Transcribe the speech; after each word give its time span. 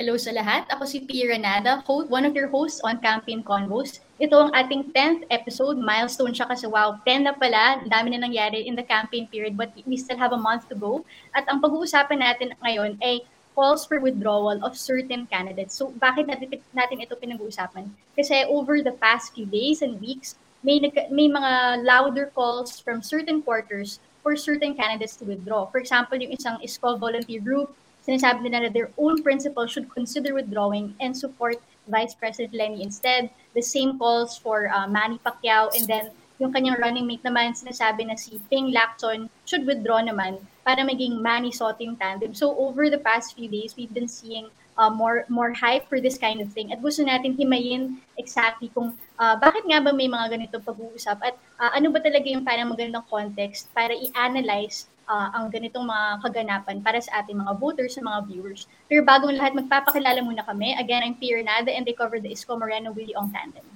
Hello 0.00 0.16
sa 0.16 0.32
lahat. 0.32 0.64
Ako 0.72 0.88
si 0.88 1.04
Pia 1.04 1.28
Renada, 1.28 1.84
host, 1.84 2.08
one 2.08 2.24
of 2.24 2.32
your 2.32 2.48
hosts 2.48 2.80
on 2.80 2.96
Campaign 3.04 3.44
Convos. 3.44 4.00
Ito 4.16 4.48
ang 4.48 4.52
ating 4.56 4.96
10th 4.96 5.28
episode. 5.28 5.76
Milestone 5.76 6.32
siya 6.32 6.48
kasi 6.48 6.64
wow, 6.64 6.96
10 7.04 7.28
na 7.28 7.36
pala. 7.36 7.84
dami 7.84 8.16
na 8.16 8.24
nangyari 8.24 8.64
in 8.64 8.72
the 8.72 8.86
campaign 8.88 9.28
period 9.28 9.60
but 9.60 9.68
we 9.84 10.00
still 10.00 10.16
have 10.16 10.32
a 10.32 10.40
month 10.40 10.64
to 10.72 10.76
go. 10.80 11.04
At 11.36 11.44
ang 11.52 11.60
pag-uusapan 11.60 12.16
natin 12.16 12.56
ngayon 12.64 12.96
ay 13.04 13.28
calls 13.52 13.84
for 13.84 14.00
withdrawal 14.00 14.56
of 14.64 14.72
certain 14.72 15.28
candidates. 15.28 15.76
So 15.76 15.92
bakit 16.00 16.32
natin, 16.32 16.48
natin 16.72 17.04
ito 17.04 17.12
pinag-uusapan? 17.20 17.92
Kasi 18.16 18.48
over 18.48 18.80
the 18.80 18.96
past 18.96 19.36
few 19.36 19.44
days 19.44 19.84
and 19.84 20.00
weeks, 20.00 20.32
may, 20.64 20.80
may 21.12 21.28
mga 21.28 21.84
louder 21.84 22.32
calls 22.32 22.80
from 22.80 23.04
certain 23.04 23.44
quarters 23.44 24.00
for 24.24 24.32
certain 24.32 24.72
candidates 24.72 25.20
to 25.20 25.28
withdraw. 25.28 25.68
For 25.68 25.76
example, 25.76 26.16
yung 26.16 26.32
isang 26.32 26.56
ISCO 26.64 26.96
volunteer 26.96 27.44
group 27.44 27.76
sinasabi 28.10 28.50
nila 28.50 28.66
na 28.66 28.70
their 28.74 28.90
own 28.98 29.22
principal 29.22 29.70
should 29.70 29.86
consider 29.94 30.34
withdrawing 30.34 30.98
and 30.98 31.14
support 31.14 31.62
Vice 31.86 32.18
President 32.18 32.50
Lenny 32.50 32.82
instead. 32.82 33.30
The 33.54 33.62
same 33.62 34.02
calls 34.02 34.34
for 34.34 34.66
uh, 34.66 34.90
Manny 34.90 35.22
Pacquiao 35.22 35.70
and 35.78 35.86
then 35.86 36.10
yung 36.42 36.50
kanyang 36.50 36.80
running 36.82 37.06
mate 37.06 37.22
naman 37.22 37.54
sinasabi 37.54 38.08
na 38.08 38.16
si 38.18 38.42
Ping 38.50 38.74
Lacton 38.74 39.30
should 39.46 39.62
withdraw 39.62 40.02
naman 40.02 40.42
para 40.66 40.82
maging 40.82 41.22
Manny 41.22 41.52
Soting 41.54 41.94
tandem. 42.00 42.34
So 42.34 42.56
over 42.58 42.90
the 42.90 42.98
past 42.98 43.36
few 43.36 43.46
days, 43.46 43.76
we've 43.76 43.92
been 43.92 44.08
seeing 44.08 44.48
uh, 44.80 44.88
more 44.88 45.28
more 45.28 45.52
hype 45.52 45.84
for 45.92 46.00
this 46.00 46.16
kind 46.16 46.40
of 46.40 46.48
thing. 46.56 46.72
At 46.72 46.80
gusto 46.80 47.04
natin 47.04 47.36
himayin 47.36 48.00
exactly 48.16 48.72
kung 48.72 48.96
uh, 49.20 49.36
bakit 49.36 49.68
nga 49.68 49.84
ba 49.84 49.92
may 49.92 50.08
mga 50.08 50.32
ganito 50.32 50.56
pag-uusap 50.64 51.20
at 51.20 51.36
uh, 51.60 51.76
ano 51.76 51.92
ba 51.92 52.00
talaga 52.00 52.24
yung 52.32 52.42
parang 52.42 52.72
magandang 52.72 53.04
context 53.12 53.68
para 53.76 53.92
i-analyze 53.92 54.88
uh, 55.10 55.28
ang 55.34 55.50
ganitong 55.50 55.82
mga 55.82 56.22
kaganapan 56.22 56.78
para 56.78 57.02
sa 57.02 57.18
ating 57.18 57.34
mga 57.42 57.58
voters 57.58 57.98
sa 57.98 58.02
mga 58.06 58.30
viewers. 58.30 58.70
Pero 58.86 59.02
bagong 59.02 59.34
lahat, 59.34 59.58
magpapakilala 59.58 60.22
muna 60.22 60.46
kami. 60.46 60.78
Again, 60.78 61.02
I'm 61.02 61.18
Pierre 61.18 61.42
Nada 61.42 61.74
and 61.74 61.82
I 61.82 61.92
cover 61.98 62.22
the 62.22 62.30
Isko 62.30 62.54
Moreno 62.54 62.94
Willie 62.94 63.18
Ong 63.18 63.34
Tandem. 63.34 63.66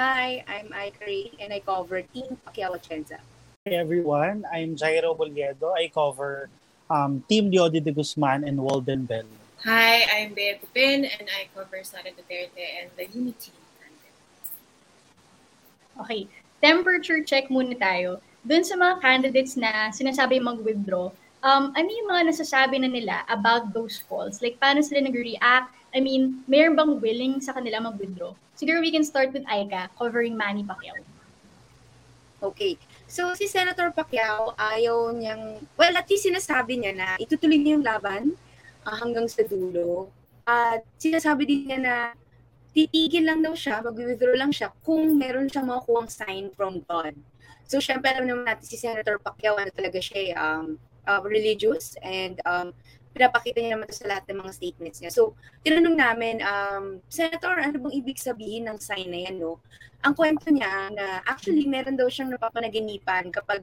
Hi, 0.00 0.40
I'm 0.48 0.72
Ikari 0.72 1.36
and 1.36 1.52
I 1.52 1.60
cover 1.60 2.00
Team 2.00 2.40
Pacquiao 2.46 2.80
Chenza. 2.80 3.20
Hey 3.66 3.76
everyone, 3.76 4.48
I'm 4.48 4.78
Jairo 4.78 5.12
Boliedo. 5.12 5.76
I 5.76 5.92
cover 5.92 6.48
um, 6.88 7.20
Team 7.28 7.52
Diodi 7.52 7.84
de 7.84 7.92
Guzman 7.92 8.46
and 8.48 8.56
Walden 8.56 9.04
Bell. 9.04 9.28
Hi, 9.66 10.06
I'm 10.06 10.32
Bea 10.32 10.56
Pupin 10.56 11.04
and 11.04 11.26
I 11.28 11.50
cover 11.52 11.82
Sara 11.82 12.14
Duterte 12.14 12.64
and 12.80 12.88
the 12.96 13.10
Unity. 13.10 13.52
Okay, 15.98 16.30
temperature 16.62 17.26
check 17.26 17.50
muna 17.50 17.74
tayo 17.74 18.22
dun 18.44 18.62
sa 18.62 18.78
mga 18.78 19.00
candidates 19.02 19.58
na 19.58 19.90
sinasabi 19.90 20.38
mag-withdraw, 20.38 21.10
um, 21.42 21.70
ano 21.74 21.88
yung 21.88 22.08
mga 22.10 22.22
nasasabi 22.30 22.82
na 22.82 22.90
nila 22.90 23.16
about 23.30 23.70
those 23.74 24.02
calls? 24.06 24.42
Like, 24.42 24.58
paano 24.58 24.82
sila 24.82 25.02
nag-react? 25.02 25.74
I 25.94 26.00
mean, 26.04 26.44
mayroon 26.46 26.76
bang 26.76 27.00
willing 27.00 27.34
sa 27.40 27.56
kanila 27.56 27.82
mag-withdraw? 27.82 28.34
Siguro 28.58 28.82
we 28.82 28.90
can 28.90 29.06
start 29.06 29.32
with 29.32 29.46
Aika, 29.46 29.88
covering 29.96 30.36
Manny 30.36 30.66
Pacquiao. 30.66 30.98
Okay. 32.38 32.78
So, 33.10 33.34
si 33.34 33.50
Senator 33.50 33.90
Pacquiao, 33.90 34.54
ayaw 34.54 35.10
niyang, 35.10 35.58
well, 35.74 35.94
at 35.96 36.06
least 36.06 36.28
sinasabi 36.28 36.78
niya 36.78 36.92
na 36.94 37.08
itutuloy 37.18 37.58
niya 37.58 37.78
yung 37.78 37.86
laban 37.86 38.22
uh, 38.86 38.94
hanggang 38.94 39.26
sa 39.26 39.42
dulo. 39.42 40.12
At 40.46 40.86
sinasabi 41.00 41.48
din 41.48 41.66
niya 41.66 41.78
na 41.82 41.94
titigil 42.70 43.26
lang 43.26 43.42
daw 43.42 43.58
siya, 43.58 43.82
mag-withdraw 43.82 44.38
lang 44.38 44.54
siya 44.54 44.70
kung 44.86 45.18
meron 45.18 45.50
siyang 45.50 45.66
makukuha 45.66 46.06
sign 46.06 46.52
from 46.54 46.78
God. 46.86 47.16
So, 47.68 47.84
syempre, 47.84 48.08
alam 48.08 48.24
naman 48.24 48.48
natin 48.48 48.64
si 48.64 48.80
Senator 48.80 49.20
Pacquiao, 49.20 49.60
ano 49.60 49.68
talaga 49.68 50.00
siya, 50.00 50.32
um, 50.40 50.80
uh, 51.04 51.20
religious 51.20 52.00
and 52.00 52.40
um, 52.48 52.72
pinapakita 53.12 53.60
niya 53.60 53.76
naman 53.76 53.92
sa 53.92 54.08
lahat 54.08 54.24
ng 54.32 54.40
mga 54.40 54.52
statements 54.56 54.98
niya. 55.04 55.12
So, 55.12 55.36
tinanong 55.68 55.96
namin, 56.00 56.40
um, 56.40 57.04
Senator, 57.12 57.60
ano 57.60 57.76
bang 57.76 57.94
ibig 58.00 58.16
sabihin 58.16 58.72
ng 58.72 58.80
sign 58.80 59.12
na 59.12 59.28
yan, 59.28 59.36
no? 59.36 59.60
Ang 60.00 60.16
kwento 60.16 60.48
niya 60.48 60.88
na 60.96 61.20
actually 61.28 61.68
meron 61.68 62.00
daw 62.00 62.08
siyang 62.08 62.32
napapanaginipan 62.32 63.28
kapag 63.28 63.60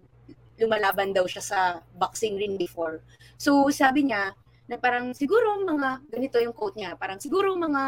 lumalaban 0.61 1.09
daw 1.09 1.25
siya 1.25 1.43
sa 1.43 1.59
boxing 1.97 2.37
ring 2.37 2.61
before. 2.61 3.01
So, 3.41 3.67
sabi 3.73 4.13
niya, 4.13 4.37
na 4.65 4.81
parang 4.81 5.13
siguro 5.13 5.61
mga, 5.61 6.09
ganito 6.09 6.37
yung 6.41 6.53
quote 6.53 6.77
niya, 6.77 6.97
parang 6.97 7.21
siguro 7.21 7.53
mga 7.53 7.83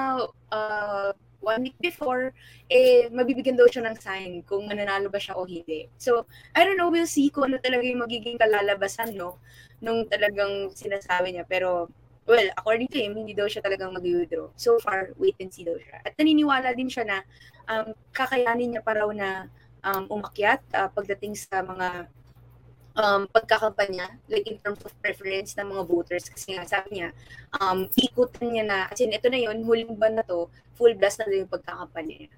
uh, 0.53 1.11
one 1.39 1.69
week 1.69 1.77
before, 1.79 2.33
eh, 2.67 3.07
mabibigyan 3.13 3.55
daw 3.55 3.69
siya 3.69 3.85
ng 3.87 3.97
sign 3.97 4.31
kung 4.43 4.65
mananalo 4.65 5.07
ba 5.07 5.21
siya 5.21 5.37
o 5.37 5.45
hindi. 5.45 5.87
So, 5.97 6.25
I 6.57 6.65
don't 6.65 6.77
know, 6.77 6.89
we'll 6.89 7.09
see 7.09 7.29
kung 7.29 7.53
ano 7.53 7.61
talaga 7.61 7.85
yung 7.85 8.03
magiging 8.03 8.41
kalalabasan, 8.41 9.13
no, 9.15 9.39
nung 9.79 10.09
talagang 10.09 10.73
sinasabi 10.73 11.37
niya. 11.37 11.45
Pero, 11.45 11.87
well, 12.27 12.47
according 12.59 12.91
to 12.91 12.99
him, 12.99 13.15
hindi 13.15 13.31
daw 13.31 13.47
siya 13.47 13.63
talagang 13.63 13.95
mag-withdraw. 13.95 14.51
So 14.59 14.77
far, 14.83 15.15
wait 15.15 15.39
and 15.39 15.49
see 15.53 15.63
daw 15.63 15.79
siya. 15.79 16.03
At 16.03 16.19
naniniwala 16.19 16.75
din 16.75 16.91
siya 16.91 17.07
na 17.07 17.17
um, 17.71 17.95
kakayanin 18.11 18.75
niya 18.75 18.83
pa 18.83 18.99
raw 18.99 19.07
na 19.15 19.47
um, 19.87 20.03
umakyat 20.11 20.59
uh, 20.75 20.91
pagdating 20.91 21.39
sa 21.39 21.63
mga 21.63 22.11
um, 22.97 23.29
pagkakampanya, 23.29 24.17
like 24.27 24.49
in 24.49 24.57
terms 24.59 24.81
of 24.81 24.91
preference 24.99 25.53
ng 25.55 25.69
mga 25.69 25.83
voters. 25.85 26.25
Kasi 26.27 26.57
nga, 26.57 26.65
sabi 26.65 26.99
niya, 26.99 27.09
um, 27.61 27.85
ikutan 27.93 28.49
niya 28.49 28.65
na, 28.65 28.77
kasi 28.89 29.05
ito 29.07 29.29
na 29.29 29.39
yun, 29.39 29.61
huling 29.63 29.93
ban 29.95 30.17
na 30.17 30.25
to, 30.25 30.49
full 30.73 30.91
blast 30.97 31.21
na 31.21 31.29
yung 31.29 31.49
pagkakampanya 31.49 32.25
niya. 32.25 32.33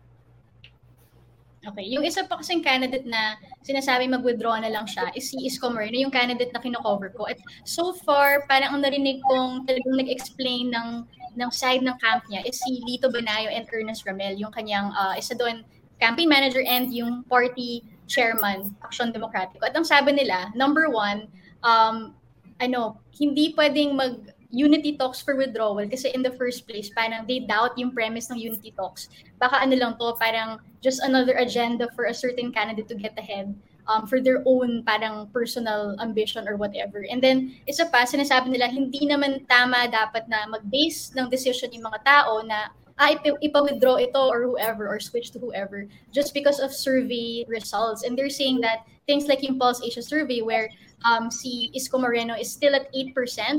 Okay. 1.60 1.92
Yung 1.92 2.08
isa 2.08 2.24
pa 2.24 2.40
kasing 2.40 2.64
candidate 2.64 3.04
na 3.04 3.36
sinasabi 3.68 4.08
mag-withdraw 4.08 4.64
na 4.64 4.72
lang 4.72 4.88
siya 4.88 5.12
is 5.12 5.28
si 5.28 5.44
Isko 5.44 5.68
Moreno, 5.68 6.00
yung 6.00 6.14
candidate 6.14 6.56
na 6.56 6.64
kino-cover 6.64 7.12
ko. 7.12 7.28
At 7.28 7.36
so 7.68 7.92
far, 7.92 8.48
parang 8.48 8.80
ang 8.80 8.82
narinig 8.88 9.20
kong 9.28 9.68
talagang 9.68 10.00
nag-explain 10.00 10.72
ng, 10.72 11.04
ng 11.36 11.52
side 11.52 11.84
ng 11.84 11.96
camp 12.00 12.24
niya 12.32 12.48
is 12.48 12.64
si 12.64 12.80
Lito 12.88 13.12
Banayo 13.12 13.52
and 13.52 13.68
Ernest 13.76 14.08
Ramel, 14.08 14.40
yung 14.40 14.56
kanyang 14.56 14.88
uh, 14.96 15.20
isa 15.20 15.36
doon 15.36 15.68
campaign 16.00 16.32
manager 16.32 16.64
and 16.64 16.96
yung 16.96 17.28
party 17.28 17.84
chairman, 18.10 18.74
Action 18.84 19.14
Democratico. 19.14 19.64
At 19.64 19.78
ang 19.78 19.86
sabi 19.86 20.12
nila, 20.18 20.50
number 20.58 20.90
one, 20.90 21.30
um, 21.62 22.18
ano, 22.60 23.00
hindi 23.16 23.54
pwedeng 23.56 23.96
mag 23.96 24.36
unity 24.50 24.98
talks 24.98 25.22
for 25.22 25.38
withdrawal 25.38 25.86
kasi 25.86 26.10
in 26.10 26.26
the 26.26 26.34
first 26.34 26.66
place, 26.66 26.90
parang 26.90 27.30
they 27.30 27.46
doubt 27.46 27.78
yung 27.78 27.94
premise 27.94 28.34
ng 28.34 28.42
unity 28.42 28.74
talks. 28.74 29.08
Baka 29.38 29.62
ano 29.62 29.78
lang 29.78 29.94
to, 30.02 30.18
parang 30.18 30.58
just 30.82 31.06
another 31.06 31.38
agenda 31.38 31.86
for 31.94 32.10
a 32.10 32.14
certain 32.14 32.50
candidate 32.50 32.90
to 32.90 32.98
get 32.98 33.14
ahead 33.14 33.54
um, 33.86 34.10
for 34.10 34.18
their 34.18 34.42
own 34.50 34.82
parang 34.82 35.30
personal 35.30 35.94
ambition 36.02 36.50
or 36.50 36.58
whatever. 36.58 37.06
And 37.06 37.22
then, 37.22 37.54
isa 37.70 37.86
pa, 37.90 38.10
sinasabi 38.10 38.50
nila, 38.50 38.74
hindi 38.74 39.06
naman 39.06 39.46
tama 39.46 39.86
dapat 39.86 40.26
na 40.26 40.50
mag-base 40.50 41.14
ng 41.14 41.30
decision 41.30 41.70
yung 41.70 41.86
mga 41.86 42.02
tao 42.02 42.42
na 42.42 42.74
ah, 43.00 43.16
ip- 43.16 43.40
ipa-withdraw 43.42 43.98
ito 43.98 44.28
or 44.28 44.44
whoever 44.44 44.88
or 44.88 45.00
switch 45.00 45.32
to 45.32 45.40
whoever 45.40 45.88
just 46.12 46.34
because 46.34 46.60
of 46.60 46.72
survey 46.72 47.46
results. 47.48 48.04
And 48.04 48.18
they're 48.18 48.30
saying 48.30 48.62
that 48.62 48.86
things 49.08 49.26
like 49.26 49.42
yung 49.42 49.58
Pulse 49.58 49.82
Asia 49.82 50.04
survey 50.04 50.42
where 50.42 50.70
um, 51.08 51.32
si 51.32 51.72
Isko 51.76 52.00
Moreno 52.00 52.36
is 52.36 52.52
still 52.52 52.76
at 52.76 52.92
8% 52.94 53.16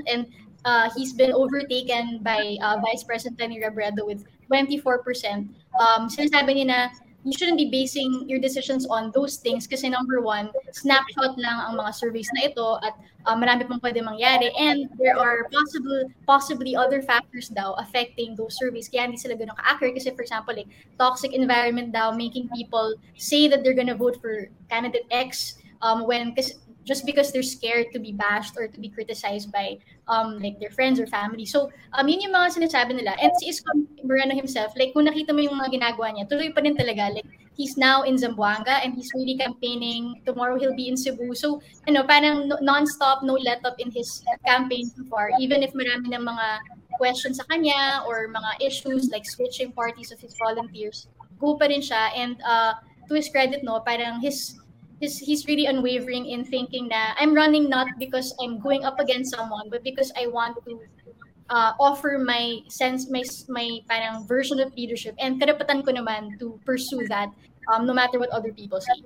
and 0.07 0.27
uh, 0.65 0.91
he's 0.95 1.13
been 1.13 1.33
overtaken 1.33 2.21
by 2.23 2.57
uh, 2.63 2.77
Vice 2.85 3.03
President 3.03 3.41
Lenny 3.41 3.61
Robredo 3.61 4.05
with 4.05 4.25
24%. 4.53 5.49
Um, 5.81 6.09
sinasabi 6.13 6.61
niya 6.61 6.67
na 6.67 6.81
you 7.25 7.33
shouldn't 7.37 7.59
be 7.59 7.69
basing 7.69 8.25
your 8.29 8.39
decisions 8.39 8.87
on 8.87 9.11
those 9.13 9.37
things 9.37 9.67
kasi 9.67 9.89
number 9.89 10.21
one, 10.21 10.49
snapshot 10.73 11.37
lang 11.37 11.59
ang 11.69 11.77
mga 11.77 11.93
surveys 11.95 12.29
na 12.35 12.49
ito 12.49 12.81
at 12.81 12.97
uh, 13.27 13.37
marami 13.37 13.69
pang 13.69 13.81
pwede 13.81 14.01
mangyari. 14.01 14.49
And 14.57 14.89
there 14.97 15.19
are 15.19 15.45
possible 15.53 16.09
possibly 16.25 16.73
other 16.73 17.03
factors 17.05 17.53
daw 17.53 17.77
affecting 17.77 18.37
those 18.37 18.57
surveys. 18.57 18.89
Kaya 18.89 19.05
hindi 19.05 19.21
sila 19.21 19.37
ganun 19.37 19.57
ka-accurate 19.61 20.01
kasi 20.01 20.17
for 20.17 20.25
example 20.25 20.57
like 20.57 20.71
toxic 20.97 21.37
environment 21.37 21.93
daw 21.93 22.09
making 22.13 22.49
people 22.57 22.97
say 23.21 23.49
that 23.53 23.61
they're 23.61 23.77
gonna 23.77 23.97
vote 23.97 24.17
for 24.17 24.49
candidate 24.73 25.05
X 25.13 25.61
um, 25.85 26.09
when 26.09 26.33
kasi 26.33 26.57
just 26.85 27.05
because 27.05 27.33
they're 27.33 27.47
scared 27.47 27.87
to 27.93 27.99
be 27.99 28.13
bashed 28.13 28.57
or 28.57 28.69
to 28.69 28.79
be 28.81 28.89
criticized 28.89 29.53
by 29.53 29.79
um 30.09 30.39
like 30.41 30.59
their 30.61 30.71
friends 30.71 30.99
or 30.99 31.07
family. 31.07 31.45
So, 31.45 31.71
um 31.93 32.09
yun 32.09 32.21
yung 32.21 32.35
mga 32.35 32.57
sinasabi 32.57 32.97
nila. 32.97 33.17
And 33.21 33.33
si 33.39 33.53
Isko 33.53 33.69
Moreno 34.05 34.35
himself, 34.35 34.73
like 34.77 34.93
kung 34.93 35.07
nakita 35.07 35.37
mo 35.37 35.41
yung 35.45 35.61
mga 35.61 35.77
ginagawa 35.77 36.13
niya, 36.13 36.29
tuloy 36.29 36.51
pa 36.55 36.61
din 36.65 36.77
talaga. 36.77 37.13
Like 37.13 37.29
he's 37.61 37.77
now 37.77 38.03
in 38.03 38.17
Zamboanga 38.17 38.81
and 38.81 38.95
he's 38.95 39.13
really 39.15 39.37
campaigning. 39.37 40.23
Tomorrow 40.25 40.59
he'll 40.59 40.77
be 40.77 40.89
in 40.89 40.97
Cebu. 40.97 41.35
So, 41.35 41.61
ano, 41.87 42.05
parang 42.09 42.49
non-stop, 42.61 43.23
no 43.23 43.35
let 43.35 43.61
up 43.65 43.77
in 43.79 43.91
his 43.93 44.25
campaign 44.47 44.89
so 44.89 45.05
far. 45.13 45.31
Even 45.39 45.63
if 45.63 45.73
marami 45.77 46.17
ng 46.17 46.25
mga 46.25 46.47
questions 46.97 47.37
sa 47.37 47.45
kanya 47.53 48.05
or 48.09 48.29
mga 48.29 48.61
issues 48.65 49.13
like 49.13 49.29
switching 49.29 49.73
parties 49.73 50.13
of 50.13 50.21
his 50.21 50.33
volunteers, 50.41 51.09
go 51.37 51.57
pa 51.57 51.69
rin 51.69 51.85
siya. 51.85 52.17
And 52.17 52.41
uh, 52.41 52.81
to 53.09 53.15
his 53.15 53.29
credit, 53.29 53.61
no, 53.61 53.81
parang 53.81 54.21
his 54.25 54.57
he's, 55.01 55.19
he's 55.19 55.47
really 55.47 55.67
unwavering 55.67 56.27
in 56.27 56.45
thinking 56.45 56.89
that 56.89 57.17
I'm 57.19 57.35
running 57.35 57.69
not 57.69 57.89
because 57.99 58.35
I'm 58.41 58.61
going 58.61 58.85
up 58.85 59.01
against 59.01 59.35
someone, 59.35 59.69
but 59.71 59.83
because 59.83 60.13
I 60.17 60.27
want 60.29 60.63
to 60.67 60.81
uh, 61.49 61.73
offer 61.81 62.23
my 62.25 62.61
sense, 62.69 63.11
my, 63.11 63.25
my 63.49 63.81
parang 63.89 64.27
version 64.27 64.61
of 64.61 64.73
leadership. 64.77 65.15
And 65.19 65.41
karapatan 65.41 65.85
ko 65.85 65.93
naman 65.93 66.39
to 66.39 66.61
pursue 66.65 67.09
that 67.09 67.29
um, 67.73 67.87
no 67.87 67.95
matter 67.95 68.19
what 68.19 68.31
other 68.31 68.53
people 68.53 68.81
say. 68.81 69.03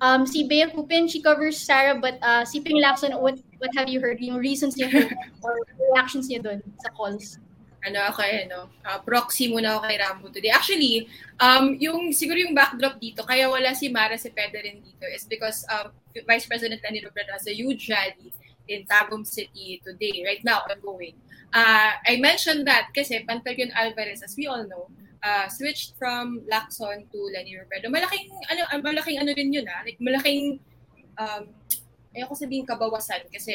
Um, 0.00 0.26
si 0.26 0.46
Bea 0.48 0.66
Kupin, 0.66 1.10
she 1.10 1.22
covers 1.22 1.58
Sarah, 1.58 1.98
but 1.98 2.18
uh, 2.22 2.44
si 2.44 2.60
Ping 2.60 2.82
Lacson, 2.82 3.18
what, 3.20 3.38
what 3.58 3.70
have 3.76 3.88
you 3.88 4.00
heard? 4.00 4.20
Yung 4.20 4.36
reasons 4.36 4.76
niya 4.76 5.10
or 5.42 5.56
reactions 5.92 6.28
niya 6.28 6.42
dun 6.42 6.62
sa 6.82 6.90
calls? 6.90 7.38
Ano 7.84 8.00
ako 8.08 8.20
eh, 8.24 8.48
no? 8.48 8.72
Uh, 8.80 8.98
proxy 9.04 9.52
muna 9.52 9.76
ako 9.76 9.80
kay 9.84 9.98
Rambo 10.00 10.26
today. 10.32 10.48
Actually, 10.48 11.06
um, 11.36 11.76
yung 11.76 12.10
siguro 12.16 12.40
yung 12.40 12.56
backdrop 12.56 12.96
dito, 12.96 13.20
kaya 13.28 13.44
wala 13.46 13.76
si 13.76 13.92
Mara 13.92 14.16
Cepeda 14.16 14.56
rin 14.64 14.80
dito 14.80 15.04
is 15.04 15.28
because 15.28 15.68
um, 15.68 15.92
Vice 16.24 16.48
President 16.48 16.80
Lenny 16.80 17.04
Robredo 17.04 17.36
has 17.36 17.44
a 17.44 17.52
huge 17.52 17.92
rally 17.92 18.32
in 18.68 18.88
Tagum 18.88 19.28
City 19.28 19.84
today, 19.84 20.24
right 20.24 20.40
now, 20.40 20.64
ongoing. 20.64 21.12
Uh, 21.52 21.92
I 22.00 22.16
mentioned 22.16 22.64
that 22.66 22.88
kasi 22.96 23.20
Pantaleon 23.28 23.70
Alvarez, 23.76 24.24
as 24.24 24.32
we 24.32 24.48
all 24.48 24.64
know, 24.64 24.88
uh, 25.20 25.46
switched 25.52 25.94
from 26.00 26.40
Lacson 26.48 27.04
to 27.12 27.18
Lenny 27.36 27.60
Robredo. 27.60 27.92
Malaking, 27.92 28.32
ano, 28.48 28.64
malaking 28.80 29.20
ano 29.20 29.30
rin 29.36 29.52
yun, 29.52 29.68
ah. 29.68 29.84
Like, 29.84 30.00
malaking, 30.00 30.58
um, 31.20 31.52
ayoko 32.14 32.32
sabihin 32.38 32.64
kabawasan 32.64 33.26
kasi 33.28 33.52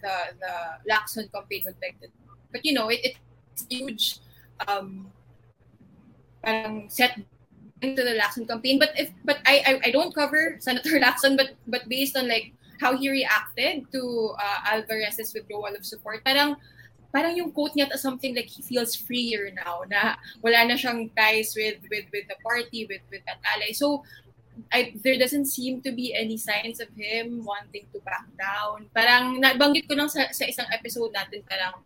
the, 0.00 0.14
the 0.40 0.52
Lacson 0.88 1.28
campaign 1.30 1.62
would 1.68 1.78
beg 1.78 1.94
But 2.50 2.64
you 2.64 2.72
know, 2.72 2.88
it, 2.88 3.04
it 3.04 3.14
huge 3.66 4.20
um, 4.66 5.10
parang 6.42 6.88
set 6.88 7.18
into 7.82 8.02
the 8.02 8.18
Lacson 8.18 8.46
campaign. 8.46 8.78
But 8.78 8.92
if 8.96 9.10
but 9.24 9.38
I, 9.46 9.62
I 9.66 9.72
I 9.88 9.90
don't 9.90 10.14
cover 10.14 10.56
Senator 10.60 10.98
Lacson, 10.98 11.36
but 11.36 11.54
but 11.66 11.88
based 11.88 12.16
on 12.16 12.28
like 12.28 12.52
how 12.80 12.96
he 12.96 13.10
reacted 13.10 13.90
to 13.90 14.34
uh, 14.38 14.74
Alvarez's 14.74 15.34
withdrawal 15.34 15.74
of 15.74 15.84
support, 15.84 16.24
parang 16.24 16.56
parang 17.12 17.34
yung 17.34 17.50
quote 17.52 17.72
niya 17.74 17.88
something 17.96 18.36
like 18.36 18.46
he 18.46 18.60
feels 18.62 18.94
freer 18.94 19.48
now 19.64 19.80
na 19.88 20.14
wala 20.44 20.68
na 20.68 20.76
siyang 20.76 21.08
ties 21.16 21.56
with 21.56 21.80
with 21.88 22.06
with 22.12 22.26
the 22.28 22.38
party 22.44 22.84
with 22.86 23.02
with 23.10 23.24
that 23.24 23.40
ally. 23.54 23.72
So 23.72 24.04
I, 24.74 24.90
there 25.06 25.14
doesn't 25.14 25.46
seem 25.46 25.82
to 25.86 25.92
be 25.94 26.10
any 26.14 26.36
signs 26.36 26.80
of 26.82 26.90
him 26.98 27.46
wanting 27.46 27.86
to 27.94 28.02
back 28.02 28.26
down. 28.34 28.90
Parang 28.90 29.38
nabanggit 29.38 29.86
ko 29.86 29.94
lang 29.94 30.10
sa, 30.10 30.26
sa 30.34 30.44
isang 30.50 30.66
episode 30.74 31.14
natin 31.14 31.46
parang 31.46 31.78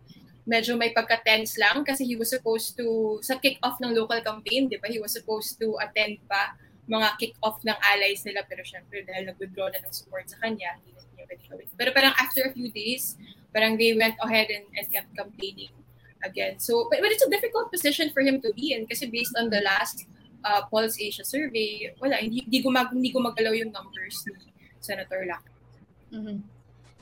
medyo 0.42 0.74
may 0.74 0.90
pagka-tense 0.90 1.54
lang 1.58 1.86
kasi 1.86 2.02
he 2.02 2.18
was 2.18 2.30
supposed 2.30 2.74
to, 2.74 3.18
sa 3.22 3.38
kick-off 3.38 3.78
ng 3.78 3.94
local 3.94 4.18
campaign, 4.22 4.66
di 4.66 4.78
ba, 4.78 4.90
he 4.90 4.98
was 4.98 5.14
supposed 5.14 5.54
to 5.58 5.78
attend 5.78 6.18
pa 6.26 6.54
mga 6.90 7.14
kick-off 7.18 7.62
ng 7.62 7.78
allies 7.94 8.26
nila 8.26 8.42
pero 8.50 8.66
syempre 8.66 9.06
dahil 9.06 9.30
nag-withdraw 9.30 9.70
na 9.70 9.78
ng 9.86 9.94
support 9.94 10.26
sa 10.26 10.38
kanya, 10.42 10.74
hindi 10.82 10.98
na 10.98 11.02
niya 11.14 11.24
pwede 11.30 11.42
gawin. 11.46 11.68
Pero 11.78 11.90
parang 11.94 12.14
after 12.18 12.50
a 12.50 12.52
few 12.52 12.74
days, 12.74 13.14
parang 13.54 13.78
they 13.78 13.94
went 13.94 14.18
ahead 14.18 14.50
and, 14.50 14.66
and 14.74 14.86
kept 14.90 15.08
campaigning 15.14 15.70
again. 16.26 16.58
So, 16.58 16.90
but, 16.90 16.98
but 16.98 17.14
it's 17.14 17.22
a 17.22 17.30
difficult 17.30 17.70
position 17.70 18.10
for 18.10 18.22
him 18.22 18.42
to 18.42 18.50
be 18.54 18.74
in 18.74 18.90
kasi 18.90 19.06
based 19.06 19.34
on 19.38 19.50
the 19.50 19.62
last 19.62 20.10
uh, 20.42 20.66
Pulse 20.66 20.98
Asia 20.98 21.22
survey, 21.22 21.94
wala, 22.02 22.18
hindi, 22.18 22.42
hindi, 22.42 22.58
gumag, 22.62 22.90
hindi 22.90 23.14
gumagalaw 23.14 23.54
yung 23.54 23.70
numbers 23.70 24.26
ni 24.26 24.50
Senator 24.82 25.22
Lack. 25.26 25.46
Mm-hmm. 26.10 26.38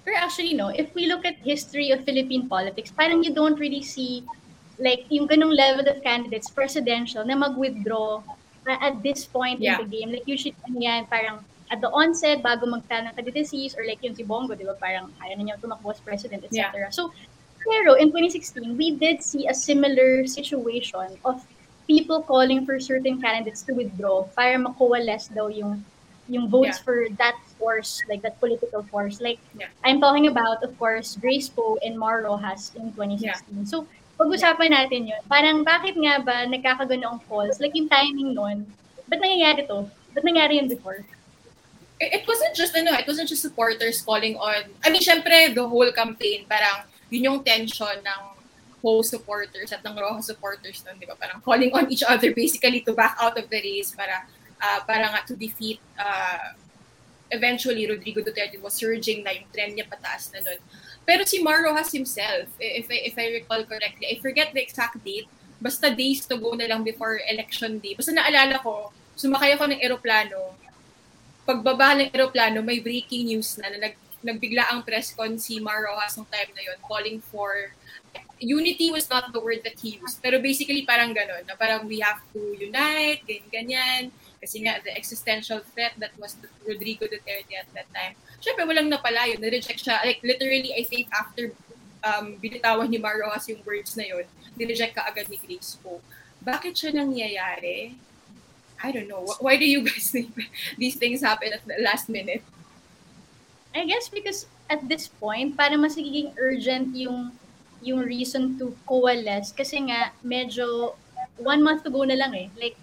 Pero 0.04 0.16
actually, 0.16 0.54
no, 0.54 0.68
if 0.68 0.94
we 0.94 1.06
look 1.06 1.24
at 1.24 1.36
history 1.44 1.90
of 1.90 2.04
Philippine 2.04 2.48
politics, 2.48 2.90
parang 2.90 3.22
you 3.22 3.32
don't 3.34 3.58
really 3.60 3.82
see 3.82 4.24
like 4.80 5.04
yung 5.12 5.28
ganung 5.28 5.52
level 5.52 5.84
of 5.86 6.02
candidates, 6.02 6.48
presidential, 6.48 7.24
na 7.24 7.36
mag-withdraw 7.36 8.24
uh, 8.66 8.78
at 8.80 9.02
this 9.02 9.28
point 9.28 9.60
yeah. 9.60 9.76
in 9.76 9.84
the 9.84 9.88
game. 9.88 10.08
Like 10.10 10.24
usually, 10.24 10.56
ano 10.64 10.80
yan, 10.80 11.04
parang 11.06 11.44
at 11.70 11.80
the 11.80 11.90
onset, 11.92 12.42
bago 12.42 12.66
magtanong 12.66 13.14
ka 13.14 13.22
disease, 13.22 13.76
or 13.76 13.86
like 13.86 14.02
yung 14.02 14.16
si 14.16 14.24
Bongo, 14.24 14.56
di 14.56 14.64
ba, 14.64 14.74
parang 14.74 15.12
ayaw 15.22 15.36
na 15.38 15.42
niya 15.52 15.60
tumakbo 15.60 15.92
as 15.92 16.00
president, 16.00 16.42
etc. 16.42 16.74
Yeah. 16.74 16.90
So, 16.90 17.12
pero 17.62 17.94
in 17.94 18.08
2016, 18.10 18.74
we 18.74 18.96
did 18.96 19.22
see 19.22 19.46
a 19.46 19.54
similar 19.54 20.26
situation 20.26 21.20
of 21.22 21.44
people 21.86 22.22
calling 22.22 22.64
for 22.64 22.80
certain 22.80 23.20
candidates 23.20 23.62
to 23.68 23.74
withdraw 23.76 24.24
para 24.34 24.56
makuwales 24.56 25.28
daw 25.30 25.46
yung 25.52 25.84
yung 26.30 26.46
votes 26.46 26.78
yeah. 26.78 26.86
for 26.86 26.96
that 27.18 27.34
force, 27.60 28.00
like 28.08 28.24
that 28.24 28.40
political 28.40 28.82
force. 28.88 29.20
Like, 29.20 29.38
yeah. 29.52 29.68
I'm 29.84 30.00
talking 30.00 30.26
about, 30.26 30.64
of 30.64 30.72
course, 30.80 31.20
Grace 31.20 31.52
Poe 31.52 31.76
and 31.84 32.00
Mar 32.00 32.24
Rojas 32.24 32.72
in 32.74 32.88
2016. 32.96 33.20
Yeah. 33.20 33.68
So, 33.68 33.84
pag-usapan 34.16 34.72
natin 34.72 35.12
yun. 35.12 35.20
Parang, 35.28 35.60
bakit 35.60 36.00
nga 36.00 36.24
ba 36.24 36.48
nagkakaganoong 36.48 37.20
calls? 37.28 37.60
Like, 37.60 37.76
yung 37.76 37.92
timing 37.92 38.32
nun, 38.32 38.64
ba't 39.04 39.20
nangyayari 39.20 39.68
to? 39.68 39.84
Ba't 40.16 40.24
nangyari 40.24 40.56
yun 40.56 40.72
before? 40.72 41.04
It, 42.00 42.24
wasn't 42.24 42.56
just, 42.56 42.72
ano, 42.72 42.96
it 42.96 43.04
wasn't 43.04 43.28
just 43.28 43.44
supporters 43.44 44.00
calling 44.00 44.40
on, 44.40 44.72
I 44.80 44.88
mean, 44.88 45.04
syempre, 45.04 45.52
the 45.52 45.68
whole 45.68 45.92
campaign, 45.92 46.48
parang, 46.48 46.88
yun 47.12 47.28
yung 47.28 47.38
tension 47.44 48.00
ng 48.00 48.40
Poe 48.80 49.04
supporters 49.04 49.72
at 49.76 49.84
ng 49.84 49.92
Rojas 49.92 50.32
supporters 50.32 50.80
nun, 50.88 50.96
di 50.96 51.04
ba? 51.04 51.12
Parang 51.12 51.44
calling 51.44 51.68
on 51.76 51.92
each 51.92 52.00
other 52.00 52.32
basically 52.32 52.80
to 52.80 52.96
back 52.96 53.12
out 53.20 53.36
of 53.36 53.44
the 53.52 53.60
race 53.60 53.92
para 53.92 54.24
uh, 54.56 54.80
para 54.88 55.04
nga 55.12 55.20
to 55.28 55.36
defeat 55.36 55.76
uh, 56.00 56.56
eventually 57.30 57.86
Rodrigo 57.86 58.20
Duterte 58.20 58.60
was 58.60 58.74
surging 58.74 59.24
na 59.24 59.30
yung 59.34 59.48
trend 59.54 59.78
niya 59.78 59.86
pataas 59.86 60.30
na 60.34 60.42
nun. 60.42 60.60
Pero 61.06 61.24
si 61.24 61.42
Mar 61.42 61.62
Rojas 61.64 61.90
himself, 61.90 62.50
if 62.58 62.86
I, 62.90 62.98
if 63.08 63.14
I 63.16 63.42
recall 63.42 63.62
correctly, 63.64 64.06
I 64.10 64.16
forget 64.20 64.52
the 64.52 64.62
exact 64.62 65.02
date, 65.02 65.26
basta 65.62 65.90
days 65.94 66.26
to 66.28 66.36
go 66.36 66.52
na 66.54 66.66
lang 66.66 66.82
before 66.82 67.18
election 67.26 67.78
day. 67.78 67.94
Basta 67.94 68.12
naalala 68.12 68.60
ko, 68.60 68.92
sumakay 69.16 69.56
ako 69.56 69.70
ng 69.70 69.80
eroplano, 69.80 70.54
pagbaba 71.48 71.98
ng 71.98 72.10
eroplano, 72.12 72.62
may 72.62 72.78
breaking 72.78 73.26
news 73.26 73.58
na, 73.58 73.72
na 73.72 73.90
nag, 73.90 73.94
nagbigla 74.20 74.68
ang 74.68 74.84
press 74.84 75.16
con 75.16 75.40
si 75.40 75.58
Mar 75.58 75.82
Rojas 75.82 76.14
ng 76.20 76.28
time 76.28 76.52
na 76.52 76.62
yon 76.62 76.78
calling 76.84 77.18
for 77.32 77.72
unity 78.40 78.90
was 78.90 79.08
not 79.08 79.32
the 79.32 79.40
word 79.40 79.60
that 79.64 79.76
he 79.78 80.00
used. 80.00 80.18
Pero 80.24 80.40
basically 80.40 80.82
parang 80.88 81.12
ganon, 81.12 81.44
na 81.44 81.54
parang 81.54 81.84
we 81.84 82.00
have 82.00 82.20
to 82.32 82.40
unite, 82.56 83.20
ganyan-ganyan. 83.28 84.10
Kasi 84.40 84.64
nga, 84.64 84.80
the 84.80 84.96
existential 84.96 85.60
threat 85.76 85.92
that 86.00 86.16
was 86.16 86.40
Rodrigo 86.64 87.04
Duterte 87.04 87.52
at 87.60 87.68
that 87.76 87.88
time. 87.92 88.16
Siyempre, 88.40 88.64
walang 88.64 88.88
napalayo. 88.88 89.36
Na-reject 89.36 89.84
siya. 89.84 90.00
Like, 90.00 90.24
literally, 90.24 90.72
I 90.72 90.82
think 90.88 91.12
after 91.12 91.52
um, 92.00 92.40
binitawan 92.40 92.88
ni 92.88 92.96
Mar 92.96 93.20
Rojas 93.20 93.48
yung 93.52 93.60
words 93.68 93.96
na 94.00 94.08
yun, 94.08 94.24
nireject 94.56 94.96
ka 94.96 95.04
agad 95.04 95.28
ni 95.28 95.36
Grace 95.36 95.76
Poe. 95.80 96.00
Bakit 96.40 96.72
siya 96.72 96.90
nangyayari? 96.96 98.00
I 98.80 98.88
don't 98.92 99.08
know. 99.08 99.28
Why 99.44 99.60
do 99.60 99.68
you 99.68 99.84
guys 99.84 100.08
think 100.14 100.32
these 100.80 100.96
things 100.96 101.20
happen 101.20 101.52
at 101.52 101.64
the 101.68 101.76
last 101.84 102.08
minute? 102.08 102.40
I 103.76 103.84
guess 103.84 104.08
because 104.08 104.48
at 104.72 104.88
this 104.88 105.06
point, 105.06 105.54
para 105.54 105.76
mas 105.76 106.00
urgent 106.00 106.96
yung 106.96 107.30
yung 107.80 108.00
reason 108.04 108.58
to 108.60 108.76
coalesce 108.84 109.52
kasi 109.52 109.80
nga 109.88 110.12
medyo 110.20 110.96
one 111.40 111.64
month 111.64 111.84
to 111.84 111.90
go 111.92 112.04
na 112.04 112.16
lang 112.16 112.34
eh. 112.34 112.48
Like 112.56 112.76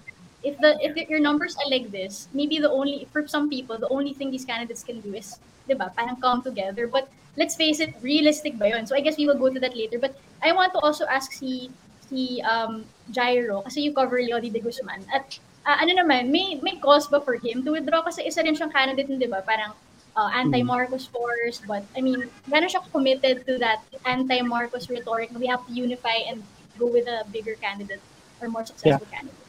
if 0.47 0.55
the 0.63 0.71
if 0.79 0.95
your 1.11 1.19
numbers 1.19 1.55
are 1.59 1.69
like 1.69 1.91
this, 1.91 2.27
maybe 2.33 2.59
the 2.63 2.71
only 2.71 3.07
for 3.11 3.27
some 3.27 3.49
people 3.49 3.77
the 3.77 3.91
only 3.91 4.13
thing 4.13 4.31
these 4.31 4.47
candidates 4.47 4.83
can 4.83 5.03
do 5.03 5.13
is, 5.13 5.39
'di 5.67 5.75
ba, 5.75 5.91
parang 5.97 6.15
come 6.23 6.41
together. 6.41 6.87
But 6.87 7.11
let's 7.35 7.59
face 7.59 7.83
it, 7.83 7.99
realistic 8.01 8.55
ba 8.61 8.71
'yun? 8.71 8.87
So 8.87 8.95
I 8.95 9.01
guess 9.03 9.19
we 9.19 9.27
will 9.27 9.39
go 9.39 9.51
to 9.51 9.59
that 9.59 9.75
later. 9.75 9.99
But 9.99 10.15
I 10.39 10.55
want 10.55 10.71
to 10.77 10.79
also 10.79 11.03
ask 11.05 11.35
si 11.35 11.67
si 12.07 12.39
um 12.47 12.87
Jairo 13.11 13.63
kasi 13.67 13.83
you 13.83 13.91
cover 13.91 14.23
Leody 14.23 14.51
de 14.51 14.63
Guzman 14.63 15.03
at 15.11 15.39
uh, 15.67 15.77
ano 15.83 15.99
naman, 15.99 16.31
may 16.31 16.55
may 16.63 16.79
cause 16.79 17.11
ba 17.11 17.19
for 17.19 17.35
him 17.35 17.67
to 17.67 17.75
withdraw 17.75 18.01
kasi 18.07 18.23
isa 18.23 18.39
rin 18.39 18.55
siyang 18.55 18.71
candidate, 18.71 19.11
'di 19.11 19.27
ba? 19.27 19.43
Parang 19.43 19.75
uh, 20.17 20.29
anti-Marcos 20.33 21.05
force, 21.11 21.61
but 21.67 21.83
I 21.93 22.01
mean, 22.01 22.25
gano'n 22.49 22.71
siya 22.71 22.81
committed 22.89 23.45
to 23.45 23.59
that 23.61 23.83
anti-Marcos 24.07 24.89
rhetoric 24.89 25.29
we 25.37 25.45
have 25.51 25.61
to 25.67 25.71
unify 25.75 26.25
and 26.25 26.41
go 26.79 26.87
with 26.87 27.05
a 27.05 27.27
bigger 27.29 27.53
candidate 27.59 28.01
or 28.41 28.49
more 28.49 28.65
successful 28.65 29.05
yeah. 29.11 29.21
candidate. 29.21 29.46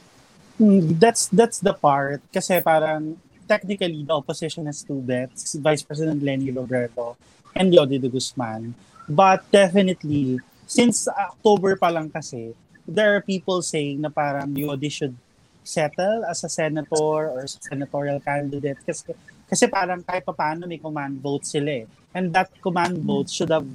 Hmm, 0.58 0.98
that's 0.98 1.30
that's 1.30 1.62
the 1.62 1.70
part 1.70 2.18
kasi 2.34 2.58
parang 2.58 3.14
technically 3.46 4.02
the 4.02 4.10
opposition 4.10 4.66
has 4.66 4.82
two 4.82 4.98
bets, 4.98 5.54
Vice 5.54 5.86
President 5.86 6.18
Lenny 6.18 6.50
Robredo 6.50 7.14
and 7.54 7.70
Leody 7.70 8.02
de 8.02 8.10
Guzman. 8.10 8.74
But 9.06 9.46
definitely, 9.54 10.42
since 10.66 11.06
October 11.06 11.78
pa 11.78 11.94
lang 11.94 12.10
kasi, 12.10 12.58
there 12.82 13.14
are 13.14 13.22
people 13.22 13.62
saying 13.62 14.02
na 14.02 14.10
parang 14.10 14.50
Leody 14.50 14.90
should 14.90 15.14
settle 15.62 16.26
as 16.26 16.42
a 16.42 16.50
senator 16.50 17.30
or 17.30 17.46
senatorial 17.46 18.18
candidate 18.18 18.82
kasi 18.82 19.14
kasi 19.46 19.64
parang 19.70 20.02
kahit 20.02 20.26
pa 20.26 20.34
paano 20.34 20.66
may 20.66 20.82
command 20.82 21.22
vote 21.22 21.46
sila 21.46 21.86
eh. 21.86 21.86
And 22.18 22.34
that 22.34 22.50
command 22.58 22.98
vote 23.06 23.30
should 23.30 23.54
have 23.54 23.68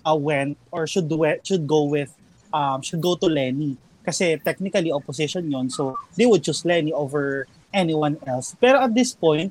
uh, 0.00 0.16
went 0.16 0.56
or 0.72 0.88
should 0.88 1.12
should 1.44 1.68
go 1.68 1.84
with 1.84 2.08
um 2.56 2.80
should 2.80 3.04
go 3.04 3.20
to 3.20 3.28
Lenny 3.28 3.76
kasi 4.02 4.38
technically 4.42 4.90
opposition 4.90 5.46
yon 5.46 5.70
so 5.70 5.94
they 6.18 6.26
would 6.26 6.42
choose 6.42 6.66
Lenny 6.66 6.92
over 6.92 7.46
anyone 7.72 8.18
else. 8.26 8.54
Pero 8.58 8.82
at 8.82 8.92
this 8.92 9.14
point, 9.16 9.50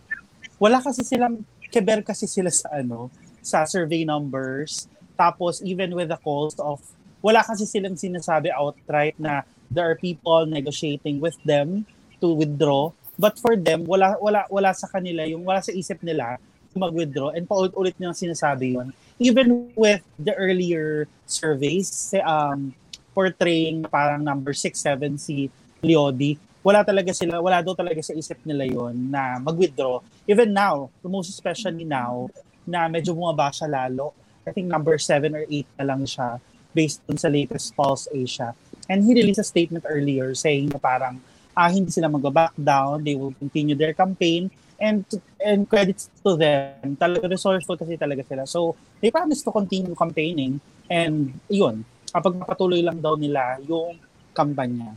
wala 0.62 0.84
kasi 0.84 1.02
silang 1.02 1.44
keber 1.72 2.06
kasi 2.06 2.28
sila 2.30 2.52
sa 2.52 2.70
ano, 2.76 3.10
sa 3.42 3.66
survey 3.66 4.06
numbers. 4.06 4.86
Tapos 5.18 5.64
even 5.64 5.96
with 5.96 6.12
the 6.12 6.20
calls 6.20 6.56
of 6.60 6.84
wala 7.24 7.42
kasi 7.42 7.66
silang 7.66 7.98
sinasabi 7.98 8.52
outright 8.52 9.16
na 9.18 9.42
there 9.72 9.88
are 9.88 9.98
people 9.98 10.46
negotiating 10.46 11.24
with 11.24 11.38
them 11.48 11.88
to 12.20 12.36
withdraw. 12.36 12.92
But 13.16 13.38
for 13.38 13.56
them, 13.56 13.86
wala 13.86 14.18
wala 14.20 14.46
wala 14.52 14.72
sa 14.76 14.90
kanila 14.90 15.24
yung 15.26 15.46
wala 15.46 15.62
sa 15.64 15.72
isip 15.72 16.02
nila 16.04 16.42
mag-withdraw 16.72 17.36
and 17.36 17.44
paulit-ulit 17.48 17.96
nilang 18.00 18.16
sinasabi 18.16 18.80
yon 18.80 18.96
even 19.20 19.68
with 19.76 20.00
the 20.16 20.32
earlier 20.40 21.08
surveys 21.28 22.16
um 22.24 22.72
portraying 23.12 23.86
parang 23.88 24.24
number 24.24 24.56
6, 24.56 24.74
7 24.76 25.18
si 25.20 25.52
Leody, 25.84 26.38
wala 26.62 26.86
talaga 26.86 27.12
sila, 27.12 27.42
wala 27.42 27.60
daw 27.66 27.74
talaga 27.74 28.00
sa 28.06 28.14
isip 28.14 28.38
nila 28.46 28.70
yon 28.70 28.94
na 29.10 29.42
mag-withdraw. 29.42 30.00
Even 30.30 30.54
now, 30.54 30.94
most 31.02 31.34
especially 31.34 31.84
now, 31.84 32.30
na 32.64 32.86
medyo 32.86 33.18
bumaba 33.18 33.50
siya 33.50 33.68
lalo. 33.68 34.14
I 34.46 34.54
think 34.54 34.70
number 34.70 34.98
7 34.98 35.34
or 35.34 35.46
8 35.50 35.82
na 35.82 35.86
lang 35.86 36.02
siya. 36.06 36.38
based 36.74 37.04
on 37.08 37.20
sa 37.20 37.28
latest 37.28 37.76
Pulse 37.76 38.08
Asia. 38.12 38.56
And 38.90 39.04
he 39.04 39.16
released 39.16 39.40
a 39.40 39.48
statement 39.48 39.86
earlier 39.88 40.36
saying 40.36 40.72
na 40.72 40.80
parang 40.80 41.20
ah, 41.56 41.68
hindi 41.68 41.92
sila 41.92 42.08
mag-back 42.08 42.56
down, 42.56 43.04
they 43.04 43.16
will 43.16 43.36
continue 43.36 43.76
their 43.76 43.92
campaign, 43.92 44.48
and 44.80 45.04
and 45.44 45.68
credits 45.68 46.08
to 46.24 46.40
them. 46.40 46.96
Talaga 46.96 47.28
resourceful 47.28 47.76
kasi 47.76 48.00
talaga 48.00 48.24
sila. 48.24 48.48
So, 48.48 48.80
they 49.04 49.12
promise 49.12 49.44
to 49.44 49.52
continue 49.52 49.92
campaigning, 49.94 50.64
and 50.88 51.36
yun, 51.52 51.84
kapag 52.12 52.44
patuloy 52.44 52.84
lang 52.84 53.00
daw 53.00 53.16
nila 53.16 53.58
yung 53.66 53.96
kampanya. 54.36 54.92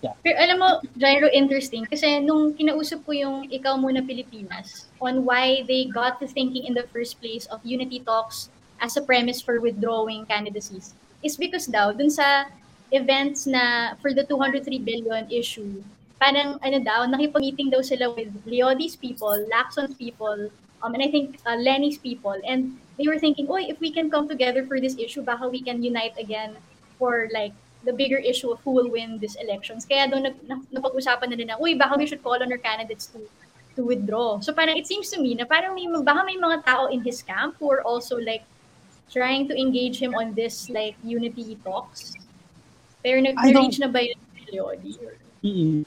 Yeah. 0.00 0.16
Pero 0.24 0.36
alam 0.40 0.56
mo, 0.56 0.68
Jairo, 0.96 1.28
interesting. 1.28 1.84
Kasi 1.84 2.24
nung 2.24 2.56
kinausap 2.56 3.04
ko 3.04 3.12
yung 3.12 3.36
Ikaw 3.52 3.76
Muna 3.76 4.00
Pilipinas 4.00 4.88
on 4.96 5.28
why 5.28 5.60
they 5.68 5.92
got 5.92 6.16
to 6.24 6.26
thinking 6.26 6.64
in 6.64 6.72
the 6.72 6.88
first 6.88 7.20
place 7.20 7.44
of 7.52 7.60
unity 7.68 8.00
talks 8.00 8.48
as 8.80 8.96
a 8.96 9.04
premise 9.04 9.44
for 9.44 9.60
withdrawing 9.60 10.24
candidacies 10.24 10.96
is 11.20 11.36
because 11.36 11.68
daw, 11.68 11.92
dun 11.92 12.08
sa 12.08 12.48
events 12.96 13.44
na 13.44 13.92
for 14.00 14.16
the 14.16 14.24
203 14.24 14.80
billion 14.80 15.28
issue, 15.28 15.84
parang 16.16 16.56
ano 16.64 16.80
daw, 16.80 17.04
nakipag-meeting 17.04 17.68
daw 17.68 17.84
sila 17.84 18.08
with 18.16 18.32
Leodis 18.48 18.96
people, 18.96 19.36
Laxon's 19.52 19.92
people, 20.00 20.48
um, 20.80 20.96
and 20.96 21.04
I 21.04 21.12
think 21.12 21.36
uh, 21.44 21.56
Lenny's 21.60 22.00
people. 22.00 22.36
And 22.44 22.80
they 23.00 23.08
were 23.08 23.18
thinking, 23.18 23.48
oh, 23.48 23.56
if 23.56 23.80
we 23.80 23.90
can 23.90 24.12
come 24.12 24.28
together 24.28 24.68
for 24.68 24.76
this 24.76 25.00
issue, 25.00 25.24
baka 25.24 25.48
we 25.48 25.64
can 25.64 25.82
unite 25.82 26.12
again 26.20 26.52
for 27.00 27.32
like 27.32 27.56
the 27.88 27.92
bigger 27.96 28.20
issue 28.20 28.52
of 28.52 28.60
who 28.60 28.76
will 28.76 28.92
win 28.92 29.16
these 29.16 29.40
elections. 29.40 29.88
Kaya 29.88 30.04
doon 30.04 30.28
nag, 30.28 30.36
napag-usapan 30.68 31.32
na 31.32 31.36
din 31.40 31.48
na, 31.48 31.56
uy, 31.56 31.72
baka 31.80 31.96
we 31.96 32.04
should 32.04 32.20
call 32.20 32.36
on 32.36 32.52
our 32.52 32.60
candidates 32.60 33.08
to 33.08 33.24
to 33.72 33.88
withdraw. 33.88 34.36
So 34.44 34.52
parang 34.52 34.76
it 34.76 34.84
seems 34.84 35.08
to 35.16 35.18
me 35.22 35.32
na 35.32 35.48
parang 35.48 35.72
may, 35.72 35.88
baka 35.88 36.28
may 36.28 36.36
mga 36.36 36.60
tao 36.68 36.92
in 36.92 37.00
his 37.00 37.24
camp 37.24 37.56
who 37.56 37.72
are 37.72 37.80
also 37.80 38.20
like 38.20 38.44
trying 39.08 39.48
to 39.48 39.56
engage 39.56 39.96
him 39.96 40.12
on 40.12 40.36
this 40.36 40.68
like 40.68 40.92
unity 41.00 41.56
talks. 41.64 42.12
Pero 43.00 43.24
nag-reach 43.24 43.80
na 43.80 43.88
ba 43.88 44.04
yun? 44.04 44.20
Mm-hmm. 45.40 45.80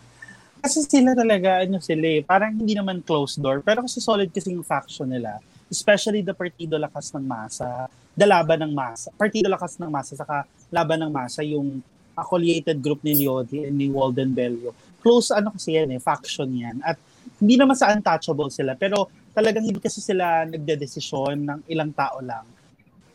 Kasi 0.65 0.79
sila 0.87 1.13
talaga, 1.13 1.61
ano 1.61 1.77
sila 1.77 2.07
eh, 2.07 2.25
parang 2.25 2.57
hindi 2.57 2.73
naman 2.73 3.05
closed 3.05 3.37
door, 3.37 3.61
pero 3.61 3.85
kasi 3.85 4.01
solid 4.01 4.33
kasi 4.33 4.49
yung 4.49 4.65
faction 4.65 5.13
nila. 5.13 5.37
Especially 5.73 6.21
the 6.21 6.37
Partido 6.37 6.77
Lakas 6.77 7.09
ng 7.17 7.25
Masa, 7.25 7.89
the 8.13 8.29
Laban 8.29 8.69
ng 8.69 8.73
Masa, 8.77 9.09
Partido 9.17 9.49
Lakas 9.49 9.81
ng 9.81 9.89
Masa, 9.89 10.13
saka 10.13 10.45
Laban 10.69 11.01
ng 11.01 11.11
Masa, 11.11 11.41
yung 11.41 11.81
affiliated 12.13 12.77
group 12.77 13.01
ni 13.01 13.25
Leody 13.25 13.65
and 13.65 13.73
ni 13.73 13.89
Walden 13.89 14.37
Bello. 14.37 14.69
Close 15.01 15.33
ano 15.33 15.49
kasi 15.49 15.81
yan 15.81 15.89
eh, 15.89 15.97
faction 15.97 16.45
yan. 16.53 16.77
At 16.85 17.01
hindi 17.41 17.57
naman 17.57 17.73
sa 17.73 17.89
untouchable 17.89 18.53
sila, 18.53 18.77
pero 18.77 19.09
talagang 19.33 19.65
hindi 19.65 19.81
kasi 19.81 19.97
sila 19.97 20.45
nagde-desisyon 20.45 21.35
ng 21.41 21.59
ilang 21.73 21.89
tao 21.91 22.21
lang. 22.21 22.45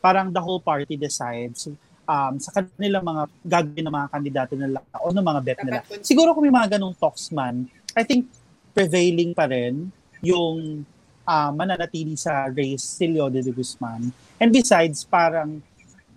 Parang 0.02 0.34
the 0.34 0.42
whole 0.42 0.58
party 0.58 0.98
decides 0.98 1.70
um, 2.08 2.34
sa 2.42 2.50
kanilang 2.58 3.04
mga 3.06 3.22
gagawin 3.46 3.84
ng 3.86 3.94
mga 3.94 4.08
kandidato 4.10 4.52
nila 4.58 4.82
o 4.98 5.14
ng 5.14 5.26
mga 5.26 5.40
bet 5.46 5.58
nila. 5.62 5.80
Siguro 6.02 6.34
kung 6.34 6.42
may 6.42 6.54
mga 6.54 6.76
ganong 6.76 6.96
talks 6.98 7.30
man, 7.30 7.70
I 7.94 8.02
think 8.02 8.26
prevailing 8.74 9.30
pa 9.36 9.46
rin 9.46 9.94
yung 10.24 10.82
uh, 11.28 11.52
mananatili 11.52 12.16
sa 12.16 12.48
race 12.48 12.96
si 12.96 13.04
Leo 13.04 13.28
de 13.28 13.44
Guzman. 13.52 14.08
And 14.40 14.48
besides, 14.48 15.04
parang 15.04 15.60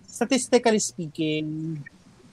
statistically 0.08 0.80
speaking, 0.80 1.76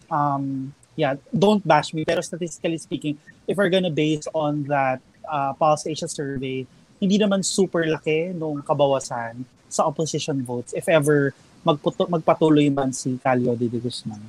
um, 0.08 0.72
yeah, 0.96 1.20
don't 1.36 1.60
bash 1.68 1.92
me, 1.92 2.08
pero 2.08 2.24
statistically 2.24 2.80
speaking, 2.80 3.20
if 3.44 3.60
we're 3.60 3.70
gonna 3.70 3.92
base 3.92 4.24
on 4.32 4.64
that 4.72 5.04
uh, 5.28 5.52
Pulse 5.60 5.92
Asia 5.92 6.08
survey, 6.08 6.64
hindi 7.04 7.16
naman 7.20 7.44
super 7.44 7.84
laki 7.84 8.32
nung 8.32 8.64
kabawasan 8.64 9.44
sa 9.70 9.86
opposition 9.86 10.42
votes 10.42 10.74
if 10.74 10.90
ever 10.90 11.36
magputo, 11.62 12.08
magpatuloy 12.10 12.72
man 12.72 12.92
si 12.96 13.20
Calio 13.20 13.54
de, 13.56 13.68
de 13.68 13.80
Guzman. 13.80 14.20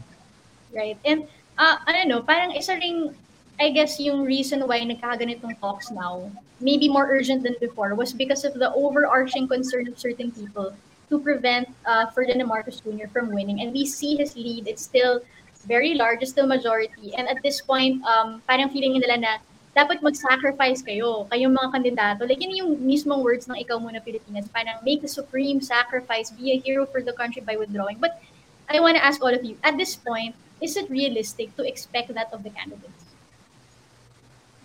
Right. 0.75 0.99
And 1.03 1.27
uh, 1.59 1.83
ano 1.87 1.99
no, 2.07 2.17
parang 2.23 2.55
isa 2.55 2.79
ring 2.79 3.15
I 3.61 3.69
guess 3.69 4.01
yung 4.01 4.25
reason 4.25 4.65
why 4.65 4.81
nagkakaganitong 4.81 5.61
talks 5.61 5.93
now, 5.93 6.33
maybe 6.65 6.89
more 6.89 7.05
urgent 7.13 7.45
than 7.45 7.61
before, 7.61 7.95
was 7.95 8.17
because 8.17 8.49
of 8.49 8.55
the 8.55 8.73
overarching 8.73 9.47
concern 9.47 9.87
of 9.87 9.99
certain 10.01 10.33
people 10.33 10.73
to 11.11 11.21
prevent 11.21 11.69
uh, 11.85 12.07
Ferdinand 12.07 12.49
Marcos 12.49 12.81
Jr. 12.81 13.05
from 13.13 13.29
winning. 13.29 13.61
And 13.61 13.73
we 13.73 13.85
see 13.85 14.17
his 14.17 14.35
lead. 14.35 14.67
It's 14.67 14.81
still 14.81 15.21
very 15.69 15.93
large, 15.93 16.23
it's 16.23 16.31
still 16.31 16.47
majority. 16.47 17.13
And 17.15 17.29
at 17.29 17.43
this 17.43 17.61
point, 17.61 18.01
um, 18.07 18.41
parang 18.49 18.71
feeling 18.71 18.97
nila 18.97 19.21
na 19.21 19.33
dapat 19.77 20.01
mag-sacrifice 20.01 20.81
kayo, 20.81 21.29
kayong 21.29 21.53
mga 21.53 21.69
kandidato. 21.69 22.25
Like, 22.25 22.41
yun 22.41 22.57
yung 22.57 22.73
mismong 22.81 23.21
words 23.21 23.45
ng 23.45 23.61
Ikaw 23.61 23.77
Muna 23.77 24.01
Pilipinas. 24.01 24.49
Parang 24.49 24.81
make 24.81 25.05
the 25.05 25.13
supreme 25.13 25.61
sacrifice, 25.61 26.33
be 26.33 26.57
a 26.57 26.59
hero 26.59 26.89
for 26.89 27.05
the 27.05 27.13
country 27.13 27.45
by 27.45 27.61
withdrawing. 27.61 28.01
But 28.01 28.25
I 28.73 28.81
want 28.81 28.97
to 28.97 29.05
ask 29.05 29.21
all 29.21 29.35
of 29.35 29.45
you, 29.45 29.61
at 29.63 29.77
this 29.77 30.01
point, 30.01 30.35
is 30.65 30.81
it 30.81 30.89
realistic 30.89 31.55
to 31.57 31.63
expect 31.69 32.09
that 32.15 32.33
of 32.33 32.43
the 32.43 32.51
candidates? 32.51 33.00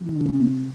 Hmm. 0.03 0.71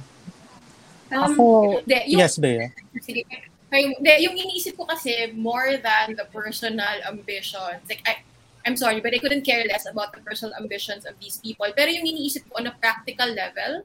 Um, 1.11 1.23
Ako, 1.27 1.45
de, 1.85 2.07
yung, 2.07 2.21
yes, 2.23 2.39
Bea. 2.39 2.71
Sige. 3.03 3.27
Yung, 3.75 3.95
de, 3.99 4.13
yung 4.23 4.35
iniisip 4.39 4.79
ko 4.79 4.87
kasi 4.87 5.35
more 5.35 5.77
than 5.77 6.15
the 6.15 6.27
personal 6.31 7.03
ambitions. 7.07 7.83
Like, 7.91 8.03
I, 8.07 8.23
I'm 8.67 8.77
sorry, 8.77 9.01
but 9.01 9.15
I 9.15 9.19
couldn't 9.19 9.43
care 9.43 9.65
less 9.67 9.87
about 9.87 10.13
the 10.15 10.21
personal 10.23 10.55
ambitions 10.55 11.07
of 11.07 11.19
these 11.19 11.39
people. 11.39 11.67
Pero 11.75 11.91
yung 11.91 12.07
iniisip 12.07 12.47
ko 12.47 12.63
on 12.63 12.71
a 12.71 12.75
practical 12.79 13.27
level, 13.27 13.83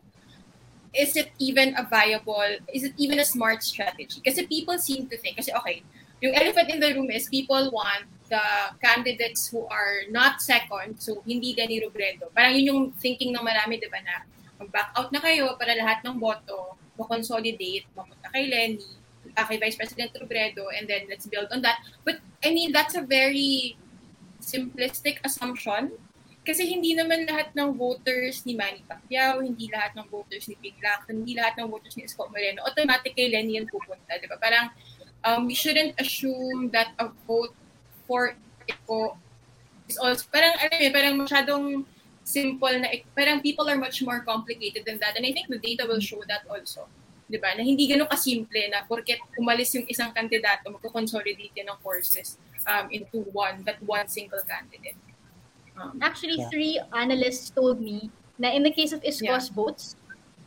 is 0.93 1.17
it 1.17 1.31
even 1.39 1.75
a 1.75 1.83
viable, 1.83 2.61
is 2.71 2.83
it 2.83 2.93
even 2.97 3.19
a 3.19 3.25
smart 3.25 3.63
strategy? 3.63 4.21
Kasi 4.21 4.47
people 4.47 4.77
seem 4.77 5.07
to 5.09 5.17
think, 5.17 5.37
kasi 5.37 5.51
okay, 5.51 5.83
yung 6.21 6.33
elephant 6.35 6.69
in 6.69 6.79
the 6.79 6.93
room 6.93 7.09
is 7.09 7.27
people 7.27 7.69
want 7.71 8.05
the 8.29 8.41
candidates 8.81 9.49
who 9.49 9.65
are 9.67 10.07
not 10.09 10.41
second, 10.41 10.97
so 10.97 11.21
hindi 11.27 11.53
Danny 11.53 11.81
Robredo. 11.81 12.31
Parang 12.33 12.55
yun 12.55 12.65
yung 12.65 12.81
thinking 12.97 13.35
ng 13.35 13.43
marami, 13.43 13.81
di 13.81 13.89
ba, 13.91 13.99
na 14.01 14.23
mag-back 14.59 14.89
out 14.95 15.09
na 15.11 15.19
kayo 15.19 15.55
para 15.59 15.75
lahat 15.75 15.99
ng 16.03 16.15
boto, 16.19 16.79
ma-consolidate, 16.95 17.87
mapunta 17.91 18.27
kay 18.31 18.47
Lenny, 18.47 18.79
uh, 19.35 19.45
kay 19.45 19.59
Vice 19.59 19.75
President 19.75 20.11
Robredo, 20.15 20.71
and 20.71 20.87
then 20.87 21.03
let's 21.11 21.27
build 21.27 21.51
on 21.51 21.59
that. 21.61 21.83
But, 22.07 22.23
I 22.43 22.55
mean, 22.55 22.71
that's 22.71 22.95
a 22.95 23.03
very 23.03 23.75
simplistic 24.39 25.19
assumption. 25.25 25.91
Kasi 26.45 26.69
hindi 26.69 26.93
naman 26.93 27.25
lahat 27.25 27.57
ng 27.57 27.73
voters 27.73 28.45
ni 28.45 28.53
Manny 28.53 28.85
Pacquiao, 28.85 29.41
hindi 29.41 29.65
lahat 29.65 29.97
ng 29.97 30.05
voters 30.13 30.45
ni 30.45 30.53
Ping 30.61 30.77
Lacson, 30.77 31.25
hindi 31.25 31.33
lahat 31.33 31.57
ng 31.57 31.67
voters 31.73 31.97
ni 31.97 32.05
Isko 32.05 32.29
Moreno, 32.29 32.61
automatic 32.69 33.17
kay 33.17 33.33
Lenny 33.33 33.57
yan 33.57 33.65
pupunta. 33.65 34.13
Di 34.21 34.29
ba? 34.29 34.37
Parang, 34.37 34.69
um, 35.25 35.49
we 35.49 35.57
shouldn't 35.57 35.97
assume 35.97 36.69
that 36.69 36.93
a 37.01 37.09
vote 37.25 37.57
for 38.05 38.37
Isko 38.69 39.17
is 39.89 39.97
also, 39.97 40.29
parang, 40.29 40.53
alam 40.61 40.77
mo, 40.77 40.89
parang 40.93 41.15
masyadong 41.25 41.65
simple 42.25 42.73
na, 42.81 42.89
parang 43.13 43.39
people 43.39 43.69
are 43.69 43.77
much 43.77 44.01
more 44.01 44.25
complicated 44.25 44.83
than 44.83 44.97
that. 44.99 45.13
And 45.15 45.23
I 45.23 45.31
think 45.31 45.47
the 45.47 45.61
data 45.61 45.85
will 45.85 46.01
show 46.01 46.19
that 46.27 46.43
also. 46.49 46.89
'di 47.29 47.37
ba? 47.41 47.57
Na 47.57 47.65
hindi 47.65 47.89
ganoon 47.89 48.09
kasimple 48.09 48.69
na 48.69 48.85
porket 48.85 49.21
umalis 49.37 49.73
yung 49.73 49.85
isang 49.89 50.13
kandidato, 50.13 50.69
magko-consolidate 50.69 51.57
ng 51.57 51.77
forces 51.81 52.37
um, 52.69 52.89
into 52.93 53.25
one, 53.33 53.65
that 53.65 53.81
one 53.81 54.05
single 54.05 54.41
candidate. 54.45 54.97
Um, 55.75 55.97
Actually, 56.01 56.39
yeah. 56.39 56.49
three 56.49 56.75
analysts 56.93 57.49
told 57.49 57.81
me 57.81 58.13
na 58.37 58.53
in 58.53 58.63
the 58.63 58.71
case 58.71 58.93
of 58.93 59.01
Isko's 59.01 59.49
yeah. 59.49 59.57
votes, 59.57 59.97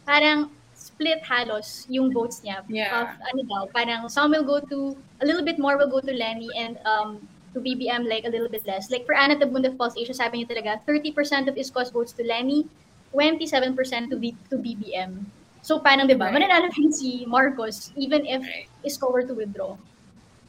parang 0.06 0.50
split 0.73 1.20
halos 1.26 1.85
yung 1.90 2.14
votes 2.14 2.40
niya. 2.47 2.62
Yeah. 2.70 2.94
Of, 2.94 3.08
ano 3.26 3.40
daw, 3.44 3.62
parang 3.75 4.06
some 4.08 4.30
will 4.30 4.47
go 4.47 4.62
to, 4.62 4.94
a 5.20 5.25
little 5.26 5.44
bit 5.44 5.58
more 5.58 5.76
will 5.76 5.90
go 5.90 6.00
to 6.00 6.12
Lenny 6.14 6.49
and 6.54 6.78
um, 6.87 7.18
to 7.54 7.60
BBM 7.60 8.08
like 8.08 8.24
a 8.24 8.32
little 8.32 8.48
bit 8.48 8.66
less. 8.66 8.90
Like 8.90 9.06
for 9.06 9.14
Anna 9.14 9.36
Tabunda 9.36 9.72
Falls 9.76 9.96
Asia, 9.96 10.14
sabi 10.14 10.44
niya 10.44 10.52
talaga, 10.52 10.80
30% 10.84 11.48
of 11.48 11.54
Isko's 11.56 11.90
votes 11.90 12.12
to 12.16 12.22
Lenny, 12.24 12.68
27% 13.14 13.76
to, 14.10 14.16
B, 14.16 14.36
to 14.52 14.56
BBM. 14.56 15.24
So 15.62 15.82
parang 15.82 16.06
'di 16.06 16.16
ba? 16.16 16.30
Right. 16.30 16.48
Mananalo 16.48 16.70
din 16.70 16.88
si 16.94 17.26
Marcos 17.26 17.90
even 17.98 18.24
if 18.24 18.40
right. 18.40 18.70
Isko 18.86 19.10
were 19.10 19.26
to 19.26 19.34
withdraw. 19.34 19.74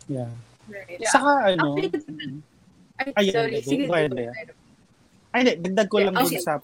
Yeah. 0.07 0.29
Right. 0.69 1.01
Yeah. 1.01 1.11
Saka 1.11 1.57
ano? 1.57 1.75
Actually, 2.99 3.15
ay, 3.15 3.25
sorry, 3.31 3.57
sige. 3.63 3.83
Go 3.87 3.95
ahead, 3.95 4.11
Ay, 5.31 5.39
hindi. 5.45 5.53
Dagdag 5.71 5.87
ko 5.87 5.97
lang 6.03 6.15
okay. 6.19 6.41
sa 6.41 6.59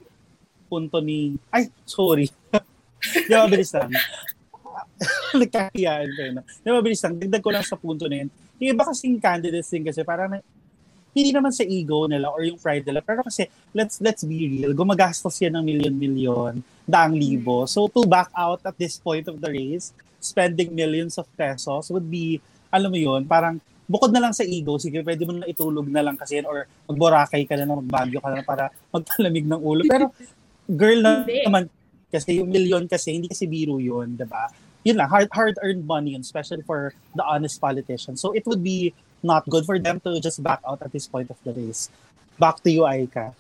punto 0.67 0.99
ni... 0.99 1.37
Ay, 1.53 1.71
sorry. 1.87 2.27
Di 3.29 3.31
ba, 3.31 3.45
mabilis 3.47 3.71
lang. 3.71 3.93
Nagkakiyaan 5.41 6.09
ko 6.11 6.19
yun. 6.25 6.35
Di 6.43 6.67
ba, 6.67 6.75
mabilis 6.81 7.01
lang. 7.05 7.15
Dagdag 7.21 7.43
ko 7.45 7.53
lang 7.53 7.63
sa 7.63 7.79
punto 7.79 8.09
na 8.09 8.25
yun. 8.25 8.29
Yung 8.59 8.71
iba 8.75 8.83
kasing 8.87 9.19
candidates 9.19 9.69
din 9.71 9.83
kasi 9.83 10.03
parang 10.03 10.39
hindi 11.15 11.31
naman 11.31 11.55
sa 11.55 11.63
ego 11.63 12.11
nila 12.11 12.27
or 12.27 12.43
yung 12.43 12.59
pride 12.59 12.83
nila, 12.83 12.99
pero 12.99 13.23
kasi 13.23 13.47
let's 13.71 14.03
let's 14.03 14.27
be 14.27 14.51
real, 14.51 14.75
gumagastos 14.75 15.39
yan 15.39 15.55
ng 15.55 15.63
milyon-milyon, 15.63 16.59
daang 16.83 17.15
libo. 17.15 17.63
So 17.71 17.87
to 17.87 18.03
back 18.03 18.27
out 18.35 18.59
at 18.67 18.75
this 18.75 18.99
point 18.99 19.31
of 19.31 19.39
the 19.39 19.47
race, 19.47 19.95
spending 20.19 20.75
millions 20.75 21.15
of 21.15 21.23
pesos 21.39 21.87
would 21.87 22.11
be, 22.11 22.43
alam 22.67 22.91
mo 22.91 22.99
yun, 22.99 23.23
parang 23.23 23.63
bukod 23.87 24.11
na 24.11 24.27
lang 24.27 24.33
sa 24.35 24.43
ego, 24.43 24.75
sige, 24.75 24.99
pwede 25.05 25.23
mo 25.23 25.39
na 25.39 25.47
itulog 25.47 25.87
na 25.87 26.03
lang 26.03 26.19
kasi 26.19 26.43
or 26.43 26.67
magborakay 26.89 27.47
ka 27.47 27.55
na 27.55 27.63
lang, 27.63 27.79
magbagyo 27.79 28.19
ka 28.19 28.29
na 28.33 28.43
para 28.43 28.63
magpalamig 28.91 29.45
ng 29.47 29.61
ulo. 29.61 29.87
Pero 29.87 30.11
girl 30.67 30.99
na 30.99 31.23
naman, 31.23 31.71
kasi 32.09 32.41
yung 32.41 32.49
million 32.49 32.83
kasi, 32.89 33.15
hindi 33.15 33.29
kasi 33.29 33.45
biro 33.45 33.77
yun, 33.77 34.17
di 34.17 34.25
ba? 34.25 34.49
Yun 34.85 35.01
lang, 35.01 35.09
hard, 35.09 35.27
hard-earned 35.33 35.85
money 35.85 36.15
especially 36.15 36.61
for 36.61 36.93
the 37.17 37.25
honest 37.25 37.59
politicians. 37.59 38.21
So 38.21 38.31
it 38.31 38.45
would 38.45 38.63
be 38.63 38.93
not 39.25 39.49
good 39.49 39.65
for 39.65 39.81
them 39.81 39.99
to 40.05 40.21
just 40.21 40.41
back 40.45 40.61
out 40.61 40.81
at 40.85 40.93
this 40.93 41.09
point 41.09 41.29
of 41.33 41.37
the 41.43 41.51
race. 41.51 41.89
Back 42.37 42.61
to 42.63 42.69
you, 42.71 42.85
Aika. 42.85 43.33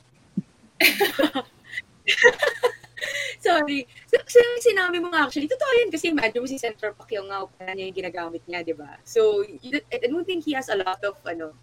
Sorry. 3.45 3.85
So, 4.09 4.17
so 4.25 4.41
sinabi 4.65 4.97
mo 4.97 5.13
nga 5.13 5.29
actually, 5.29 5.45
totoo 5.45 5.71
yun 5.77 5.93
kasi 5.93 6.09
imagine 6.09 6.41
mo 6.41 6.49
si 6.49 6.57
Senator 6.57 6.97
Pacquiao 6.97 7.29
nga, 7.29 7.45
para 7.45 7.77
niya 7.77 7.93
yung 7.93 7.97
ginagamit 8.01 8.41
niya, 8.49 8.65
di 8.65 8.73
ba? 8.73 8.97
So, 9.05 9.45
I 9.45 10.09
don't 10.09 10.25
think 10.25 10.49
he 10.49 10.57
has 10.57 10.73
a 10.73 10.81
lot 10.81 10.97
of, 11.05 11.13
ano, 11.29 11.53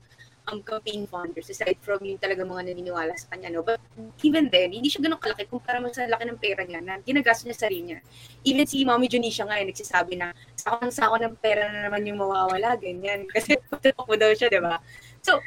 um, 0.50 0.58
campaign 0.62 1.06
funders 1.06 1.46
aside 1.46 1.78
from 1.78 2.02
yung 2.02 2.18
talaga 2.18 2.42
mga 2.42 2.72
naniniwala 2.72 3.14
sa 3.14 3.30
kanya, 3.30 3.54
no? 3.54 3.62
But 3.62 3.78
even 4.26 4.50
then, 4.50 4.75
hindi 4.75 4.90
siya 4.90 5.06
ganun 5.06 5.22
kalaki 5.22 5.46
kumpara 5.46 5.78
mo 5.78 5.92
sa 5.94 6.08
laki 6.08 6.25
ng 6.26 6.40
pera 6.40 6.66
niya 6.66 6.82
na 6.82 6.99
ginagastos 7.02 7.46
niya 7.46 7.56
sa 7.58 7.64
sarili 7.68 7.82
niya. 7.92 7.99
Even 8.42 8.66
si 8.66 8.82
Mommy 8.82 9.06
Junisha 9.06 9.46
nga, 9.46 9.58
eh, 9.61 9.66
nagsasabi 9.68 10.18
na, 10.18 10.34
sako 10.58 11.16
ng 11.22 11.38
pera 11.38 11.70
na 11.70 11.87
naman 11.87 12.02
yung 12.06 12.18
mawawala, 12.18 12.75
ganyan. 12.78 13.26
Kasi 13.34 13.58
patakbo 13.70 14.14
daw 14.18 14.30
siya, 14.34 14.50
di 14.50 14.58
ba? 14.58 14.82
So, 15.22 15.38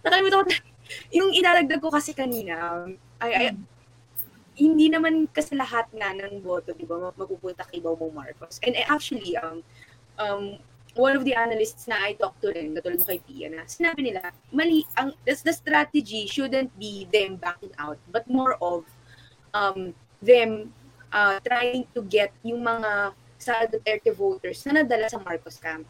nakalimutan 0.00 0.48
ko, 0.48 0.52
yung 1.18 1.30
inalagdag 1.36 1.84
ko 1.84 1.92
kasi 1.92 2.16
kanina, 2.16 2.88
ay, 3.20 3.32
ay, 3.36 3.46
hindi 4.58 4.90
naman 4.90 5.28
kasi 5.30 5.54
lahat 5.54 5.86
nga 5.94 6.10
ng 6.16 6.42
boto, 6.42 6.74
di 6.74 6.88
ba, 6.88 7.12
mapupunta 7.14 7.62
kay 7.68 7.78
Bongbong 7.78 8.10
Marcos. 8.10 8.58
And 8.64 8.74
actually, 8.88 9.38
um, 9.38 9.62
um, 10.18 10.58
one 10.94 11.16
of 11.16 11.24
the 11.24 11.34
analysts 11.34 11.86
na 11.86 11.98
I 11.98 12.14
talked 12.14 12.40
to 12.42 12.52
rin, 12.54 12.72
katulad 12.72 13.02
mo 13.02 13.06
kay 13.06 13.20
Pia, 13.22 13.48
na 13.52 13.68
sinabi 13.68 14.12
nila, 14.12 14.32
mali, 14.54 14.86
ang, 14.96 15.12
the, 15.26 15.36
the 15.44 15.54
strategy 15.54 16.24
shouldn't 16.26 16.72
be 16.78 17.06
them 17.12 17.36
backing 17.36 17.74
out, 17.76 17.98
but 18.08 18.24
more 18.30 18.56
of 18.62 18.88
um, 19.52 19.92
them 20.22 20.72
uh, 21.12 21.38
trying 21.44 21.84
to 21.94 22.02
get 22.06 22.32
yung 22.42 22.64
mga 22.64 23.12
sa 23.38 23.64
Duterte 23.70 24.10
voters 24.10 24.58
na 24.66 24.82
nadala 24.82 25.06
sa 25.06 25.22
Marcos 25.22 25.56
camp. 25.62 25.86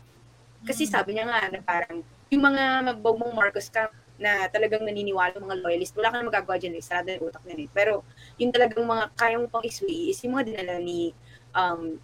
Kasi 0.69 0.85
mm. 0.85 0.91
sabi 0.93 1.17
niya 1.17 1.25
nga 1.27 1.41
na 1.49 1.61
parang 1.65 2.05
yung 2.29 2.45
mga 2.45 2.93
magbogmong 2.93 3.33
Marcos 3.33 3.73
camp 3.73 3.93
na 4.19 4.51
talagang 4.51 4.83
naniniwala 4.83 5.39
mga 5.39 5.63
loyalist, 5.63 5.95
wala 5.95 6.11
kang 6.11 6.27
magagawa 6.27 6.59
dyan 6.59 6.75
eh, 6.77 6.83
sarado 6.83 7.09
yung 7.15 7.31
utak 7.31 7.45
nila 7.47 7.63
eh. 7.65 7.71
Pero 7.71 8.03
yung 8.37 8.51
talagang 8.53 8.85
mga 8.85 9.05
kayang 9.15 9.47
pang 9.49 9.65
iswi 9.65 10.13
is 10.13 10.19
yung 10.27 10.37
mga 10.37 10.53
dinala 10.53 10.77
ni 10.83 11.15
um, 11.55 11.97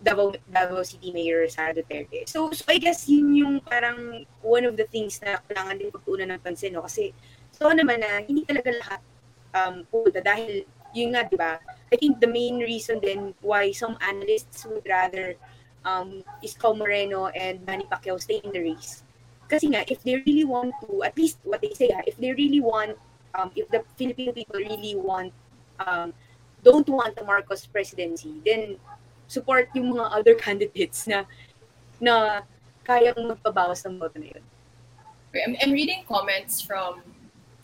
Davao, 0.00 0.32
Davao 0.48 0.82
City 0.82 1.12
Mayor 1.12 1.44
Sara 1.48 1.76
Duterte. 1.76 2.24
So, 2.24 2.50
so 2.56 2.64
I 2.68 2.80
guess 2.80 3.08
yun 3.08 3.36
yung 3.36 3.60
parang 3.60 4.24
one 4.40 4.64
of 4.64 4.76
the 4.76 4.88
things 4.88 5.20
na 5.20 5.38
kailangan 5.44 5.76
din 5.76 5.92
pagtuunan 5.92 6.28
ng 6.32 6.40
pansin, 6.40 6.72
no? 6.72 6.82
Kasi 6.82 7.12
so 7.52 7.68
naman 7.68 8.00
na 8.00 8.24
hindi 8.24 8.48
talaga 8.48 8.72
lahat 8.72 9.00
um, 9.52 9.74
pupunta 9.92 10.24
dahil 10.24 10.64
yun 10.96 11.12
nga, 11.12 11.28
di 11.28 11.36
ba? 11.36 11.60
I 11.92 11.96
think 12.00 12.18
the 12.18 12.30
main 12.30 12.58
reason 12.58 12.98
then 13.04 13.36
why 13.44 13.70
some 13.76 14.00
analysts 14.00 14.64
would 14.64 14.88
rather 14.88 15.36
um, 15.84 16.24
Isko 16.40 16.72
Moreno 16.72 17.28
and 17.30 17.60
Manny 17.68 17.84
Pacquiao 17.84 18.16
stay 18.16 18.40
in 18.40 18.50
the 18.50 18.62
race 18.64 19.04
kasi 19.50 19.74
nga, 19.74 19.82
if 19.90 19.98
they 20.06 20.22
really 20.22 20.46
want 20.46 20.70
to, 20.86 21.02
at 21.02 21.18
least 21.18 21.42
what 21.42 21.58
they 21.58 21.74
say, 21.74 21.90
ha, 21.90 22.06
if 22.06 22.14
they 22.22 22.30
really 22.30 22.62
want, 22.62 22.94
um, 23.34 23.50
if 23.58 23.66
the 23.74 23.82
Filipino 23.98 24.30
people 24.30 24.62
really 24.62 24.94
want, 24.94 25.34
um, 25.82 26.14
don't 26.62 26.86
want 26.86 27.18
the 27.18 27.26
Marcos 27.26 27.66
presidency, 27.66 28.38
then 28.46 28.78
support 29.30 29.70
yung 29.78 29.94
mga 29.94 30.10
other 30.10 30.34
candidates 30.34 31.06
na 31.06 31.22
na 32.02 32.42
kayang 32.82 33.30
magpabawas 33.30 33.86
ng 33.86 34.02
boto 34.02 34.18
na 34.18 34.34
yun. 34.34 34.44
I'm, 35.30 35.54
I'm 35.62 35.70
reading 35.70 36.02
comments 36.10 36.58
from 36.58 37.06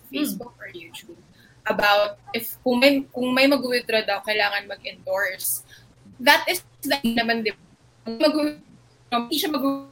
Facebook 0.07 0.55
hmm. 0.55 0.63
or 0.63 0.71
YouTube 0.71 1.19
about 1.67 2.23
if 2.31 2.55
kung 2.63 2.79
may, 2.79 3.03
kung 3.11 3.35
may 3.35 3.51
mag-withdraw 3.51 4.07
daw, 4.07 4.23
kailangan 4.23 4.71
mag-endorse. 4.71 5.67
That 6.23 6.47
is 6.47 6.63
the 6.87 7.03
naman, 7.03 7.43
di 7.43 7.51
ba? 7.51 7.59
Mag-withdraw, 8.07 9.27
hindi 9.27 9.35
siya 9.35 9.51
mag 9.51 9.91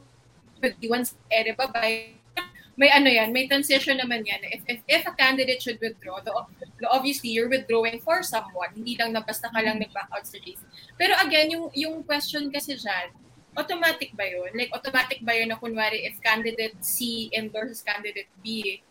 once 0.87 1.13
ere 1.27 1.51
by 1.53 2.15
may 2.75 2.91
ano 2.91 3.07
yan, 3.07 3.31
may 3.31 3.47
transition 3.47 3.95
naman 3.95 4.27
yan. 4.27 4.43
If, 4.51 4.61
if, 4.67 4.79
if 4.87 5.03
a 5.07 5.15
candidate 5.15 5.63
should 5.63 5.79
withdraw, 5.79 6.19
the, 6.19 6.35
the 6.79 6.87
obviously 6.91 7.31
you're 7.31 7.47
withdrawing 7.47 8.03
for 8.03 8.19
someone, 8.19 8.67
hindi 8.75 8.99
lang 8.99 9.15
na 9.15 9.23
basta 9.23 9.47
ka 9.47 9.59
lang 9.63 9.79
nag-back 9.79 10.11
out 10.11 10.27
sa 10.27 10.35
race. 10.43 10.59
Pero 10.99 11.15
again, 11.23 11.51
yung, 11.55 11.71
yung 11.71 12.03
question 12.03 12.51
kasi 12.51 12.75
dyan, 12.75 13.15
automatic 13.55 14.11
ba 14.19 14.27
yun? 14.27 14.51
Like, 14.51 14.75
automatic 14.75 15.23
ba 15.23 15.31
yun 15.31 15.55
na 15.55 15.57
kunwari 15.59 16.03
if 16.03 16.19
candidate 16.19 16.75
C 16.83 17.31
endorses 17.31 17.79
candidate 17.79 18.27
B, 18.43 18.83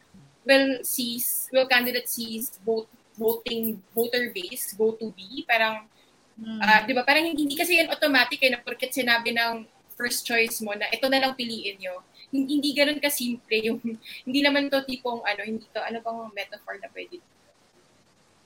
will 0.48 0.80
sees, 0.80 1.52
will 1.52 1.68
candidate 1.68 2.08
C's 2.08 2.56
vote, 2.64 2.88
voting, 3.20 3.84
voter 3.92 4.32
base 4.32 4.72
go 4.72 4.96
to 4.96 5.12
B? 5.12 5.44
Parang, 5.44 5.84
hmm. 6.40 6.60
uh, 6.60 6.80
di 6.88 6.96
ba? 6.96 7.04
Parang 7.04 7.28
hindi, 7.28 7.44
hindi 7.44 7.56
kasi 7.60 7.76
yan 7.76 7.92
automatic 7.92 8.40
eh, 8.40 8.48
na 8.48 8.64
porket 8.64 8.96
sinabi 8.96 9.36
ng 9.36 9.68
first 9.94 10.26
choice 10.26 10.58
mo 10.64 10.74
na 10.74 10.90
ito 10.90 11.06
na 11.06 11.20
lang 11.22 11.36
piliin 11.36 11.78
nyo. 11.78 12.02
Hindi, 12.30 12.60
hindi 12.60 12.70
ganun 12.72 13.00
kasimple 13.02 13.56
yung, 13.64 13.80
hindi 14.24 14.40
naman 14.40 14.70
to 14.70 14.84
tipong 14.84 15.24
ano, 15.24 15.40
hindi 15.44 15.66
to, 15.72 15.80
ano 15.80 15.98
bang 16.00 16.20
metaphor 16.32 16.76
na 16.80 16.88
pwede. 16.92 17.20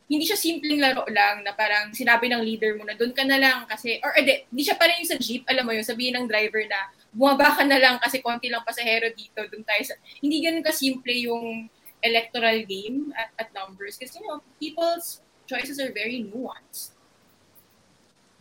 Hindi 0.09 0.25
siya 0.25 0.41
simpleng 0.41 0.81
laro 0.81 1.05
lang 1.13 1.45
na 1.45 1.53
parang 1.53 1.93
sinabi 1.93 2.33
ng 2.33 2.41
leader 2.41 2.81
mo 2.81 2.89
na 2.89 2.97
doon 2.97 3.13
ka 3.13 3.29
na 3.29 3.37
lang 3.37 3.69
kasi, 3.69 4.01
or 4.01 4.17
edi, 4.17 4.49
hindi 4.49 4.65
siya 4.65 4.81
parang 4.81 4.97
yung 5.05 5.11
sa 5.13 5.21
jeep, 5.21 5.45
alam 5.45 5.69
mo 5.69 5.77
yun, 5.77 5.85
sabihin 5.85 6.17
ng 6.17 6.25
driver 6.25 6.65
na 6.65 6.89
bumaba 7.13 7.53
ka 7.53 7.65
na 7.69 7.77
lang 7.77 8.01
kasi 8.01 8.25
konti 8.25 8.49
lang 8.49 8.65
pasahero 8.65 9.13
dito, 9.13 9.37
doon 9.37 9.65
tayo 9.69 9.83
sa, 9.85 9.95
hindi 10.25 10.41
ganun 10.41 10.65
kasimple 10.65 11.13
yung 11.29 11.69
electoral 12.01 12.63
game 12.65 13.13
at, 13.19 13.29
at 13.37 13.49
numbers 13.53 13.99
kasi 14.01 14.17
you 14.17 14.25
know, 14.25 14.41
people's 14.57 15.21
choices 15.45 15.77
are 15.77 15.93
very 15.93 16.25
nuanced. 16.25 16.95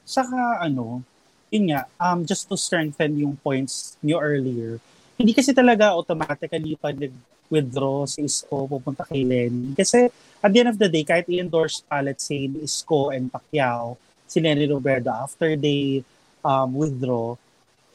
Saka 0.08 0.63
ano, 0.63 1.04
yun 1.52 1.71
nga, 1.71 1.88
um, 2.00 2.23
just 2.23 2.47
to 2.47 2.56
strengthen 2.56 3.19
yung 3.19 3.36
points 3.39 4.00
niyo 4.00 4.19
earlier, 4.19 4.80
hindi 5.17 5.34
kasi 5.34 5.49
talaga 5.51 5.97
automatically 5.97 6.77
pag 6.77 6.93
nag-withdraw 6.93 8.06
si 8.06 8.30
Isko 8.30 8.69
pupunta 8.69 9.01
kay 9.01 9.25
Lenny. 9.25 9.73
Kasi 9.73 10.13
at 10.39 10.49
the 10.53 10.60
end 10.62 10.69
of 10.69 10.77
the 10.77 10.86
day, 10.86 11.01
kahit 11.01 11.25
i-endorse 11.25 11.82
pa, 11.82 12.06
let's 12.06 12.30
say, 12.30 12.45
Isko 12.45 13.10
and 13.10 13.34
Pacquiao, 13.34 13.97
si 14.30 14.38
Lenny 14.38 14.69
Roberto 14.69 15.10
after 15.10 15.58
they 15.58 16.06
um, 16.45 16.69
withdraw, 16.77 17.34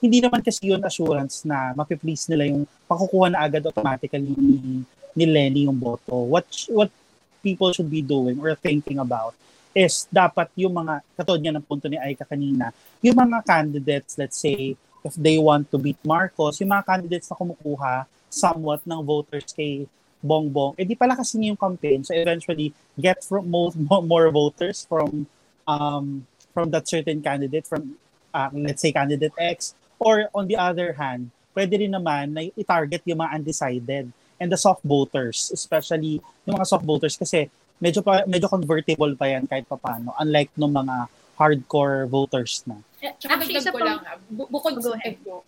hindi 0.03 0.19
naman 0.19 0.43
kasi 0.43 0.67
yun 0.75 0.83
assurance 0.83 1.47
na 1.47 1.71
mapiplease 1.79 2.27
nila 2.27 2.51
yung 2.51 2.67
pakukuha 2.91 3.31
na 3.31 3.47
agad 3.47 3.63
automatically 3.63 4.35
ni, 4.35 4.83
ni 5.15 5.25
Lenny 5.31 5.71
yung 5.71 5.79
boto. 5.79 6.27
What, 6.27 6.51
what 6.75 6.91
people 7.39 7.71
should 7.71 7.87
be 7.87 8.03
doing 8.03 8.43
or 8.43 8.59
thinking 8.59 8.99
about 8.99 9.39
is 9.71 10.11
dapat 10.11 10.51
yung 10.59 10.75
mga, 10.75 11.07
katulad 11.15 11.39
nga 11.39 11.55
ng 11.55 11.65
punto 11.65 11.87
ni 11.87 12.03
Aika 12.03 12.27
kanina, 12.27 12.75
yung 12.99 13.15
mga 13.15 13.47
candidates, 13.47 14.19
let's 14.19 14.43
say, 14.43 14.75
if 15.03 15.15
they 15.19 15.39
want 15.39 15.71
to 15.71 15.79
beat 15.79 15.99
Marcos, 16.07 16.59
yung 16.63 16.71
mga 16.71 16.87
candidates 16.87 17.29
na 17.31 17.37
kumukuha 17.39 18.07
somewhat 18.33 18.81
ng 18.87 19.01
voters 19.03 19.51
kay 19.53 19.85
Bongbong, 20.23 20.79
eh 20.79 20.87
di 20.87 20.95
pala 20.95 21.19
kasi 21.19 21.43
yung 21.43 21.59
campaign. 21.59 22.07
So 22.07 22.15
eventually, 22.15 22.71
get 22.95 23.27
from 23.27 23.51
more, 23.51 23.75
more 24.07 24.31
voters 24.31 24.87
from 24.87 25.27
um, 25.67 26.23
from 26.55 26.71
that 26.71 26.87
certain 26.87 27.19
candidate, 27.19 27.67
from 27.67 27.99
uh, 28.31 28.49
let's 28.55 28.81
say 28.81 28.95
candidate 28.95 29.35
X. 29.35 29.75
Or 29.99 30.31
on 30.35 30.47
the 30.47 30.59
other 30.59 30.95
hand, 30.95 31.35
pwede 31.55 31.75
rin 31.79 31.95
naman 31.95 32.35
na 32.35 32.47
i-target 32.55 33.03
yung 33.07 33.23
mga 33.23 33.43
undecided 33.43 34.07
and 34.43 34.49
the 34.51 34.59
soft 34.59 34.83
voters, 34.83 35.51
especially 35.55 36.19
yung 36.47 36.55
mga 36.59 36.67
soft 36.67 36.87
voters 36.87 37.15
kasi 37.15 37.47
medyo 37.79 38.03
pa 38.03 38.23
medyo 38.27 38.51
convertible 38.51 39.15
pa 39.15 39.27
yan 39.31 39.47
kahit 39.47 39.67
papaano 39.67 40.15
unlike 40.19 40.51
ng 40.55 40.71
mga 40.71 40.97
hardcore 41.39 42.07
voters 42.07 42.63
na. 42.67 42.79
Actually, 43.03 43.59
isa 43.59 43.75
ko 43.75 43.83
lang, 43.83 43.99
bu- 44.31 44.47
bukod 44.47 44.79
sa 44.79 44.95
ego. 45.03 45.43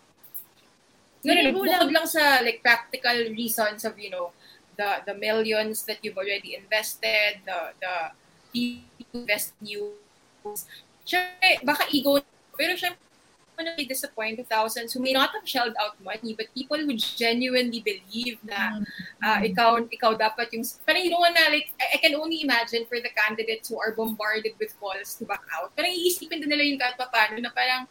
No, 1.25 1.31
no, 1.31 1.41
no, 1.41 1.51
bukod 1.55 1.91
lang 1.95 2.07
sa 2.11 2.43
like 2.43 2.61
practical 2.61 3.17
reasons 3.33 3.87
of, 3.87 3.95
you 3.97 4.11
know, 4.11 4.35
the 4.75 5.07
the 5.07 5.15
millions 5.15 5.87
that 5.87 6.03
you've 6.03 6.19
already 6.19 6.59
invested, 6.59 7.41
the 7.47 7.59
the 7.79 7.95
people 8.51 9.23
invest 9.23 9.55
in 9.63 9.79
you. 9.79 9.83
Siyempre, 11.07 11.63
baka 11.63 11.87
ego, 11.95 12.19
pero 12.59 12.75
syempre, 13.55 13.77
may 13.79 13.87
disappoint 13.87 14.37
the 14.37 14.45
thousands 14.45 14.93
who 14.93 15.01
may 15.01 15.13
not 15.13 15.31
have 15.31 15.47
shelled 15.47 15.75
out 15.81 15.95
money, 16.03 16.35
but 16.35 16.47
people 16.55 16.79
who 16.79 16.95
genuinely 16.95 17.81
believe 17.81 18.39
na 18.43 18.83
uh, 19.23 19.39
ikaw, 19.47 19.79
ikaw 19.87 20.19
dapat 20.19 20.51
yung, 20.53 20.67
parang 20.83 21.03
you 21.03 21.11
don't 21.11 21.23
wanna, 21.23 21.47
like, 21.51 21.71
I, 21.79 21.95
I 21.95 21.99
can 22.03 22.15
only 22.19 22.43
imagine 22.43 22.85
for 22.87 22.99
the 22.99 23.11
candidates 23.15 23.71
who 23.71 23.79
are 23.79 23.95
bombarded 23.95 24.59
with 24.59 24.75
calls 24.79 25.15
to 25.19 25.25
back 25.25 25.43
out, 25.55 25.71
parang 25.79 25.95
iisipin 25.95 26.43
din 26.43 26.51
nila 26.51 26.67
yung 26.67 26.81
kahit 26.81 26.99
paano 26.99 27.39
na 27.39 27.51
parang, 27.55 27.87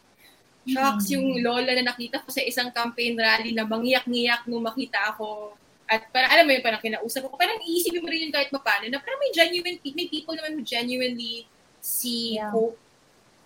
shocks 0.64 1.12
yung 1.12 1.44
lola 1.44 1.76
na 1.76 1.92
nakita 1.92 2.24
ko 2.24 2.32
sa 2.32 2.40
isang 2.40 2.72
campaign 2.72 3.20
rally 3.20 3.52
na 3.52 3.68
mangiyak-ngiyak 3.68 4.48
nung 4.48 4.64
makita 4.64 5.12
ako. 5.12 5.52
At 5.84 6.08
parang 6.08 6.32
alam 6.32 6.48
mo 6.48 6.56
yun, 6.56 6.64
parang 6.64 6.80
kinausap 6.80 7.28
ko, 7.28 7.36
parang 7.36 7.60
iisipin 7.60 8.00
mo 8.00 8.08
rin 8.08 8.28
yung 8.28 8.32
kahit 8.32 8.48
paano 8.48 8.88
na 8.88 8.96
parang 8.96 9.20
may 9.20 9.32
genuine, 9.36 9.76
may 9.76 10.08
people 10.08 10.32
naman 10.32 10.56
who 10.56 10.64
genuinely 10.64 11.44
see 11.84 12.40
yeah. 12.40 12.48
hope 12.48 12.80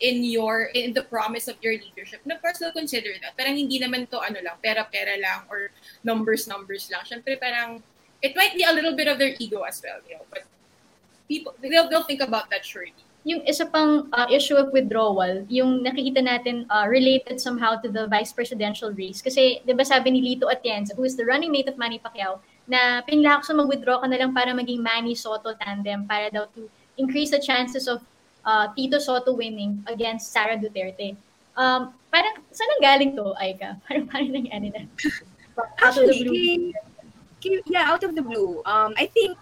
in 0.01 0.25
your 0.25 0.71
in 0.75 0.95
the 0.95 1.03
promise 1.03 1.49
of 1.49 1.57
your 1.63 1.75
leadership. 1.75 2.21
Na 2.25 2.39
first 2.39 2.61
they'll 2.61 2.75
consider 2.75 3.15
that. 3.23 3.37
Parang 3.37 3.57
hindi 3.59 3.79
naman 3.79 4.09
to 4.11 4.19
ano 4.19 4.39
lang 4.43 4.57
pera-pera 4.63 5.19
lang 5.19 5.47
or 5.51 5.71
numbers 6.03 6.47
numbers 6.47 6.91
lang. 6.91 7.03
Syempre 7.07 7.39
parang 7.39 7.83
it 8.23 8.35
might 8.35 8.55
be 8.55 8.65
a 8.67 8.73
little 8.73 8.95
bit 8.95 9.07
of 9.07 9.19
their 9.19 9.35
ego 9.39 9.63
as 9.63 9.79
well 9.79 10.03
you 10.09 10.19
know 10.19 10.27
but 10.27 10.43
people 11.29 11.55
they'll, 11.63 11.89
they'll 11.89 12.09
think 12.09 12.21
about 12.21 12.51
that 12.51 12.65
surely. 12.65 12.95
Yung 13.29 13.45
isa 13.45 13.67
pang 13.67 14.09
uh, 14.15 14.27
issue 14.33 14.57
of 14.57 14.73
withdrawal, 14.73 15.45
yung 15.53 15.85
nakikita 15.85 16.25
natin 16.25 16.65
uh, 16.71 16.89
related 16.89 17.37
somehow 17.37 17.77
to 17.77 17.91
the 17.91 18.07
vice 18.09 18.33
presidential 18.33 18.89
race. 18.95 19.21
Kasi, 19.21 19.61
di 19.67 19.75
ba 19.77 19.85
sabi 19.85 20.17
ni 20.17 20.21
Lito 20.25 20.49
Atienza, 20.49 20.97
who 20.97 21.05
is 21.05 21.13
the 21.13 21.27
running 21.27 21.53
mate 21.53 21.69
of 21.69 21.77
Manny 21.77 22.01
Pacquiao, 22.01 22.41
na 22.65 23.05
pinlakso 23.05 23.53
mag-withdraw 23.53 24.01
ka 24.01 24.07
na 24.09 24.17
lang 24.17 24.33
para 24.33 24.55
maging 24.57 24.81
Manny 24.81 25.13
Soto 25.13 25.53
tandem 25.61 26.09
para 26.09 26.33
daw 26.33 26.49
to 26.57 26.73
increase 26.97 27.29
the 27.29 27.43
chances 27.43 27.85
of 27.85 28.01
uh, 28.45 28.71
Tito 28.75 28.99
Soto 28.99 29.35
winning 29.35 29.83
against 29.87 30.31
Sara 30.33 30.59
Duterte. 30.59 31.17
Um, 31.59 31.91
parang, 32.13 32.39
saan 32.55 32.71
ang 32.79 32.83
galing 32.83 33.13
to, 33.19 33.35
Aika? 33.39 33.79
Parang 33.87 34.07
parang 34.07 34.31
nangyari 34.31 34.71
na. 34.71 34.87
Out 35.83 35.99
of 35.99 36.07
the 36.07 36.23
blue. 36.23 36.71
Yeah, 37.67 37.91
out 37.91 38.03
of 38.07 38.15
the 38.15 38.23
blue. 38.23 38.63
Um, 38.63 38.95
I 38.95 39.11
think 39.11 39.35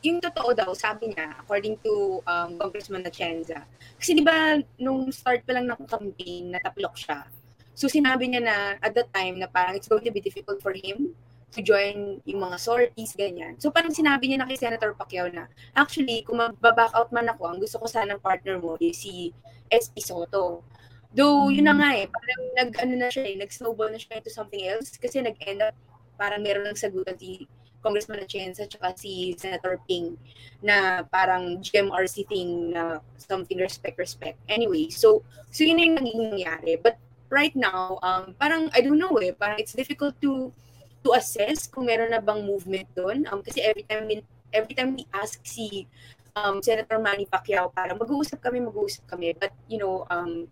yung 0.00 0.20
totoo 0.24 0.56
daw, 0.56 0.72
sabi 0.72 1.12
niya, 1.12 1.36
according 1.36 1.76
to 1.84 2.24
um, 2.24 2.56
Congressman 2.56 3.04
Atienza, 3.04 3.68
kasi 4.00 4.16
di 4.16 4.24
ba, 4.24 4.56
nung 4.80 5.12
start 5.12 5.44
pa 5.44 5.52
lang 5.52 5.68
ng 5.68 5.84
campaign, 5.84 6.56
nataplok 6.56 6.96
siya. 6.96 7.28
So 7.76 7.88
sinabi 7.88 8.28
niya 8.28 8.44
na 8.44 8.56
at 8.80 8.92
that 8.96 9.08
time 9.12 9.40
na 9.40 9.48
parang 9.48 9.76
it's 9.76 9.88
going 9.88 10.04
to 10.04 10.12
be 10.12 10.20
difficult 10.20 10.60
for 10.60 10.76
him 10.76 11.16
to 11.50 11.60
join 11.62 12.22
yung 12.22 12.40
mga 12.46 12.56
sorties, 12.62 13.12
ganyan. 13.18 13.58
So 13.58 13.74
parang 13.74 13.90
sinabi 13.90 14.30
niya 14.30 14.38
na 14.42 14.48
kay 14.48 14.58
Senator 14.58 14.94
Pacquiao 14.94 15.26
na, 15.34 15.50
actually, 15.74 16.22
kung 16.22 16.38
magbaback 16.38 16.94
out 16.94 17.10
man 17.10 17.26
ako, 17.26 17.50
ang 17.50 17.58
gusto 17.58 17.82
ko 17.82 17.86
sanang 17.90 18.22
partner 18.22 18.62
mo 18.62 18.78
is 18.78 19.02
si 19.02 19.34
SP 19.70 19.98
Soto. 19.98 20.62
Though, 21.10 21.50
yun 21.50 21.66
na 21.66 21.74
nga 21.74 21.90
eh, 21.98 22.06
parang 22.06 22.42
nag, 22.54 22.70
ano 22.78 22.94
na 22.94 23.10
siya 23.10 23.26
eh, 23.26 23.34
nag-snowball 23.34 23.90
na 23.90 23.98
siya 23.98 24.22
into 24.22 24.30
something 24.30 24.62
else 24.62 24.94
kasi 24.94 25.18
nag-end 25.18 25.58
up, 25.58 25.74
parang 26.14 26.38
meron 26.38 26.70
ng 26.70 26.78
sagutan 26.78 27.18
si 27.18 27.50
Congressman 27.82 28.22
Atienza 28.22 28.68
at 28.68 28.96
si 29.00 29.34
Senator 29.34 29.80
Ping 29.88 30.14
na 30.62 31.02
parang 31.08 31.58
GMRC 31.58 32.28
thing 32.28 32.76
na 32.76 33.00
something 33.16 33.58
respect, 33.58 33.98
respect. 33.98 34.38
Anyway, 34.46 34.92
so, 34.92 35.24
so 35.50 35.64
yun 35.64 35.80
yung 35.80 35.96
naging 35.98 36.30
nangyari. 36.30 36.78
But 36.78 37.00
right 37.32 37.56
now, 37.56 37.98
um, 38.04 38.36
parang, 38.38 38.70
I 38.70 38.84
don't 38.84 39.00
know 39.00 39.16
eh, 39.18 39.32
parang 39.32 39.58
it's 39.58 39.72
difficult 39.72 40.14
to 40.22 40.52
to 41.00 41.16
assess 41.16 41.66
kung 41.66 41.88
meron 41.88 42.12
na 42.12 42.20
bang 42.20 42.44
movement 42.44 42.88
doon. 42.92 43.24
Um, 43.28 43.40
kasi 43.40 43.64
every 43.64 43.84
time 43.88 44.04
we, 44.04 44.20
every 44.52 44.74
time 44.76 44.96
we 44.96 45.08
ask 45.16 45.40
si 45.42 45.88
um, 46.36 46.60
Senator 46.60 47.00
Manny 47.00 47.24
Pacquiao, 47.24 47.72
parang 47.72 47.96
mag-uusap 47.96 48.40
kami, 48.40 48.60
mag-uusap 48.60 49.08
kami. 49.08 49.32
But, 49.32 49.52
you 49.66 49.80
know, 49.80 50.04
um, 50.12 50.46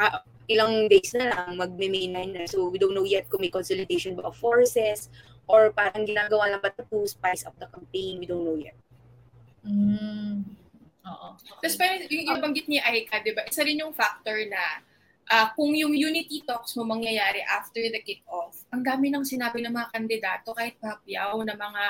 uh, 0.00 0.24
ilang 0.48 0.88
days 0.88 1.12
na 1.12 1.32
lang, 1.32 1.60
9 1.60 1.76
na. 2.32 2.48
So, 2.48 2.70
we 2.72 2.78
don't 2.80 2.94
know 2.94 3.06
yet 3.06 3.28
kung 3.28 3.44
may 3.44 3.52
consolidation 3.52 4.16
ba 4.16 4.26
of 4.26 4.38
forces 4.38 5.12
or 5.46 5.70
parang 5.70 6.06
ginagawa 6.06 6.50
lang 6.50 6.60
ba 6.62 6.74
to 6.74 7.06
spice 7.06 7.46
up 7.46 7.54
the 7.58 7.70
campaign? 7.70 8.18
We 8.18 8.26
don't 8.26 8.42
know 8.42 8.58
yet. 8.58 8.78
Mm. 9.66 10.42
Oo. 11.06 11.28
Okay. 11.38 11.62
Tapos 11.62 11.76
parang 11.78 11.98
yung, 12.10 12.24
yung 12.34 12.40
banggit 12.42 12.66
ni 12.66 12.82
Aika, 12.82 13.22
di 13.22 13.30
ba, 13.30 13.46
isa 13.46 13.62
rin 13.62 13.78
yung 13.78 13.94
factor 13.94 14.34
na 14.50 14.82
uh, 15.30 15.48
kung 15.54 15.74
yung 15.74 15.94
unity 15.94 16.42
talks 16.46 16.74
mo 16.78 16.86
mangyayari 16.86 17.42
after 17.46 17.82
the 17.82 18.00
kick-off, 18.02 18.62
ang 18.70 18.82
dami 18.82 19.10
nang 19.10 19.26
sinabi 19.26 19.62
ng 19.62 19.74
mga 19.74 19.88
kandidato, 19.92 20.54
kahit 20.54 20.78
Pacquiao, 20.78 21.42
na 21.42 21.54
mga 21.54 21.84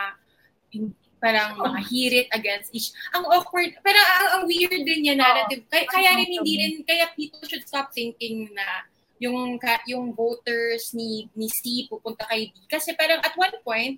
parang 1.17 1.57
mga 1.57 1.81
hirit 1.89 2.29
against 2.37 2.69
each. 2.77 2.93
Ang 3.17 3.25
awkward, 3.33 3.73
pero 3.81 3.97
ang, 3.97 4.29
ang 4.41 4.43
weird 4.45 4.85
din 4.85 5.09
niya 5.09 5.17
narrative. 5.17 5.65
Kaya, 5.73 5.89
kaya 5.89 6.11
rin 6.21 6.29
hindi 6.29 6.55
rin, 6.61 6.73
kaya 6.85 7.09
people 7.17 7.41
should 7.49 7.65
stop 7.65 7.89
thinking 7.97 8.53
na 8.53 8.85
yung 9.17 9.57
yung 9.89 10.13
voters 10.13 10.93
ni 10.93 11.29
ni 11.33 11.49
C 11.49 11.89
pupunta 11.89 12.29
kay 12.29 12.53
D 12.53 12.57
kasi 12.69 12.93
parang 12.93 13.21
at 13.25 13.33
one 13.33 13.57
point 13.65 13.97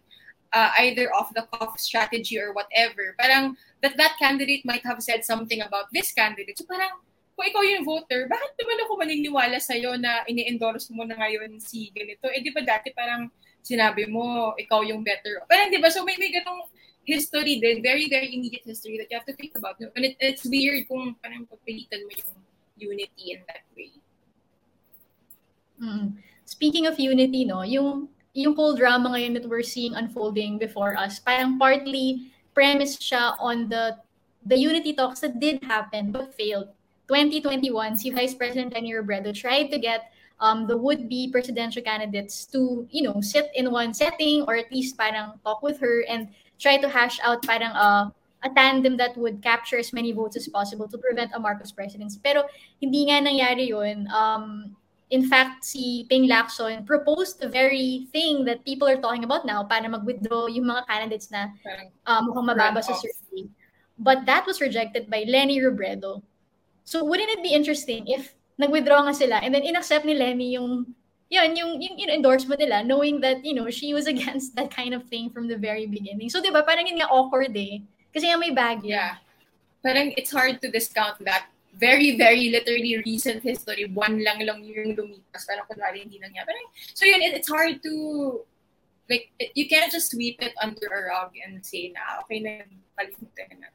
uh, 0.54 0.70
either 0.86 1.10
off 1.10 1.34
the 1.34 1.42
cuff 1.50 1.74
strategy 1.74 2.38
or 2.38 2.54
whatever 2.54 3.18
parang 3.18 3.58
that 3.82 3.98
that 3.98 4.14
candidate 4.22 4.62
might 4.62 4.84
have 4.86 5.02
said 5.02 5.26
something 5.26 5.58
about 5.58 5.90
this 5.90 6.14
candidate 6.14 6.54
so 6.54 6.62
parang 6.70 7.02
kung 7.38 7.46
ikaw 7.46 7.62
yung 7.62 7.86
voter, 7.86 8.26
bakit 8.26 8.50
naman 8.58 8.82
ako 8.82 8.92
maniniwala 8.98 9.62
sa'yo 9.62 9.94
na 9.94 10.26
ini-endorse 10.26 10.90
mo 10.90 11.06
na 11.06 11.14
ngayon 11.14 11.62
si 11.62 11.94
ganito? 11.94 12.26
Eh, 12.34 12.42
di 12.42 12.50
ba 12.50 12.66
dati 12.66 12.90
parang 12.90 13.30
sinabi 13.62 14.10
mo, 14.10 14.58
ikaw 14.58 14.82
yung 14.82 15.06
better. 15.06 15.46
Parang 15.46 15.70
di 15.70 15.78
ba? 15.78 15.86
So 15.86 16.02
may, 16.02 16.18
may 16.18 16.34
ganong 16.34 16.66
history 17.06 17.62
din, 17.62 17.78
very, 17.78 18.10
very 18.10 18.34
immediate 18.34 18.66
history 18.66 18.98
that 18.98 19.06
you 19.06 19.14
have 19.14 19.28
to 19.30 19.38
think 19.38 19.54
about. 19.54 19.78
And 19.78 20.02
it, 20.02 20.18
it's 20.18 20.42
weird 20.50 20.90
kung 20.90 21.14
parang 21.22 21.46
pagpilitan 21.46 22.10
mo 22.10 22.10
yung 22.10 22.34
unity 22.74 23.38
in 23.38 23.40
that 23.46 23.62
way. 23.78 23.94
Mm. 25.78 26.18
Speaking 26.42 26.90
of 26.90 26.98
unity, 26.98 27.46
no, 27.46 27.62
yung 27.62 28.10
yung 28.34 28.58
whole 28.58 28.74
drama 28.74 29.14
ngayon 29.14 29.38
that 29.38 29.46
we're 29.46 29.62
seeing 29.62 29.94
unfolding 29.94 30.58
before 30.58 30.98
us, 30.98 31.22
parang 31.22 31.54
partly 31.54 32.34
premised 32.50 32.98
siya 32.98 33.38
on 33.38 33.70
the 33.70 33.94
the 34.42 34.58
unity 34.58 34.90
talks 34.90 35.22
that 35.22 35.38
did 35.38 35.62
happen 35.62 36.10
but 36.10 36.34
failed. 36.34 36.74
2021, 37.08 37.96
si 37.96 38.10
Vice 38.10 38.34
President 38.34 38.72
Lenny 38.72 38.92
Robredo 38.92 39.34
tried 39.34 39.72
to 39.72 39.78
get 39.78 40.12
um, 40.40 40.66
the 40.66 40.76
would-be 40.76 41.30
presidential 41.32 41.82
candidates 41.82 42.46
to, 42.46 42.86
you 42.90 43.02
know, 43.02 43.20
sit 43.20 43.50
in 43.54 43.72
one 43.72 43.92
setting 43.92 44.44
or 44.46 44.54
at 44.54 44.70
least 44.70 44.96
parang 44.96 45.32
talk 45.44 45.62
with 45.62 45.80
her 45.80 46.04
and 46.08 46.28
try 46.58 46.76
to 46.76 46.88
hash 46.88 47.18
out 47.24 47.42
parang 47.42 47.72
uh, 47.72 48.10
a 48.44 48.50
tandem 48.54 48.96
that 48.96 49.16
would 49.16 49.42
capture 49.42 49.78
as 49.78 49.92
many 49.92 50.12
votes 50.12 50.36
as 50.36 50.46
possible 50.46 50.86
to 50.86 50.98
prevent 50.98 51.30
a 51.34 51.40
Marcos 51.40 51.72
presidency. 51.72 52.20
Pero 52.22 52.44
hindi 52.80 53.10
nga 53.10 53.18
nangyari 53.18 53.68
yun. 53.68 54.06
Um, 54.14 54.76
in 55.10 55.26
fact, 55.26 55.64
si 55.64 56.06
Ping 56.08 56.28
Lacson 56.28 56.86
proposed 56.86 57.40
the 57.40 57.48
very 57.48 58.06
thing 58.12 58.44
that 58.44 58.64
people 58.64 58.86
are 58.86 59.00
talking 59.00 59.24
about 59.24 59.46
now 59.46 59.64
para 59.64 59.88
mag-withdraw 59.88 60.46
yung 60.46 60.68
mga 60.68 60.86
candidates 60.86 61.32
na 61.32 61.50
uh, 62.06 62.20
mukhang 62.22 62.46
mababa 62.46 62.84
sa 62.84 62.94
survey. 62.94 63.48
But 63.98 64.26
that 64.26 64.46
was 64.46 64.60
rejected 64.60 65.10
by 65.10 65.24
Lenny 65.26 65.58
Robredo. 65.58 66.22
So 66.88 67.04
wouldn't 67.04 67.28
it 67.28 67.44
be 67.44 67.52
interesting 67.52 68.08
if 68.08 68.32
nag-withdraw 68.56 69.04
nga 69.04 69.12
sila 69.12 69.36
and 69.44 69.52
then 69.52 69.60
inaccept 69.60 70.08
ni 70.08 70.16
Lenny 70.16 70.56
yung 70.56 70.96
yun, 71.28 71.52
yung, 71.52 71.76
yung, 71.76 72.00
yung 72.00 72.08
endorsement 72.08 72.56
nila, 72.56 72.80
knowing 72.80 73.20
that, 73.20 73.44
you 73.44 73.52
know, 73.52 73.68
she 73.68 73.92
was 73.92 74.06
against 74.12 74.56
that 74.56 74.72
kind 74.72 74.96
of 74.96 75.04
thing 75.12 75.28
from 75.28 75.44
the 75.44 75.60
very 75.60 75.84
beginning. 75.84 76.32
So, 76.32 76.40
di 76.40 76.48
ba, 76.48 76.64
parang 76.64 76.88
yun 76.88 77.04
nga 77.04 77.12
awkward 77.12 77.52
eh. 77.52 77.84
Kasi 78.08 78.32
nga 78.32 78.40
may 78.40 78.48
bag. 78.48 78.80
Yeah. 78.80 79.20
Parang 79.84 80.16
it's 80.16 80.32
hard 80.32 80.64
to 80.64 80.72
discount 80.72 81.20
that 81.28 81.52
very, 81.76 82.16
very 82.16 82.48
literally 82.48 82.96
recent 83.04 83.44
history, 83.44 83.86
one 83.92 84.24
lang 84.24 84.40
lang 84.42 84.64
yung 84.64 84.96
lumipas, 84.96 85.46
parang 85.46 85.68
kunwari 85.68 86.02
hindi 86.02 86.18
lang 86.18 86.32
niya. 86.32 86.48
Parang, 86.48 86.66
so 86.96 87.04
yun, 87.04 87.20
it, 87.22 87.36
it's 87.36 87.52
hard 87.52 87.78
to, 87.84 87.92
like, 89.06 89.30
it, 89.38 89.52
you 89.54 89.68
can't 89.68 89.92
just 89.92 90.10
sweep 90.10 90.40
it 90.40 90.56
under 90.58 90.88
a 90.88 91.12
rug 91.12 91.30
and 91.38 91.60
say 91.60 91.92
na, 91.92 92.24
okay 92.24 92.40
na 92.40 92.64
kalimutan. 92.98 93.62
Na, 93.62 93.68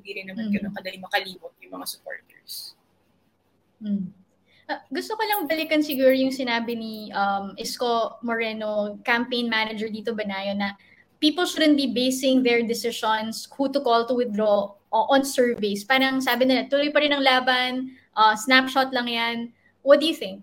hindi 0.00 0.10
rin 0.16 0.26
naman 0.32 0.48
mm. 0.48 0.52
ganun 0.56 0.72
kadali 0.72 0.96
makalimot 0.96 1.52
yung 1.60 1.72
mga 1.76 1.86
supporters. 1.86 2.72
Mm. 3.84 4.08
Uh, 4.70 4.80
gusto 4.88 5.12
ko 5.18 5.22
lang 5.26 5.44
balikan 5.44 5.84
siguro 5.84 6.16
yung 6.16 6.32
sinabi 6.32 6.72
ni 6.72 6.94
um, 7.12 7.52
Isko 7.60 8.16
Moreno, 8.24 8.96
campaign 9.04 9.52
manager 9.52 9.92
dito 9.92 10.16
Banayo, 10.16 10.56
na 10.56 10.72
people 11.20 11.44
shouldn't 11.44 11.76
be 11.76 11.90
basing 11.90 12.40
their 12.40 12.64
decisions 12.64 13.44
who 13.52 13.68
to 13.68 13.82
call 13.84 14.08
to 14.08 14.16
withdraw 14.16 14.72
uh, 14.94 15.06
on 15.12 15.26
surveys. 15.26 15.84
Parang 15.84 16.22
sabi 16.24 16.48
nila, 16.48 16.70
tuloy 16.70 16.88
pa 16.88 17.04
rin 17.04 17.12
ang 17.12 17.20
laban, 17.20 17.92
uh, 18.16 18.32
snapshot 18.32 18.94
lang 18.94 19.06
yan. 19.10 19.36
What 19.84 20.00
do 20.00 20.08
you 20.08 20.16
think? 20.16 20.40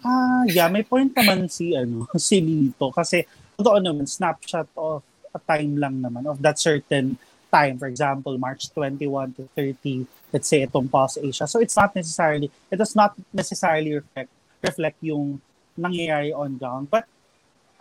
Ah, 0.00 0.08
uh, 0.08 0.42
yeah, 0.48 0.68
may 0.68 0.82
point 0.82 1.12
naman 1.12 1.48
si 1.48 1.76
ano, 1.76 2.10
si 2.16 2.40
Lito 2.40 2.92
kasi 2.92 3.24
totoo 3.54 3.78
naman 3.78 4.08
snapshot 4.08 4.66
of 4.76 5.04
a 5.30 5.40
time 5.46 5.78
lang 5.78 6.00
naman 6.02 6.26
of 6.26 6.42
that 6.42 6.58
certain 6.58 7.14
time. 7.50 7.78
For 7.78 7.86
example, 7.86 8.38
March 8.38 8.70
21 8.72 9.34
to 9.34 9.48
30, 9.54 10.06
let's 10.32 10.48
say 10.48 10.64
itong 10.66 10.90
Pulse 10.90 11.18
Asia. 11.18 11.46
So 11.46 11.60
it's 11.60 11.76
not 11.76 11.94
necessarily 11.94 12.50
it 12.70 12.78
does 12.78 12.94
not 12.94 13.14
necessarily 13.34 13.98
reflect 13.98 14.30
reflect 14.62 14.98
yung 15.02 15.40
nangyayari 15.76 16.30
on 16.32 16.56
ground. 16.56 16.88
But 16.90 17.04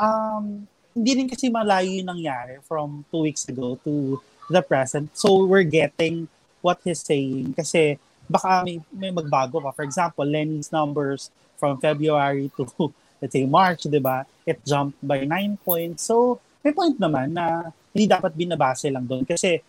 um 0.02 0.68
hindi 0.98 1.12
rin 1.16 1.30
kasi 1.30 1.48
malayo 1.54 1.88
yung 2.02 2.10
nangyari 2.10 2.60
from 2.66 3.06
two 3.14 3.24
weeks 3.30 3.46
ago 3.48 3.78
to 3.86 4.18
the 4.50 4.66
present. 4.66 5.14
So 5.14 5.46
we're 5.46 5.68
getting 5.68 6.28
what 6.60 6.82
he's 6.84 7.00
saying 7.00 7.54
kasi 7.54 8.02
baka 8.26 8.66
may, 8.66 8.82
may 8.92 9.14
magbago 9.14 9.62
pa. 9.62 9.72
For 9.72 9.86
example, 9.86 10.26
Lenny's 10.26 10.74
numbers 10.74 11.30
from 11.62 11.78
February 11.78 12.52
to 12.58 12.66
let's 13.22 13.34
say 13.34 13.46
March, 13.46 13.84
di 13.86 14.00
ba? 14.00 14.26
It 14.48 14.64
jumped 14.66 14.98
by 15.04 15.24
9 15.28 15.60
points. 15.62 16.08
So 16.08 16.40
may 16.64 16.72
point 16.74 16.98
naman 17.00 17.36
na 17.36 17.72
hindi 17.94 18.06
dapat 18.06 18.32
binabase 18.38 18.90
lang 18.94 19.06
doon 19.06 19.26
kasi 19.26 19.62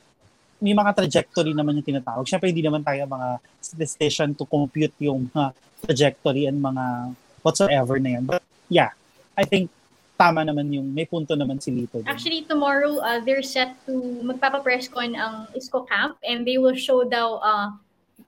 may 0.60 0.76
mga 0.76 0.92
trajectory 0.92 1.56
naman 1.56 1.80
yung 1.80 1.88
tinatawag. 1.88 2.28
Siyempre, 2.28 2.52
hindi 2.52 2.60
naman 2.60 2.84
tayo 2.84 3.00
mga 3.08 3.40
statistician 3.64 4.36
to 4.36 4.44
compute 4.44 4.92
yung 5.00 5.32
mga 5.32 5.56
trajectory 5.80 6.44
and 6.44 6.60
mga 6.60 7.16
whatsoever 7.40 7.96
na 7.96 8.20
yan. 8.20 8.24
But 8.28 8.44
yeah, 8.68 8.92
I 9.40 9.48
think 9.48 9.72
tama 10.20 10.44
naman 10.44 10.68
yung, 10.68 10.92
may 10.92 11.08
punto 11.08 11.32
naman 11.32 11.64
si 11.64 11.72
Lito. 11.72 12.04
Din. 12.04 12.12
Actually, 12.12 12.44
tomorrow, 12.44 13.00
uh, 13.00 13.24
they're 13.24 13.40
set 13.40 13.72
to, 13.88 14.20
magpapa-press 14.20 14.92
con 14.92 15.16
ang 15.16 15.48
ISCO 15.56 15.88
camp 15.88 16.20
and 16.20 16.44
they 16.44 16.60
will 16.60 16.76
show 16.76 17.08
daw 17.08 17.40
uh, 17.40 17.72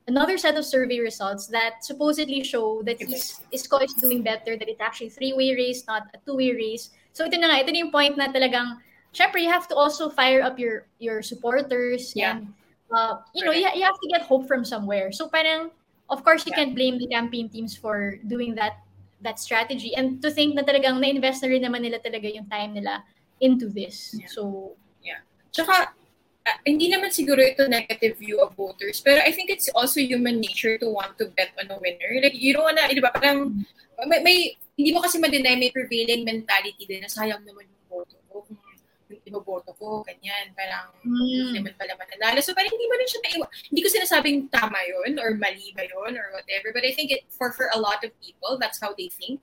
another 0.08 0.40
set 0.40 0.56
of 0.56 0.64
survey 0.64 1.04
results 1.04 1.52
that 1.52 1.84
supposedly 1.84 2.40
show 2.40 2.80
that 2.88 2.96
is, 2.96 3.44
ISCO 3.52 3.84
is 3.84 3.92
doing 3.92 4.24
better, 4.24 4.56
that 4.56 4.72
it's 4.72 4.80
actually 4.80 5.12
three-way 5.12 5.52
race, 5.52 5.84
not 5.84 6.08
a 6.16 6.18
two-way 6.24 6.56
race. 6.56 6.96
So 7.12 7.28
ito 7.28 7.36
na 7.36 7.52
nga, 7.52 7.60
ito 7.60 7.68
na 7.76 7.84
yung 7.84 7.92
point 7.92 8.16
na 8.16 8.32
talagang, 8.32 8.80
syempre, 9.12 9.40
you 9.40 9.48
have 9.48 9.68
to 9.68 9.76
also 9.76 10.08
fire 10.08 10.42
up 10.42 10.58
your 10.58 10.88
your 10.98 11.22
supporters 11.22 12.12
yeah. 12.16 12.36
and 12.36 12.52
uh, 12.92 13.20
you 13.34 13.44
know, 13.44 13.52
you, 13.52 13.68
you 13.74 13.84
have 13.84 14.00
to 14.00 14.08
get 14.08 14.22
hope 14.22 14.48
from 14.48 14.64
somewhere. 14.64 15.12
So 15.12 15.28
parang, 15.28 15.70
of 16.10 16.24
course, 16.24 16.44
you 16.46 16.52
can't 16.52 16.74
blame 16.74 16.98
the 16.98 17.06
campaign 17.06 17.48
teams 17.48 17.76
for 17.76 18.18
doing 18.26 18.54
that 18.56 18.80
that 19.22 19.38
strategy 19.38 19.94
and 19.94 20.18
to 20.18 20.34
think 20.34 20.58
na 20.58 20.66
talagang 20.66 20.98
na-invest 20.98 21.46
na 21.46 21.48
rin 21.48 21.62
naman 21.62 21.86
nila 21.86 22.02
talaga 22.02 22.26
yung 22.26 22.50
time 22.50 22.74
nila 22.74 23.06
into 23.38 23.70
this. 23.70 24.18
Yeah. 24.18 24.26
So, 24.26 24.74
yeah. 24.98 25.22
Tsaka, 25.54 25.94
uh, 26.42 26.58
hindi 26.66 26.90
naman 26.90 27.14
siguro 27.14 27.38
ito 27.38 27.70
negative 27.70 28.18
view 28.18 28.42
of 28.42 28.58
voters, 28.58 28.98
pero 28.98 29.22
I 29.22 29.30
think 29.30 29.46
it's 29.46 29.70
also 29.78 30.02
human 30.02 30.42
nature 30.42 30.74
to 30.78 30.90
want 30.90 31.14
to 31.22 31.30
bet 31.38 31.54
on 31.54 31.70
a 31.70 31.78
winner. 31.78 32.18
Like, 32.18 32.34
you 32.34 32.50
don't 32.50 32.66
wanna, 32.66 32.90
di 32.90 32.98
ba, 32.98 33.14
parang, 33.14 33.62
may, 34.10 34.20
may 34.26 34.38
hindi 34.74 34.90
mo 34.90 35.06
kasi 35.06 35.22
ma-deny 35.22 35.54
may 35.54 35.70
prevailing 35.70 36.26
mentality 36.26 36.82
din 36.82 37.06
na 37.06 37.10
sayang 37.10 37.46
naman 37.46 37.70
yung 37.70 37.84
boto 37.86 38.18
ko 38.26 38.42
kung 38.42 38.58
yung 38.58 39.21
iboboto 39.32 39.72
ko, 39.80 40.04
ganyan, 40.04 40.52
parang 40.52 40.92
Mm. 41.00 41.56
naman 41.56 41.72
pala 41.80 41.96
mananalo. 41.96 42.44
So 42.44 42.52
parang 42.52 42.68
hindi 42.68 42.84
mo 42.84 42.94
rin 43.00 43.08
siya 43.08 43.20
naiwa. 43.24 43.46
Hindi 43.72 43.80
ko 43.80 43.88
sinasabing 43.88 44.38
tama 44.52 44.76
yun 44.84 45.16
or 45.16 45.32
mali 45.40 45.72
ba 45.72 45.88
yun 45.88 46.12
or 46.20 46.36
whatever, 46.36 46.76
but 46.76 46.84
I 46.84 46.92
think 46.92 47.08
it, 47.08 47.24
for 47.32 47.48
for 47.56 47.72
a 47.72 47.80
lot 47.80 48.04
of 48.04 48.12
people, 48.20 48.60
that's 48.60 48.76
how 48.76 48.92
they 48.92 49.08
think. 49.08 49.40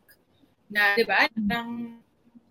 Na, 0.69 0.93
di 0.93 1.01
ba, 1.01 1.25
parang 1.49 1.97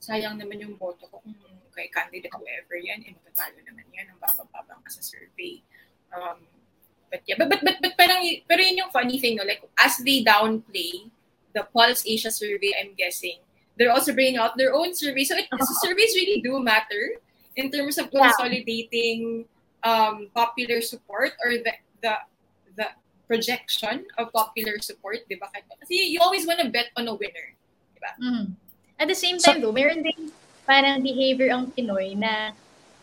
sayang 0.03 0.35
naman 0.35 0.59
yung 0.59 0.75
boto 0.75 1.07
ko 1.07 1.23
kung 1.23 1.39
kay 1.79 1.87
candidate 1.95 2.35
whoever 2.35 2.75
yan, 2.75 2.99
eh 3.07 3.15
matatalo 3.15 3.63
naman 3.63 3.87
yan, 3.95 4.11
ang 4.11 4.19
babang-babang 4.19 4.83
ka 4.83 4.91
sa 4.91 4.99
survey. 4.99 5.63
Um, 6.11 6.43
but 7.07 7.23
yeah, 7.31 7.39
but, 7.39 7.47
but, 7.47 7.63
but, 7.63 7.79
but 7.79 7.95
parang, 7.95 8.19
pero 8.51 8.59
yun 8.59 8.83
yung 8.83 8.91
funny 8.91 9.23
thing, 9.23 9.39
no? 9.39 9.47
like, 9.47 9.63
as 9.79 10.03
they 10.03 10.27
downplay 10.27 11.07
the 11.55 11.63
Pulse 11.71 12.03
Asia 12.03 12.35
survey, 12.35 12.75
I'm 12.75 12.99
guessing, 12.99 13.39
they're 13.79 13.95
also 13.95 14.11
bringing 14.11 14.43
out 14.43 14.59
their 14.59 14.75
own 14.75 14.91
survey. 14.91 15.23
So, 15.23 15.39
it, 15.39 15.47
so 15.55 15.73
surveys 15.87 16.19
really 16.19 16.43
do 16.43 16.59
matter 16.59 17.23
in 17.59 17.75
terms 17.75 17.99
of 17.99 18.07
Yeah. 18.15 18.31
consolidating 18.31 19.45
um, 19.83 20.31
popular 20.33 20.79
support 20.81 21.35
or 21.43 21.59
the, 21.59 21.75
the, 22.03 22.15
the 22.79 22.87
projection 23.27 24.07
of 24.17 24.31
popular 24.33 24.79
support, 24.79 25.27
di 25.27 25.35
ba? 25.35 25.51
Kasi 25.83 26.15
you 26.15 26.23
always 26.23 26.47
want 26.47 26.63
to 26.63 26.71
bet 26.71 26.95
on 26.95 27.11
a 27.11 27.15
winner. 27.15 27.53
mhm. 28.23 28.55
at 28.99 29.07
the 29.11 29.15
same 29.15 29.39
So- 29.39 29.53
time 29.53 29.61
though, 29.61 29.75
meron 29.75 30.07
din 30.07 30.31
parang 30.65 31.03
behavior 31.03 31.51
ang 31.51 31.71
Pinoy 31.75 32.15
na 32.15 32.55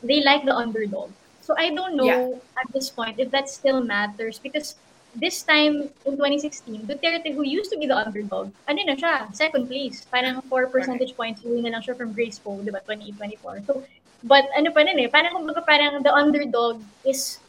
they 0.02 0.24
like 0.24 0.48
the 0.48 0.56
underdog. 0.56 1.12
So 1.44 1.54
I 1.54 1.70
don't 1.76 1.94
know 2.00 2.40
at 2.58 2.68
this 2.74 2.90
point 2.90 3.20
if 3.22 3.30
that 3.36 3.52
still 3.52 3.84
matters 3.84 4.40
because 4.42 4.76
this 5.16 5.44
time 5.44 5.88
in 6.04 6.14
2016, 6.20 6.84
Duterte, 6.90 7.32
who 7.32 7.44
used 7.48 7.72
to 7.72 7.78
be 7.80 7.88
the 7.88 7.96
underdog, 7.96 8.52
ano 8.68 8.80
na 8.84 8.96
siya, 9.00 9.32
second 9.32 9.68
place. 9.72 10.04
Parang 10.10 10.42
4 10.52 10.68
percentage 10.68 11.16
points, 11.16 11.40
uwi 11.44 11.64
na 11.64 11.72
lang 11.76 11.82
siya 11.86 11.96
from 11.96 12.12
Grace 12.12 12.36
Poe, 12.40 12.60
di 12.60 12.72
ba, 12.74 12.84
2024. 12.84 13.64
So, 13.64 13.84
but 14.24 14.46
ano 14.56 14.72
pa 14.72 14.86
nun 14.86 15.00
eh, 15.02 15.10
parang 15.10 15.36
kumbaga 15.36 15.66
parang 15.66 16.00
the 16.04 16.14
underdog 16.14 16.80
is 17.04 17.40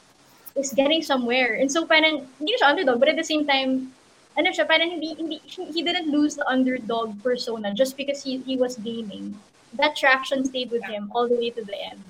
is 0.57 0.73
getting 0.73 1.05
somewhere. 1.05 1.61
And 1.61 1.71
so 1.71 1.85
parang, 1.85 2.25
hindi 2.41 2.57
siya 2.57 2.73
underdog, 2.73 2.99
but 2.99 3.13
at 3.13 3.21
the 3.21 3.29
same 3.29 3.45
time, 3.45 3.93
ano 4.37 4.49
siya, 4.51 4.65
parang 4.65 4.89
hindi, 4.89 5.15
hindi, 5.15 5.41
he 5.45 5.81
didn't 5.85 6.09
lose 6.09 6.35
the 6.35 6.45
underdog 6.49 7.13
persona 7.23 7.73
just 7.73 7.97
because 7.97 8.25
he, 8.25 8.41
he 8.45 8.57
was 8.57 8.77
gaining. 8.81 9.37
That 9.77 9.97
traction 9.97 10.45
stayed 10.49 10.73
with 10.73 10.85
him 10.89 11.13
all 11.13 11.29
the 11.29 11.37
way 11.37 11.53
to 11.53 11.63
the 11.63 11.77
end. 11.77 12.01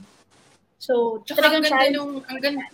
So, 0.79 1.23
Tsaka 1.27 1.43
ang 1.43 1.43
talagang 1.43 1.63
ganda 1.67 1.75
challenge- 1.75 1.97
nung, 1.99 2.13
ang 2.31 2.39
ganda, 2.39 2.65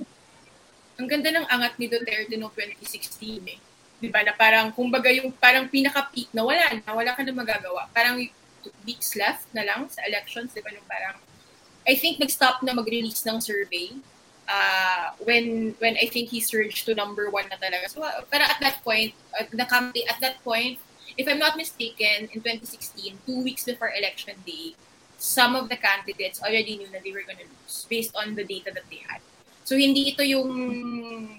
ang 1.01 1.07
ganda 1.09 1.29
ng 1.33 1.47
angat 1.49 1.75
ni 1.81 1.87
Duterte 1.89 2.37
noong 2.37 2.53
2016 2.53 3.41
eh. 3.49 3.59
Di 3.97 4.09
ba? 4.13 4.21
Na 4.21 4.37
parang, 4.37 4.69
kumbaga 4.77 5.09
yung 5.09 5.33
parang 5.33 5.69
pinaka-peak 5.73 6.37
na 6.37 6.45
wala 6.45 6.65
na, 6.77 6.91
wala 6.93 7.17
ka 7.17 7.25
na 7.25 7.33
magagawa. 7.33 7.89
Parang 7.97 8.21
weeks 8.85 9.17
left 9.17 9.49
na 9.57 9.65
lang 9.65 9.89
sa 9.89 10.05
elections, 10.05 10.53
di 10.53 10.61
ba? 10.61 10.69
Nung 10.69 10.85
parang, 10.85 11.17
I 11.87 11.95
think 11.95 12.19
nag-stop 12.19 12.63
na 12.63 12.73
mag-release 12.73 13.27
ng 13.27 13.41
survey 13.41 13.99
uh, 14.49 15.15
when 15.25 15.75
when 15.79 15.97
I 15.99 16.07
think 16.07 16.31
he 16.31 16.41
surged 16.41 16.87
to 16.87 16.95
number 16.95 17.31
one 17.31 17.49
na 17.51 17.59
talaga. 17.59 17.91
So, 17.91 18.03
uh, 18.03 18.23
parang 18.31 18.51
at 18.51 18.61
that 18.61 18.83
point, 18.85 19.15
at 19.39 19.51
the 19.51 19.67
campaign, 19.67 20.07
at 20.07 20.21
that 20.21 20.43
point, 20.45 20.79
if 21.19 21.27
I'm 21.27 21.39
not 21.39 21.57
mistaken, 21.57 22.31
in 22.31 22.39
2016, 22.41 23.19
two 23.27 23.43
weeks 23.43 23.65
before 23.65 23.91
election 23.91 24.39
day, 24.47 24.75
some 25.19 25.55
of 25.55 25.69
the 25.69 25.77
candidates 25.77 26.43
already 26.43 26.79
knew 26.79 26.91
that 26.91 27.03
they 27.03 27.13
were 27.13 27.27
gonna 27.27 27.47
lose 27.47 27.87
based 27.89 28.15
on 28.15 28.35
the 28.35 28.45
data 28.45 28.71
that 28.75 28.87
they 28.91 29.03
had. 29.07 29.23
So, 29.63 29.79
hindi 29.79 30.11
ito 30.11 30.27
yung 30.27 30.51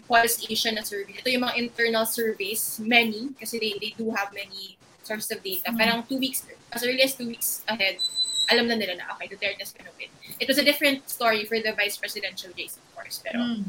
Pulse 0.08 0.48
Asia 0.48 0.72
na 0.72 0.84
survey. 0.88 1.20
Ito 1.20 1.28
yung 1.28 1.44
mga 1.44 1.56
internal 1.60 2.08
surveys, 2.08 2.80
many, 2.80 3.36
kasi 3.36 3.60
they, 3.60 3.76
they 3.80 3.92
do 4.00 4.12
have 4.16 4.32
many 4.32 4.80
sources 5.04 5.28
of 5.36 5.44
data. 5.44 5.68
Mm. 5.70 5.78
Parang 5.78 6.00
two 6.08 6.18
weeks, 6.18 6.48
as 6.72 6.82
early 6.88 7.04
as 7.04 7.14
two 7.14 7.28
weeks 7.28 7.62
ahead, 7.68 8.00
alam 8.50 8.68
na 8.68 8.76
nila 8.76 8.98
na, 9.00 9.12
okay, 9.16 9.28
Duterte's 9.28 9.72
gonna 9.72 9.94
win. 9.96 10.10
It 10.40 10.48
was 10.48 10.58
a 10.60 10.66
different 10.66 11.08
story 11.08 11.46
for 11.46 11.60
the 11.60 11.72
vice 11.74 11.96
presidential 11.96 12.52
race, 12.58 12.76
of 12.76 12.86
course. 12.96 13.22
Pero, 13.24 13.40
Mm. 13.40 13.64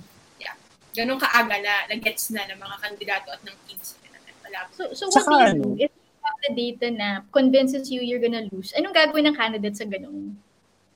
ganun 0.95 1.19
kaaga 1.19 1.59
na, 1.59 1.91
na-gets 1.91 2.31
na 2.31 2.47
ng 2.47 2.55
mga 2.55 2.77
kandidato 2.79 3.27
at 3.35 3.43
ng 3.43 3.57
teams 3.67 3.99
na 4.07 4.15
malapit. 4.47 4.75
So, 4.79 4.95
so 4.95 5.11
what 5.11 5.27
Tsaka 5.27 5.27
do 5.27 5.35
you 5.35 5.51
ano? 5.51 5.63
do 5.67 5.71
if 5.83 5.91
you 5.91 6.15
have 6.23 6.39
the 6.47 6.53
data 6.55 6.87
na 6.95 7.09
convinces 7.35 7.91
you 7.91 7.99
you're 7.99 8.23
gonna 8.23 8.47
lose? 8.55 8.71
Anong 8.79 8.95
gagawin 8.95 9.27
ng 9.27 9.35
candidate 9.35 9.75
sa 9.75 9.91
ganun? 9.91 10.39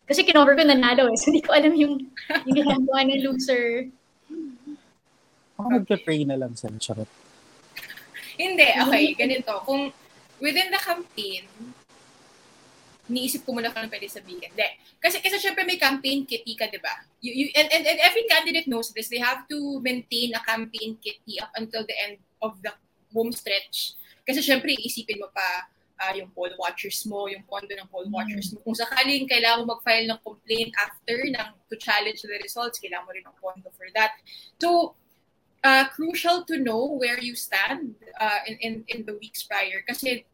Kasi 0.07 0.23
kinover 0.23 0.55
ko 0.55 0.63
nanalo 0.63 1.11
eh, 1.11 1.19
so 1.21 1.35
hindi 1.35 1.43
ko 1.43 1.51
alam 1.51 1.75
yung, 1.75 1.99
yung 2.47 2.55
ginagawa 2.57 3.11
ng 3.11 3.27
loser. 3.27 3.91
Ako 5.59 5.67
magpe-pray 5.83 6.23
na 6.23 6.39
lang 6.39 6.55
sa 6.55 6.71
charot. 6.79 7.11
Hindi, 8.39 8.71
okay, 8.79 9.19
ganito. 9.19 9.51
Kung 9.67 9.91
within 10.39 10.71
the 10.71 10.79
campaign, 10.79 11.43
niisip 13.09 13.45
ko 13.45 13.57
muna 13.57 13.73
kung 13.73 13.85
ano 13.85 13.91
pwede 13.91 14.09
sabihin. 14.09 14.53
Hindi. 14.53 14.69
Kasi, 15.01 15.19
kasi 15.25 15.37
syempre 15.41 15.65
may 15.65 15.81
campaign 15.81 16.29
kitty 16.29 16.55
ka, 16.55 16.69
di 16.69 16.81
ba? 16.81 16.93
You, 17.25 17.33
you, 17.33 17.47
and, 17.57 17.69
and, 17.73 17.85
and 17.89 17.99
every 18.05 18.29
candidate 18.29 18.69
knows 18.69 18.93
this. 18.93 19.09
They 19.09 19.21
have 19.21 19.49
to 19.49 19.81
maintain 19.81 20.37
a 20.37 20.43
campaign 20.45 21.01
kitty 21.01 21.41
up 21.41 21.51
until 21.57 21.83
the 21.89 21.97
end 21.97 22.21
of 22.45 22.61
the 22.63 22.73
home 23.13 23.33
stretch. 23.33 23.97
Kasi 24.29 24.45
syempre, 24.45 24.77
iisipin 24.77 25.19
mo 25.19 25.33
pa 25.33 25.67
ah, 25.99 26.15
yung 26.15 26.31
poll 26.31 26.53
watchers 26.61 27.03
mo, 27.11 27.27
yung 27.27 27.43
pondo 27.49 27.75
ng 27.75 27.91
poll 27.91 28.07
watchers 28.13 28.55
mo. 28.55 28.63
Kung 28.63 28.77
sakaling 28.77 29.27
kailangan 29.27 29.67
mo 29.67 29.75
mag-file 29.75 30.07
ng 30.07 30.21
complaint 30.23 30.71
after 30.79 31.19
ng 31.27 31.49
to 31.67 31.75
challenge 31.75 32.23
the 32.23 32.39
results, 32.39 32.79
kailangan 32.79 33.05
mo 33.09 33.13
rin 33.17 33.27
ng 33.27 33.37
pondo 33.43 33.69
for 33.75 33.91
that. 33.99 34.15
So, 34.63 34.95
uh, 35.65 35.91
crucial 35.91 36.45
to 36.45 36.59
know 36.59 36.95
where 36.95 37.19
you 37.19 37.35
stand 37.35 37.95
uh, 38.21 38.41
in, 38.47 38.57
in, 38.61 38.73
in 38.89 38.99
the 39.07 39.19
weeks 39.19 39.43
prior 39.43 39.83
kasi 39.87 40.25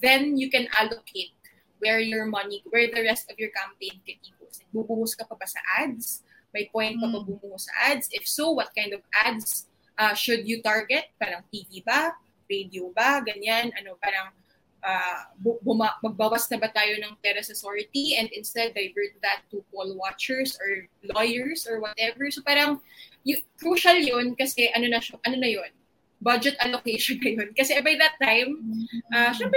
then 0.00 0.36
you 0.36 0.48
can 0.50 0.68
allocate 0.78 1.36
where 1.80 1.98
your 1.98 2.24
money, 2.24 2.62
where 2.68 2.86
the 2.86 3.02
rest 3.02 3.26
of 3.26 3.36
your 3.40 3.50
campaign 3.50 3.98
kitty 4.04 4.30
goes. 4.36 4.60
Bubuhos 4.70 5.16
ka 5.16 5.24
pa 5.24 5.34
ba 5.34 5.48
sa 5.48 5.58
ads? 5.80 6.22
May 6.52 6.68
point 6.68 6.96
pa 6.96 7.08
ba 7.08 7.18
Mm. 7.20 7.26
bumuhos 7.26 7.66
sa 7.66 7.92
ads? 7.92 8.06
If 8.12 8.24
so, 8.24 8.52
what 8.52 8.70
kind 8.76 8.92
of 8.92 9.00
ads 9.16 9.66
uh, 9.96 10.12
should 10.12 10.44
you 10.44 10.60
target? 10.60 11.08
Parang 11.16 11.42
TV 11.48 11.80
ba? 11.82 12.14
Radio 12.46 12.90
ba? 12.90 13.22
Ganyan. 13.22 13.70
Ano, 13.74 13.94
parang 13.96 14.34
uh, 14.80 15.20
bu- 15.38 15.60
buma- 15.62 15.96
magbawas 16.00 16.48
na 16.48 16.56
ba 16.56 16.66
tayo 16.66 16.96
ng 16.98 17.14
Terrace 17.20 17.52
Authority 17.52 18.16
and 18.16 18.26
instead 18.32 18.72
divert 18.72 19.12
that 19.20 19.44
to 19.48 19.60
poll 19.70 19.92
watchers 19.94 20.56
or 20.58 20.88
lawyers 21.14 21.68
or 21.68 21.78
whatever. 21.78 22.26
So 22.28 22.42
parang 22.42 22.80
y- 23.22 23.44
crucial 23.56 23.96
yun 23.96 24.34
kasi 24.34 24.72
ano 24.74 24.88
na, 24.88 24.98
ano 24.98 25.36
na 25.38 25.50
yun? 25.52 25.70
Budget 26.20 26.56
allocation 26.60 27.16
na 27.24 27.30
yun. 27.30 27.48
Kasi 27.54 27.78
by 27.80 27.94
that 27.96 28.18
time, 28.18 28.58
Ah, 29.08 29.30
syempre, 29.30 29.56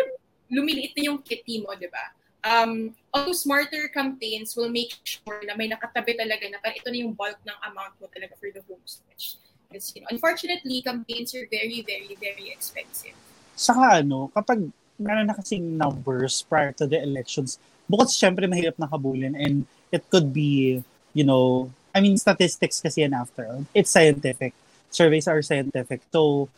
lumiliit 0.52 0.96
na 0.98 1.12
yung 1.12 1.20
kitty 1.22 1.62
mo, 1.64 1.76
di 1.76 1.88
ba? 1.88 2.12
Um, 2.44 2.92
although 3.16 3.32
smarter 3.32 3.88
campaigns 3.88 4.56
will 4.60 4.68
make 4.68 4.92
sure 5.08 5.40
na 5.48 5.56
may 5.56 5.72
nakatabi 5.72 6.20
talaga 6.20 6.44
na 6.52 6.60
ito 6.76 6.88
na 6.92 6.98
yung 7.00 7.16
bulk 7.16 7.40
ng 7.48 7.58
amount 7.72 7.96
mo 8.04 8.12
talaga 8.12 8.36
for 8.36 8.52
the 8.52 8.60
home 8.68 8.84
stretch. 8.84 9.40
Because, 9.72 9.96
you 9.96 10.04
know, 10.04 10.12
unfortunately, 10.12 10.84
campaigns 10.84 11.32
are 11.34 11.48
very, 11.48 11.82
very, 11.88 12.14
very 12.20 12.52
expensive. 12.52 13.16
Saka 13.56 14.04
ano, 14.04 14.28
kapag 14.36 14.70
meron 15.00 15.32
na 15.32 15.36
kasing 15.40 15.80
numbers 15.80 16.44
prior 16.46 16.76
to 16.76 16.86
the 16.86 17.00
elections, 17.00 17.58
bukod 17.88 18.12
sa 18.12 18.28
syempre 18.28 18.44
mahirap 18.46 18.76
na 18.78 18.92
habulin 18.92 19.34
and 19.40 19.66
it 19.90 20.04
could 20.12 20.36
be, 20.36 20.84
you 21.16 21.24
know, 21.24 21.72
I 21.96 22.02
mean, 22.02 22.18
statistics 22.18 22.82
kasi 22.82 23.08
yan 23.08 23.14
after. 23.14 23.64
It's 23.72 23.94
scientific. 23.94 24.52
Surveys 24.90 25.30
are 25.30 25.42
scientific. 25.42 26.02
So, 26.12 26.50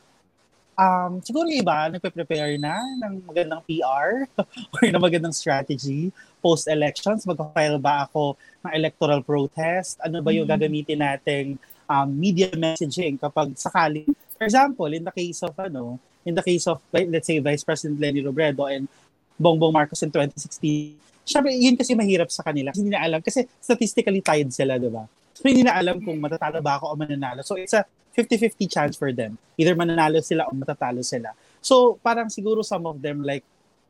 um, 0.75 1.19
siguro 1.23 1.47
yung 1.47 1.63
iba, 1.63 1.89
nagpe-prepare 1.89 2.59
na 2.59 2.79
ng 3.03 3.23
magandang 3.25 3.61
PR 3.65 4.27
or 4.75 4.81
ng 4.83 5.01
magandang 5.01 5.33
strategy 5.35 6.11
post-elections. 6.39 7.25
Mag-file 7.25 7.79
ba 7.81 8.05
ako 8.05 8.37
ng 8.63 8.71
electoral 8.75 9.25
protest? 9.25 9.97
Ano 10.03 10.21
ba 10.21 10.29
yung 10.29 10.45
Mhm. 10.45 10.53
gagamitin 10.53 10.99
nating 11.01 11.47
um, 11.89 12.07
media 12.09 12.51
messaging 12.53 13.17
kapag 13.17 13.53
sakali, 13.57 14.05
for 14.37 14.43
example, 14.45 14.89
in 14.91 15.03
the 15.03 15.13
case 15.13 15.41
of 15.41 15.53
ano, 15.57 15.97
in 16.25 16.33
the 16.33 16.41
case 16.41 16.65
of, 16.65 16.81
let's 16.91 17.27
say, 17.27 17.37
Vice 17.37 17.61
President 17.61 18.01
Lenny 18.01 18.21
Robredo 18.21 18.65
and 18.65 18.89
Bongbong 19.37 19.73
Marcos 19.73 20.01
in 20.01 20.09
2016, 20.09 20.97
syempre, 21.21 21.53
yun 21.53 21.77
kasi 21.77 21.93
mahirap 21.93 22.29
sa 22.33 22.41
kanila. 22.41 22.73
Kasi 22.73 22.81
hindi 22.81 22.93
na 22.97 23.03
alam, 23.05 23.21
kasi 23.21 23.45
statistically 23.61 24.21
tied 24.21 24.49
sila, 24.49 24.77
di 24.81 24.89
ba? 24.89 25.05
So, 25.35 25.43
hindi 25.45 25.67
na 25.67 25.75
alam 25.75 25.99
kung 25.99 26.17
matatalo 26.23 26.63
ba 26.63 26.79
ako 26.79 26.95
o 26.95 26.97
mananalo. 26.97 27.43
So, 27.43 27.59
it's 27.59 27.75
a 27.75 27.83
50-50 28.15 28.71
chance 28.71 28.95
for 28.95 29.11
them. 29.11 29.35
Either 29.59 29.75
mananalo 29.75 30.23
sila 30.23 30.47
o 30.47 30.55
matatalo 30.55 31.03
sila. 31.03 31.35
So, 31.59 31.99
parang 31.99 32.31
siguro 32.31 32.63
some 32.63 32.87
of 32.87 33.03
them, 33.03 33.21
like, 33.21 33.43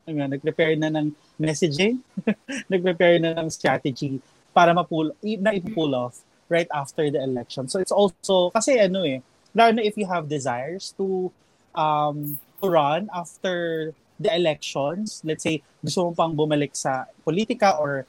ano, 0.10 0.25
nga, 0.25 0.27
nag-prepare 0.34 0.73
na 0.75 0.89
ng 0.89 1.13
messaging, 1.38 2.01
nag-prepare 2.73 3.21
na 3.21 3.38
ng 3.38 3.47
strategy 3.53 4.17
para 4.55 4.73
ma-pull, 4.73 5.13
na 5.21 5.53
ipull 5.53 5.93
off 5.93 6.25
right 6.49 6.69
after 6.71 7.10
the 7.10 7.21
election. 7.21 7.67
So 7.67 7.79
it's 7.81 7.91
also, 7.91 8.49
kasi 8.53 8.77
ano 8.79 9.03
eh, 9.03 9.19
lalo 9.58 9.81
na 9.81 9.84
if 9.84 9.97
you 9.97 10.05
have 10.05 10.29
desires 10.29 10.93
to 10.97 11.31
um, 11.73 12.38
to 12.62 12.65
run 12.69 13.10
after 13.12 13.91
the 14.19 14.31
elections, 14.31 15.19
let's 15.25 15.43
say 15.43 15.60
gusto 15.84 16.08
mo 16.08 16.12
pang 16.15 16.34
bumalik 16.38 16.71
sa 16.71 17.10
politika 17.25 17.75
or 17.75 18.05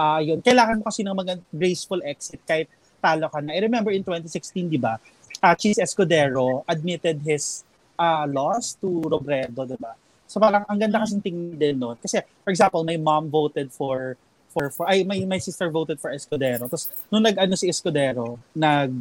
uh, 0.00 0.20
yun, 0.22 0.40
kailangan 0.40 0.80
mo 0.80 0.88
kasi 0.88 1.04
ng 1.04 1.12
mga 1.12 1.34
graceful 1.52 2.00
exit 2.06 2.40
kahit 2.48 2.70
talo 3.00 3.26
ka 3.32 3.40
na. 3.40 3.56
I 3.56 3.64
remember 3.64 3.90
in 3.90 4.04
2016, 4.04 4.68
di 4.68 4.78
ba, 4.78 5.00
uh, 5.42 5.54
Cheese 5.56 5.80
Escudero 5.80 6.62
admitted 6.68 7.24
his 7.24 7.64
uh, 7.96 8.28
loss 8.28 8.76
to 8.78 9.02
Robredo, 9.08 9.64
di 9.64 9.80
ba? 9.80 9.96
So 10.30 10.38
parang 10.38 10.62
ang 10.70 10.78
ganda 10.78 11.02
kasing 11.02 11.24
tingin 11.24 11.58
din 11.58 11.76
noon. 11.80 11.98
Kasi, 11.98 12.22
for 12.44 12.54
example, 12.54 12.86
my 12.86 13.00
mom 13.00 13.26
voted 13.26 13.72
for 13.74 14.14
for 14.50 14.70
for 14.70 14.86
ay 14.86 15.02
my 15.02 15.18
my 15.26 15.40
sister 15.42 15.66
voted 15.72 15.98
for 15.98 16.14
Escudero. 16.14 16.70
Tapos 16.70 16.86
nung 17.10 17.24
nag-ano 17.24 17.58
si 17.58 17.66
Escudero, 17.66 18.38
nag 18.54 18.94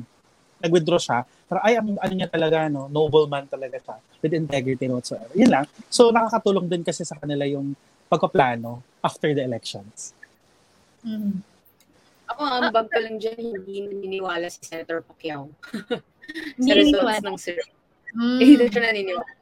nag-withdraw 0.59 0.99
siya, 0.99 1.19
pero 1.49 1.59
ay, 1.65 1.79
ang 1.79 1.97
ano 1.97 2.13
niya 2.13 2.29
talaga, 2.29 2.69
no, 2.69 2.91
nobleman 2.91 3.47
talaga 3.49 3.79
siya, 3.81 3.95
with 4.21 4.35
integrity 4.35 4.85
whatsoever. 4.85 5.31
Yun 5.33 5.49
lang. 5.49 5.65
So, 5.89 6.11
nakakatulong 6.13 6.67
din 6.69 6.83
kasi 6.85 7.07
sa 7.07 7.17
kanila 7.17 7.47
yung 7.47 7.73
pagkaplano 8.11 8.83
after 9.01 9.31
the 9.33 9.41
elections. 9.41 10.13
Mm. 11.01 11.41
Ako, 12.39 12.47
ang 12.47 12.71
bag 12.71 12.87
ko 12.87 12.97
lang 13.03 13.19
dyan, 13.19 13.35
hindi 13.51 13.83
naniniwala 13.83 14.47
si 14.47 14.63
Senator 14.63 15.03
Pacquiao. 15.03 15.51
Hindi 16.55 16.71
sa 16.71 16.77
results 16.79 17.25
ng 17.25 17.39
survey. 17.41 17.71
Mm. 18.15 18.39
Hindi 18.39 18.65
siya 18.71 18.81
naniniwala. 18.85 19.33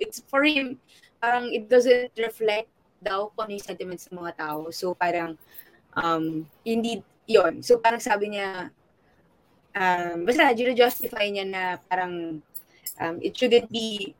It's 0.00 0.24
for 0.24 0.40
him, 0.40 0.80
parang 1.20 1.52
it 1.52 1.68
doesn't 1.68 2.16
reflect 2.16 2.72
daw 3.04 3.28
kung 3.36 3.50
ano 3.50 3.60
yung 3.60 3.66
sentiments 3.68 4.08
ng 4.08 4.16
mga 4.16 4.40
tao. 4.40 4.72
So 4.72 4.96
parang, 4.96 5.36
um, 6.00 6.48
hindi, 6.64 7.04
yon 7.28 7.60
So 7.60 7.76
parang 7.76 8.00
sabi 8.00 8.32
niya, 8.32 8.72
um, 9.76 10.24
basta, 10.24 10.56
justify 10.56 11.28
niya 11.28 11.44
na 11.44 11.76
parang, 11.92 12.40
um, 12.96 13.16
it 13.20 13.36
shouldn't 13.36 13.68
be, 13.68 14.16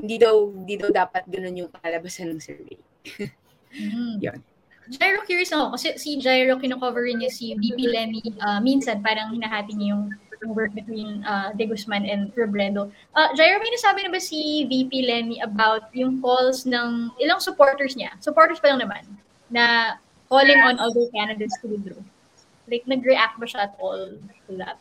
hindi 0.00 0.16
daw, 0.16 0.48
hindi 0.48 0.80
daw 0.80 0.88
dapat 0.88 1.28
ganun 1.28 1.60
yung 1.60 1.70
kalabasan 1.76 2.32
ng 2.32 2.40
survey. 2.40 2.80
Mm. 3.76 4.24
Yun. 4.24 4.40
Gyro 4.86 5.26
curious 5.26 5.50
ako 5.50 5.74
kasi 5.74 5.98
si 5.98 6.10
Gyro 6.22 6.58
kinocover 6.62 7.10
niya 7.10 7.30
si 7.30 7.58
VP 7.58 7.90
Lenny 7.90 8.22
uh, 8.38 8.62
minsan 8.62 9.02
parang 9.02 9.34
hinahati 9.34 9.74
niya 9.74 9.98
yung, 9.98 10.14
yung 10.42 10.52
work 10.54 10.70
between 10.78 11.26
uh, 11.26 11.50
De 11.58 11.66
Guzman 11.66 12.06
and 12.06 12.30
Robredo. 12.38 12.90
Uh, 13.14 13.28
Gyro, 13.34 13.58
may 13.58 13.72
nasabi 13.74 14.06
na 14.06 14.14
ba 14.14 14.22
si 14.22 14.62
VP 14.70 14.92
Lenny 15.10 15.42
about 15.42 15.90
yung 15.90 16.22
calls 16.22 16.62
ng 16.70 17.10
ilang 17.18 17.42
supporters 17.42 17.98
niya? 17.98 18.14
Supporters 18.22 18.62
pa 18.62 18.70
lang 18.70 18.86
naman 18.86 19.02
na 19.50 19.96
calling 20.30 20.58
on 20.62 20.78
other 20.78 21.06
candidates 21.14 21.54
to 21.62 21.70
withdraw. 21.70 22.02
Like, 22.66 22.86
nag-react 22.86 23.38
ba 23.38 23.46
siya 23.46 23.70
at 23.70 23.74
all 23.78 24.18
to 24.50 24.52
that? 24.58 24.78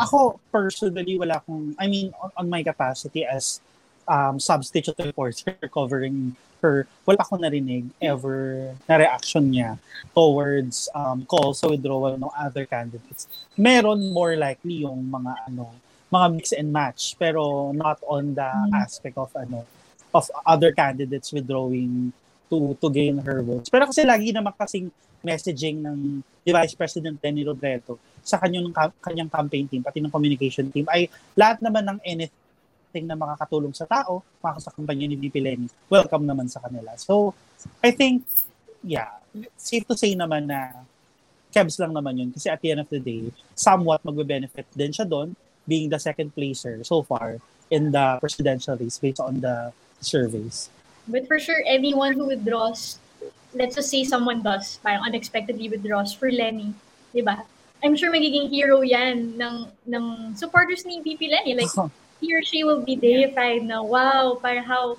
Ako, 0.00 0.40
personally, 0.48 1.18
wala 1.18 1.44
akong, 1.44 1.76
I 1.76 1.88
mean, 1.88 2.14
on, 2.16 2.30
on 2.36 2.46
my 2.48 2.64
capacity 2.64 3.24
as 3.24 3.60
um, 4.08 4.40
substitute 4.40 4.96
reporter 4.98 5.54
covering 5.76 6.34
her, 6.58 6.88
wala 7.06 7.22
akong 7.22 7.44
narinig 7.44 7.86
ever 8.02 8.72
na 8.90 8.98
reaction 8.98 9.46
niya 9.46 9.78
towards 10.10 10.90
um, 10.90 11.22
calls 11.28 11.62
sa 11.62 11.70
withdrawal 11.70 12.18
ng 12.18 12.32
other 12.34 12.66
candidates. 12.66 13.30
Meron 13.54 14.10
more 14.10 14.34
likely 14.34 14.82
yung 14.82 15.06
mga 15.06 15.32
ano, 15.46 15.70
mga 16.10 16.26
mix 16.34 16.50
and 16.50 16.72
match 16.72 17.14
pero 17.20 17.70
not 17.70 18.00
on 18.08 18.34
the 18.34 18.42
Mm. 18.48 18.72
aspect 18.74 19.14
of 19.20 19.30
ano 19.36 19.62
of 20.16 20.24
other 20.48 20.72
candidates 20.72 21.30
withdrawing 21.30 22.10
to 22.48 22.74
to 22.80 22.88
gain 22.88 23.20
her 23.20 23.44
votes. 23.44 23.68
Pero 23.68 23.86
kasi 23.86 24.02
lagi 24.08 24.32
naman 24.32 24.56
kasing 24.56 24.88
messaging 25.20 25.84
ng 25.84 26.24
Vice 26.48 26.72
President 26.72 27.20
Lenny 27.20 27.44
Robredo 27.44 28.00
sa 28.24 28.40
kanyang 28.40 28.72
kanyang 29.04 29.28
campaign 29.28 29.68
team 29.68 29.84
pati 29.84 30.00
ng 30.00 30.08
communication 30.08 30.72
team 30.72 30.88
ay 30.88 31.12
lahat 31.36 31.60
naman 31.60 31.84
ng 31.84 31.98
anything 32.08 32.47
na 32.94 33.14
makakatulong 33.14 33.76
sa 33.76 33.84
tao, 33.84 34.24
makaka 34.40 34.68
sa 34.68 34.72
kampanya 34.72 35.06
ni 35.06 35.16
VP 35.16 35.36
Lenny, 35.44 35.68
welcome 35.92 36.24
naman 36.24 36.48
sa 36.48 36.64
kanila. 36.64 36.96
So, 36.96 37.36
I 37.84 37.92
think, 37.92 38.24
yeah, 38.80 39.20
safe 39.56 39.84
to 39.86 39.96
say 39.96 40.16
naman 40.16 40.48
na 40.48 40.72
kebs 41.52 41.80
lang 41.80 41.92
naman 41.92 42.16
yun 42.16 42.30
kasi 42.32 42.48
at 42.52 42.60
the 42.60 42.72
end 42.72 42.80
of 42.80 42.90
the 42.90 43.00
day, 43.00 43.32
somewhat 43.56 44.04
magbe-benefit 44.04 44.66
din 44.72 44.92
siya 44.92 45.08
doon 45.08 45.36
being 45.68 45.88
the 45.88 46.00
second 46.00 46.32
placer 46.32 46.80
so 46.84 47.04
far 47.04 47.36
in 47.68 47.92
the 47.92 48.16
presidential 48.20 48.76
race 48.76 48.96
based 48.96 49.20
on 49.20 49.40
the 49.40 49.72
surveys. 50.00 50.72
But 51.08 51.28
for 51.28 51.38
sure, 51.40 51.60
anyone 51.64 52.14
who 52.14 52.28
withdraws, 52.28 52.98
let's 53.52 53.76
just 53.76 53.88
say 53.88 54.04
someone 54.04 54.42
does, 54.42 54.80
parang 54.80 55.04
unexpectedly 55.04 55.68
withdraws 55.68 56.12
for 56.12 56.32
Lenny, 56.32 56.72
di 57.12 57.20
ba? 57.20 57.44
I'm 57.84 57.96
sure 57.96 58.10
magiging 58.10 58.50
hero 58.50 58.82
yan 58.82 59.38
ng, 59.38 59.56
ng 59.86 60.04
supporters 60.34 60.84
ni 60.84 61.00
VP 61.00 61.30
Lenny. 61.30 61.54
Like, 61.54 61.72
he 62.20 62.34
or 62.34 62.42
she 62.42 62.64
will 62.64 62.80
be 62.82 62.96
deified 62.96 63.62
na, 63.62 63.82
wow, 63.82 64.38
parang 64.40 64.64
how 64.64 64.98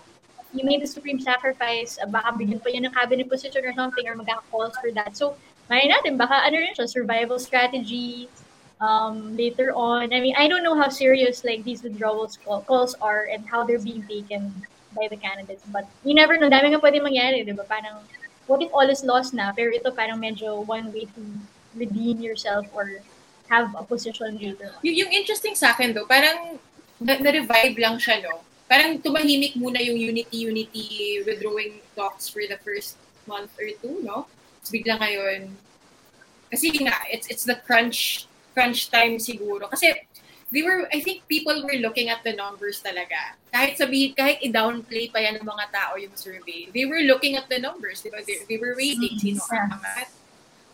you 0.54 0.64
made 0.66 0.82
the 0.82 0.88
supreme 0.88 1.20
sacrifice, 1.20 2.00
uh, 2.02 2.08
baka 2.08 2.34
bigyan 2.34 2.64
pa 2.64 2.70
yan 2.70 2.86
ng 2.86 2.94
cabinet 2.94 3.30
position 3.30 3.62
or 3.66 3.74
something, 3.74 4.08
or 4.08 4.16
magkaka-calls 4.16 4.74
for 4.82 4.92
that. 4.92 5.16
So, 5.16 5.36
may 5.70 5.86
natin, 5.86 6.18
baka 6.18 6.42
ano 6.42 6.58
rin 6.58 6.74
siya, 6.74 6.90
survival 6.90 7.38
strategy, 7.38 8.30
um, 8.82 9.36
later 9.38 9.72
on. 9.76 10.14
I 10.14 10.20
mean, 10.20 10.36
I 10.38 10.48
don't 10.48 10.64
know 10.64 10.76
how 10.76 10.90
serious 10.90 11.44
like 11.44 11.64
these 11.64 11.84
withdrawals 11.84 12.40
call, 12.44 12.62
calls 12.62 12.96
are 13.02 13.28
and 13.32 13.46
how 13.46 13.64
they're 13.64 13.80
being 13.80 14.04
taken 14.08 14.54
by 14.96 15.08
the 15.08 15.18
candidates. 15.18 15.64
But 15.70 15.86
you 16.04 16.16
never 16.16 16.38
know. 16.38 16.50
Dami 16.50 16.74
nga 16.74 16.82
pwede 16.82 16.98
mangyari, 17.04 17.46
di 17.46 17.54
ba? 17.54 17.64
Parang, 17.68 18.02
what 18.48 18.62
if 18.62 18.74
all 18.74 18.90
is 18.90 19.04
lost 19.04 19.34
na? 19.34 19.54
Pero 19.54 19.70
ito 19.70 19.92
parang 19.92 20.18
medyo 20.18 20.66
one 20.66 20.92
way 20.92 21.06
to 21.06 21.22
redeem 21.78 22.20
yourself 22.20 22.66
or 22.74 23.04
have 23.50 23.70
a 23.78 23.84
position 23.84 24.38
later 24.42 24.74
on. 24.74 24.82
Y- 24.82 24.98
yung 24.98 25.14
interesting 25.14 25.54
sa 25.54 25.78
akin 25.78 25.94
though, 25.94 26.10
parang 26.10 26.58
na-revive 27.00 27.76
lang 27.80 27.96
siya, 27.96 28.24
no? 28.24 28.44
Parang 28.70 29.00
tumahimik 29.02 29.58
muna 29.58 29.82
yung 29.82 29.98
unity-unity 29.98 31.24
withdrawing 31.26 31.82
talks 31.96 32.30
for 32.30 32.44
the 32.46 32.60
first 32.62 33.00
month 33.26 33.50
or 33.58 33.72
two, 33.82 34.04
no? 34.06 34.28
Tapos 34.62 34.72
bigla 34.76 35.00
ngayon, 35.00 35.50
kasi 36.52 36.70
nga, 36.84 36.98
it's, 37.10 37.26
it's 37.32 37.46
the 37.46 37.58
crunch 37.66 38.28
crunch 38.54 38.92
time 38.92 39.22
siguro. 39.22 39.70
Kasi 39.70 39.96
they 40.52 40.62
were, 40.66 40.90
I 40.92 41.00
think 41.00 41.24
people 41.30 41.56
were 41.64 41.78
looking 41.80 42.10
at 42.10 42.26
the 42.26 42.34
numbers 42.34 42.82
talaga. 42.82 43.38
Kahit 43.54 43.78
sabi, 43.78 44.12
kahit 44.18 44.42
i-downplay 44.44 45.08
pa 45.14 45.22
yan 45.22 45.40
ng 45.40 45.48
mga 45.48 45.66
tao 45.72 45.94
yung 45.96 46.14
survey, 46.18 46.68
they 46.74 46.86
were 46.86 47.06
looking 47.06 47.38
at 47.38 47.48
the 47.48 47.62
numbers, 47.62 48.02
di 48.02 48.10
ba? 48.10 48.22
They, 48.26 48.44
they 48.50 48.58
were 48.58 48.76
waiting, 48.76 49.18
sino 49.18 49.42
ang 49.50 49.78
angat, 49.78 50.10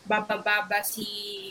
bababa 0.05 0.85
si 0.85 1.05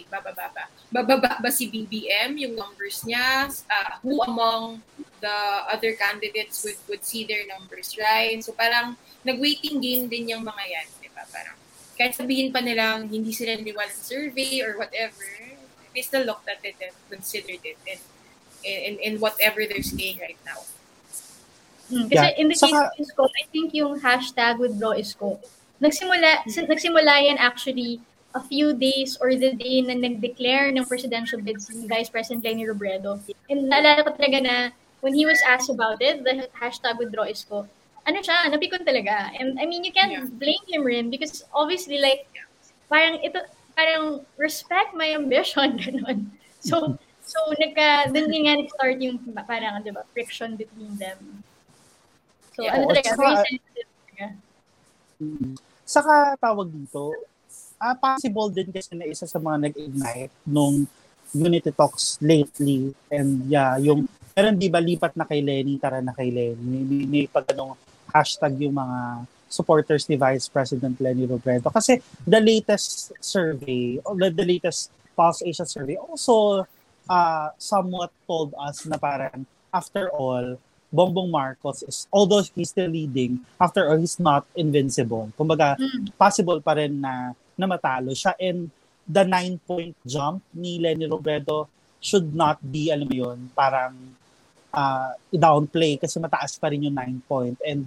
bababa 0.07 0.51
bababa 0.91 1.49
si 1.51 1.67
BBM 1.67 2.39
yung 2.39 2.55
numbers 2.55 3.03
niya. 3.03 3.51
Uh, 3.67 3.99
who 4.01 4.23
among 4.23 4.79
the 5.19 5.37
other 5.71 5.93
candidates 5.95 6.63
would 6.63 6.79
would 6.87 7.03
see 7.03 7.27
their 7.27 7.43
numbers 7.47 7.95
right? 7.99 8.39
So 8.41 8.55
parang 8.55 8.95
nag-waiting 9.27 9.83
game 9.83 10.07
din 10.07 10.31
yung 10.31 10.45
mga 10.45 10.65
yan 10.71 10.87
di 11.03 11.11
ba? 11.11 11.27
Parang 11.27 11.59
kahit 11.95 12.15
sabihin 12.15 12.51
pa 12.51 12.59
nilang 12.59 13.07
hindi 13.07 13.31
sila 13.31 13.55
naniwala 13.55 13.91
sa 13.91 14.03
survey 14.03 14.63
or 14.63 14.75
whatever 14.77 15.23
they 15.95 16.03
still 16.03 16.27
looked 16.27 16.47
at 16.47 16.59
it 16.63 16.75
and 16.79 16.91
considered 17.07 17.63
it 17.63 17.79
and 17.87 18.03
in, 18.67 18.95
in 18.99 19.15
whatever 19.23 19.63
they're 19.63 19.85
saying 19.85 20.19
right 20.19 20.39
now. 20.43 20.59
Hmm, 21.87 22.09
Kasi 22.09 22.17
Yeah. 22.33 22.41
in 22.41 22.49
the 22.49 22.57
case 22.57 22.73
Saka- 22.73 22.91
of 22.91 22.99
Isko, 22.99 23.25
I 23.31 23.45
think 23.53 23.71
yung 23.77 24.01
hashtag 24.01 24.57
withdraw 24.59 24.97
Isko, 24.97 25.39
nagsimula, 25.79 26.49
si- 26.49 26.65
nagsimula 26.67 27.13
yan 27.23 27.37
actually 27.39 28.01
a 28.35 28.43
few 28.43 28.75
days 28.75 29.17
or 29.23 29.39
the 29.39 29.55
day 29.55 29.79
na 29.81 29.95
nag-declare 29.95 30.75
ng 30.75 30.85
presidential 30.91 31.39
bid 31.39 31.63
si 31.63 31.87
Vice 31.87 32.11
President 32.11 32.43
Lenny 32.43 32.67
Robredo. 32.67 33.23
And 33.47 33.71
naalala 33.71 34.03
ko 34.03 34.11
talaga 34.19 34.39
na 34.43 34.57
when 35.07 35.15
he 35.15 35.23
was 35.23 35.39
asked 35.47 35.71
about 35.71 36.03
it, 36.03 36.27
the 36.27 36.51
hashtag 36.59 36.99
withdraw 36.99 37.31
Isko, 37.31 37.71
ano 38.05 38.19
siya, 38.19 38.51
napikon 38.51 38.83
talaga. 38.83 39.31
And 39.39 39.57
I 39.63 39.65
mean, 39.71 39.87
you 39.87 39.95
can't 39.95 40.11
Yeah. 40.11 40.27
blame 40.27 40.65
him 40.67 40.83
rin 40.83 41.15
because 41.15 41.47
obviously 41.55 42.03
like, 42.03 42.27
parang 42.91 43.23
ito, 43.23 43.39
parang 43.79 44.27
respect 44.35 44.99
my 44.99 45.15
ambition, 45.15 45.79
ganun. 45.83 46.27
So, 46.59 46.99
so 47.23 47.39
nagka, 47.63 48.11
dun 48.11 48.35
din 48.35 48.51
nga 48.51 48.59
nag-start 48.59 48.99
yung 48.99 49.23
parang, 49.47 49.79
di 49.87 49.95
ba, 49.95 50.03
friction 50.11 50.59
between 50.59 50.99
them. 50.99 51.45
So, 52.59 52.67
Yeah. 52.67 52.83
ano 52.83 52.91
talaga, 52.91 53.15
very 53.15 53.37
sensitive 53.47 53.89
talaga. 53.95 54.27
Mm. 55.23 55.55
Saka 55.87 56.35
tawag 56.43 56.75
dito, 56.75 57.15
ah 57.85 57.93
possible 57.93 58.49
din 58.49 58.73
kasi 58.73 58.97
na 58.97 59.05
isa 59.05 59.29
sa 59.29 59.37
mga 59.37 59.69
nag-ignite 59.69 60.33
nung 60.49 60.89
Unity 61.37 61.69
Talks 61.69 62.17
lately 62.25 62.97
and 63.13 63.45
yeah, 63.45 63.77
yung 63.77 64.09
meron 64.33 64.57
di 64.57 64.73
ba 64.73 64.81
lipat 64.81 65.13
na 65.19 65.29
kay 65.29 65.45
Lenny, 65.45 65.77
tara 65.77 66.01
na 66.01 66.17
kay 66.17 66.33
Lenny. 66.33 66.57
May, 66.65 66.83
may, 66.83 67.05
may 67.05 67.25
pag 67.29 67.45
anong 67.53 67.77
hashtag 68.09 68.57
yung 68.65 68.73
mga 68.73 69.29
supporters 69.51 70.09
ni 70.09 70.17
Vice 70.17 70.49
President 70.49 70.97
Lenny 70.99 71.29
Robredo. 71.29 71.69
Kasi 71.71 72.01
the 72.25 72.41
latest 72.41 73.13
survey, 73.21 74.01
or 74.03 74.17
the, 74.17 74.31
the 74.33 74.47
latest 74.47 74.91
Pulse 75.15 75.47
Asia 75.47 75.63
survey 75.63 75.95
also 75.95 76.67
uh, 77.07 77.49
somewhat 77.59 78.11
told 78.27 78.51
us 78.59 78.83
na 78.87 78.99
parang 78.99 79.47
after 79.71 80.11
all, 80.11 80.59
Bongbong 80.95 81.31
Marcos 81.31 81.83
is, 81.83 82.07
although 82.15 82.43
he's 82.55 82.71
still 82.71 82.87
leading, 82.87 83.43
after 83.59 83.91
all, 83.91 83.99
he's 83.99 84.19
not 84.23 84.47
invincible. 84.55 85.27
Kumbaga, 85.35 85.75
Mm. 85.75 86.15
possible 86.15 86.63
pa 86.63 86.79
rin 86.79 87.03
na, 87.03 87.35
na 87.59 87.67
matalo 87.67 88.13
siya. 88.13 88.35
And 88.39 88.71
the 89.05 89.25
nine-point 89.25 89.97
jump 90.07 90.43
ni 90.55 90.81
Lenny 90.81 91.07
Robredo 91.07 91.69
should 92.01 92.33
not 92.37 92.61
be, 92.61 92.93
alam 92.93 93.09
mo 93.09 93.17
yun, 93.17 93.39
parang 93.57 93.97
uh, 94.75 95.13
i-downplay 95.33 95.97
kasi 95.97 96.21
mataas 96.21 96.59
pa 96.61 96.69
rin 96.69 96.85
yung 96.85 96.97
nine 96.97 97.21
point 97.25 97.57
and 97.65 97.87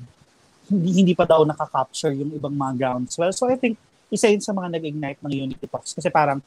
hindi, 0.67 0.89
hindi 1.03 1.13
pa 1.13 1.27
daw 1.27 1.43
nakaka-capture 1.43 2.15
yung 2.15 2.33
ibang 2.33 2.55
mga 2.55 2.73
groundswell. 2.79 3.33
So 3.33 3.47
I 3.47 3.55
think 3.55 3.77
isa 4.09 4.31
yun 4.31 4.41
sa 4.41 4.55
mga 4.55 4.79
nag-ignite 4.79 5.19
ng 5.21 5.33
Unity 5.47 5.67
Talks 5.67 5.93
kasi 5.93 6.07
parang 6.09 6.39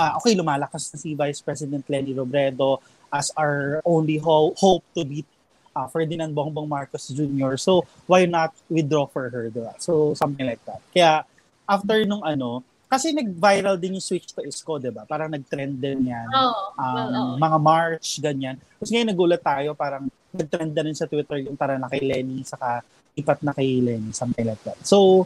uh, 0.00 0.12
okay, 0.18 0.32
lumalakas 0.34 0.90
na 0.90 0.96
si 0.98 1.14
Vice 1.14 1.40
President 1.44 1.84
Lenny 1.86 2.16
Robredo 2.16 2.80
as 3.12 3.30
our 3.36 3.82
only 3.84 4.16
ho- 4.16 4.54
hope 4.56 4.84
to 4.94 5.04
beat 5.04 5.26
uh, 5.74 5.86
Ferdinand 5.86 6.34
Bongbong 6.34 6.68
Marcos 6.68 7.08
Jr. 7.08 7.56
So, 7.56 7.86
why 8.06 8.26
not 8.26 8.54
withdraw 8.68 9.06
for 9.06 9.28
her, 9.30 9.50
diba? 9.50 9.74
So, 9.78 10.14
something 10.14 10.46
like 10.46 10.62
that. 10.66 10.80
Kaya, 10.94 11.24
after 11.70 12.02
nung 12.02 12.26
ano, 12.26 12.66
kasi 12.90 13.14
nag-viral 13.14 13.78
din 13.78 13.94
yung 13.94 14.02
switch 14.02 14.34
to 14.34 14.42
ISCO, 14.42 14.82
di 14.82 14.90
ba? 14.90 15.06
Parang 15.06 15.30
nag-trend 15.30 15.78
din 15.78 16.10
yan. 16.10 16.26
Oh, 16.34 16.74
um, 16.74 16.90
well, 16.90 17.10
oh. 17.14 17.34
Mga 17.38 17.58
March, 17.62 18.06
ganyan. 18.18 18.58
Tapos 18.58 18.90
ngayon 18.90 19.08
nagulat 19.14 19.42
tayo, 19.46 19.78
parang 19.78 20.10
nag-trend 20.34 20.74
na 20.74 20.82
rin 20.82 20.96
sa 20.98 21.06
Twitter 21.06 21.46
yung 21.46 21.54
tara 21.54 21.78
na 21.78 21.86
kay 21.86 22.02
Lenny, 22.02 22.42
saka 22.42 22.82
ipat 23.14 23.46
na 23.46 23.54
kay 23.54 23.78
Lenny, 23.78 24.10
something 24.10 24.42
like 24.42 24.58
that. 24.66 24.74
So, 24.82 25.22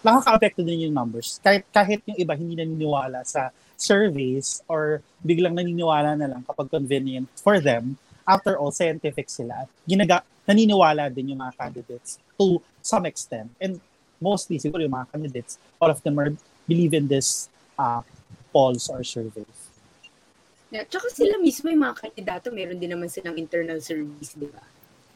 nakaka-apekto 0.00 0.64
din 0.64 0.88
yung 0.88 0.96
numbers. 0.96 1.36
Kahit, 1.44 1.68
kahit 1.68 2.00
yung 2.08 2.16
iba 2.16 2.32
hindi 2.32 2.56
naniniwala 2.56 3.28
sa 3.28 3.52
surveys 3.76 4.64
or 4.64 5.04
biglang 5.20 5.52
naniniwala 5.52 6.16
na 6.16 6.32
lang 6.32 6.42
kapag 6.48 6.72
convenient 6.72 7.28
for 7.36 7.60
them, 7.60 8.00
after 8.24 8.56
all, 8.56 8.72
scientific 8.72 9.28
sila. 9.28 9.68
Ginaga, 9.84 10.24
naniniwala 10.48 11.12
din 11.12 11.36
yung 11.36 11.44
mga 11.44 11.60
candidates 11.60 12.16
to 12.40 12.56
some 12.80 13.04
extent. 13.04 13.52
And 13.60 13.78
mostly, 14.22 14.62
siguro 14.62 14.86
yung 14.86 14.94
mga 14.94 15.10
candidates, 15.10 15.58
all 15.82 15.90
of 15.90 15.98
them 16.06 16.16
are 16.22 16.30
believe 16.70 16.94
in 16.94 17.10
this 17.10 17.50
uh, 17.78 18.00
polls 18.54 18.86
or 18.86 19.02
surveys. 19.02 19.72
Yeah, 20.72 20.88
tsaka 20.88 21.12
sila 21.12 21.36
mismo 21.42 21.68
yung 21.68 21.84
mga 21.84 22.08
kandidato, 22.08 22.48
meron 22.48 22.80
din 22.80 22.96
naman 22.96 23.10
silang 23.10 23.36
internal 23.36 23.82
surveys, 23.82 24.32
di 24.32 24.48
ba? 24.48 24.62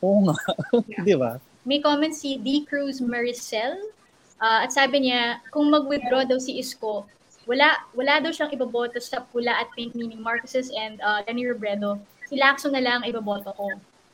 Oo 0.05 0.29
nga. 0.29 0.37
di 1.09 1.17
ba? 1.17 1.41
May 1.65 1.81
comment 1.81 2.13
si 2.13 2.37
D. 2.37 2.69
Cruz 2.69 3.01
Maricel. 3.01 3.79
Uh, 4.37 4.69
at 4.69 4.71
sabi 4.75 5.09
niya, 5.09 5.41
kung 5.49 5.73
mag-withdraw 5.73 6.29
daw 6.29 6.37
si 6.37 6.61
Isko, 6.61 7.09
wala 7.49 7.79
wala 7.97 8.21
daw 8.21 8.35
siyang 8.35 8.53
iboboto 8.53 9.01
sa 9.01 9.23
pula 9.33 9.55
at 9.55 9.71
pink 9.73 9.95
meaning 9.97 10.21
Marcoses 10.21 10.69
and 10.77 11.01
uh, 11.01 11.25
Danny 11.25 11.47
Robredo. 11.47 11.97
Si 12.29 12.37
Lacson 12.37 12.75
na 12.75 12.83
lang 12.83 13.07
iboboto 13.07 13.55
ko. 13.57 13.71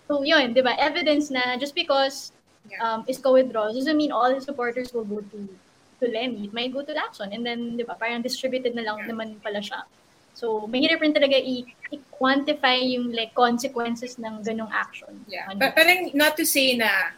So 0.07 0.23
yun, 0.23 0.53
di 0.55 0.63
ba? 0.63 0.77
Evidence 0.79 1.33
na 1.33 1.57
just 1.59 1.75
because 1.75 2.31
um, 2.81 3.05
Isko 3.05 3.33
withdraws 3.33 3.75
doesn't 3.75 3.97
mean 3.97 4.13
all 4.13 4.33
his 4.33 4.45
supporters 4.45 4.93
will 4.93 5.05
go 5.05 5.21
to 5.21 5.49
to 6.03 6.11
Lenny, 6.11 6.51
it 6.51 6.53
might 6.53 6.73
go 6.75 6.83
to 6.83 6.93
Lacson. 6.93 7.31
And 7.33 7.47
then, 7.47 7.79
di 7.79 7.87
ba, 7.87 7.95
parang 7.95 8.23
distributed 8.23 8.75
na 8.75 8.83
lang 8.83 9.07
yeah. 9.07 9.09
naman 9.15 9.39
pala 9.39 9.63
siya. 9.63 9.87
So, 10.35 10.67
mahirap 10.67 10.99
rin 10.99 11.15
talaga 11.15 11.39
i- 11.39 11.69
i-quantify 11.95 12.83
yung 12.99 13.15
like 13.15 13.31
consequences 13.39 14.19
ng 14.19 14.43
ganong 14.43 14.73
action. 14.75 15.23
Yeah. 15.31 15.47
Ano? 15.47 15.63
But 15.63 15.79
parang 15.79 16.11
not 16.19 16.35
to 16.43 16.45
say 16.45 16.75
na 16.75 17.15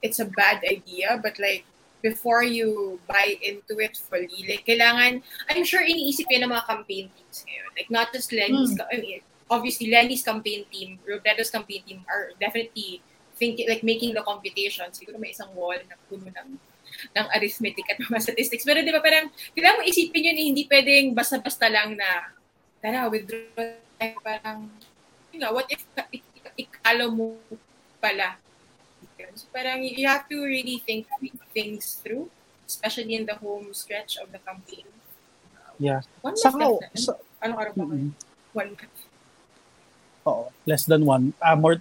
it's 0.00 0.18
a 0.18 0.26
bad 0.26 0.64
idea, 0.64 1.20
but 1.20 1.36
like 1.36 1.68
before 2.00 2.42
you 2.42 2.98
buy 3.06 3.36
into 3.44 3.78
it 3.78 4.00
fully, 4.00 4.48
like 4.48 4.64
kailangan, 4.64 5.22
I'm 5.52 5.64
sure 5.68 5.84
iniisip 5.84 6.26
yan 6.32 6.48
ng 6.48 6.52
mga 6.56 6.66
campaign 6.66 7.06
teams 7.12 7.38
ngayon. 7.44 7.70
Like 7.76 7.90
not 7.92 8.08
just 8.16 8.32
Lenny's, 8.32 8.74
mm. 8.74 8.86
I 8.88 8.96
mean, 8.98 9.20
obviously 9.50 9.92
Lenny's 9.92 10.24
campaign 10.24 10.64
team, 10.72 10.98
Roberto's 11.04 11.50
campaign 11.50 11.82
team 11.86 12.00
are 12.08 12.32
definitely 12.40 13.02
thinking, 13.36 13.68
like 13.68 13.82
making 13.82 14.12
the 14.14 14.24
computation. 14.24 14.86
Siguro 14.92 15.18
may 15.18 15.32
isang 15.32 15.50
wall 15.56 15.78
na 15.88 15.96
puno 16.08 16.28
ng 16.28 16.50
ng 17.16 17.26
arithmetic 17.32 17.88
at 17.88 17.98
mga 17.98 18.20
statistics. 18.20 18.64
Pero 18.68 18.84
di 18.84 18.92
ba 18.92 19.00
parang, 19.00 19.32
kailangan 19.56 19.80
mo 19.80 19.82
isipin 19.88 20.28
yun 20.28 20.38
eh, 20.38 20.46
hindi 20.52 20.62
pwedeng 20.68 21.16
basta-basta 21.16 21.66
lang 21.72 21.96
na, 21.96 22.36
tara, 22.84 23.08
withdraw 23.08 23.80
parang, 24.20 24.68
you 25.32 25.38
know, 25.40 25.54
what 25.54 25.66
if 25.70 25.86
ikalo 26.58 27.08
mo 27.08 27.26
pala? 28.02 28.36
So 29.32 29.48
parang 29.54 29.80
you 29.86 30.04
have 30.04 30.28
to 30.28 30.36
really 30.44 30.82
think 30.84 31.08
things 31.54 32.02
through, 32.02 32.28
especially 32.66 33.14
in 33.14 33.24
the 33.24 33.38
home 33.38 33.72
stretch 33.72 34.18
of 34.18 34.28
the 34.34 34.42
campaign. 34.42 34.84
Yeah. 35.78 36.04
One 36.20 36.36
month 36.36 36.42
Saka, 36.42 36.66
left 36.68 36.98
so, 36.98 37.16
Anong 37.40 37.58
araw 37.58 37.72
ba? 37.72 37.84
Mm-hmm. 37.86 38.10
One 38.52 38.70
month. 38.76 38.98
Oo, 40.28 40.42
less 40.68 40.84
than 40.86 41.02
one. 41.08 41.32
Uh, 41.40 41.56
more, 41.56 41.80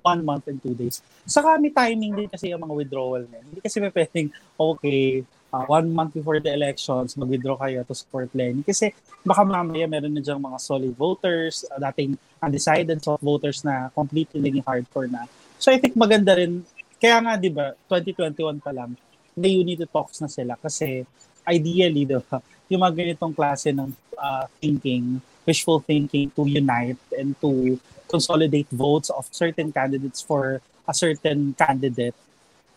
one 0.00 0.24
month 0.24 0.48
and 0.48 0.58
two 0.64 0.72
days. 0.72 1.04
Saka 1.28 1.60
may 1.60 1.68
timing 1.68 2.16
din 2.16 2.28
kasi 2.32 2.48
yung 2.48 2.64
mga 2.64 2.74
withdrawal 2.74 3.22
na. 3.28 3.44
Hindi 3.44 3.60
kasi 3.60 3.76
may 3.78 3.92
pwedeng, 3.92 4.32
okay, 4.56 5.20
uh, 5.52 5.64
one 5.68 5.92
month 5.92 6.16
before 6.16 6.40
the 6.40 6.48
elections, 6.48 7.14
mag-withdraw 7.14 7.60
kayo 7.60 7.84
to 7.84 7.94
support 7.94 8.32
Lenny. 8.32 8.64
Kasi 8.64 8.96
baka 9.22 9.44
mamaya 9.44 9.84
meron 9.84 10.16
na 10.16 10.24
diyang 10.24 10.40
mga 10.40 10.58
solid 10.58 10.96
voters, 10.96 11.68
uh, 11.68 11.78
dating 11.92 12.16
undecided 12.40 12.98
soft 13.04 13.22
voters 13.22 13.60
na 13.62 13.92
completely 13.92 14.40
naging 14.40 14.64
hardcore 14.64 15.06
na. 15.12 15.28
So 15.60 15.70
I 15.70 15.78
think 15.78 15.94
maganda 15.94 16.34
rin, 16.34 16.64
kaya 16.98 17.20
nga 17.20 17.36
di 17.36 17.52
ba 17.52 17.76
2021 17.86 18.58
pa 18.58 18.72
lang, 18.72 18.96
may 19.36 19.52
unity 19.54 19.86
talks 19.86 20.18
na 20.20 20.28
sila 20.28 20.56
kasi 20.58 21.04
ideally, 21.46 22.08
di 22.08 22.16
ba, 22.16 22.40
yung 22.66 22.82
mga 22.82 22.94
ganitong 23.04 23.36
klase 23.36 23.70
ng 23.70 23.92
uh, 24.16 24.44
thinking, 24.58 25.20
wishful 25.44 25.82
thinking 25.82 26.30
to 26.32 26.46
unite 26.46 26.98
and 27.14 27.34
to 27.42 27.76
consolidate 28.12 28.68
votes 28.68 29.08
of 29.08 29.24
certain 29.32 29.72
candidates 29.72 30.20
for 30.20 30.60
a 30.84 30.92
certain 30.92 31.56
candidate 31.56 32.12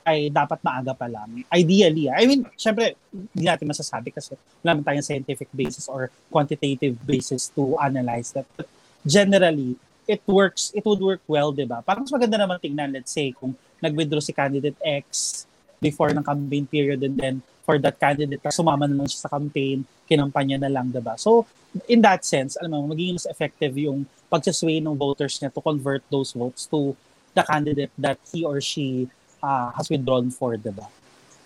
ay 0.06 0.30
dapat 0.30 0.62
maaga 0.62 0.94
pa 0.94 1.10
lang. 1.10 1.44
Ideally, 1.50 2.08
I 2.14 2.24
mean, 2.30 2.46
syempre, 2.56 2.94
hindi 3.12 3.46
natin 3.50 3.66
masasabi 3.66 4.14
kasi 4.14 4.38
wala 4.62 4.78
naman 4.78 4.86
tayong 4.86 5.04
scientific 5.04 5.50
basis 5.50 5.90
or 5.90 6.14
quantitative 6.30 6.94
basis 7.04 7.50
to 7.52 7.74
analyze 7.82 8.30
that. 8.32 8.46
But 8.54 8.70
generally, 9.02 9.76
it 10.06 10.22
works, 10.30 10.70
it 10.78 10.86
would 10.86 11.02
work 11.02 11.26
well, 11.26 11.50
di 11.50 11.66
ba? 11.66 11.82
Parang 11.82 12.06
mas 12.06 12.14
maganda 12.14 12.38
naman 12.38 12.62
tingnan, 12.62 12.94
let's 12.94 13.10
say, 13.10 13.34
kung 13.34 13.58
nag-withdraw 13.82 14.22
si 14.22 14.32
candidate 14.32 14.78
X 14.86 15.44
before 15.82 16.14
ng 16.14 16.22
campaign 16.22 16.70
period 16.70 17.02
and 17.02 17.18
then 17.18 17.36
for 17.66 17.82
that 17.82 17.98
candidate, 17.98 18.38
sumama 18.54 18.86
naman 18.86 19.10
siya 19.10 19.26
sa 19.26 19.34
campaign, 19.34 19.82
kinampanya 20.06 20.62
na 20.62 20.70
lang, 20.70 20.94
di 20.94 21.02
ba? 21.02 21.18
So, 21.18 21.50
in 21.90 22.06
that 22.06 22.22
sense, 22.22 22.54
alam 22.62 22.78
mo, 22.78 22.94
magiging 22.94 23.18
mas 23.18 23.26
effective 23.26 23.74
yung 23.74 24.06
pagsasway 24.32 24.82
ng 24.82 24.96
voters 24.98 25.40
niya 25.40 25.54
to 25.54 25.62
convert 25.62 26.04
those 26.10 26.34
votes 26.34 26.66
to 26.66 26.96
the 27.36 27.44
candidate 27.44 27.92
that 28.00 28.18
he 28.32 28.44
or 28.44 28.60
she 28.60 29.10
uh, 29.44 29.72
has 29.76 29.90
withdrawn 29.90 30.32
for, 30.32 30.56
diba? 30.58 30.88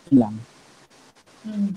Yun 0.10 0.18
lang. 0.20 0.36
Hmm. 1.44 1.70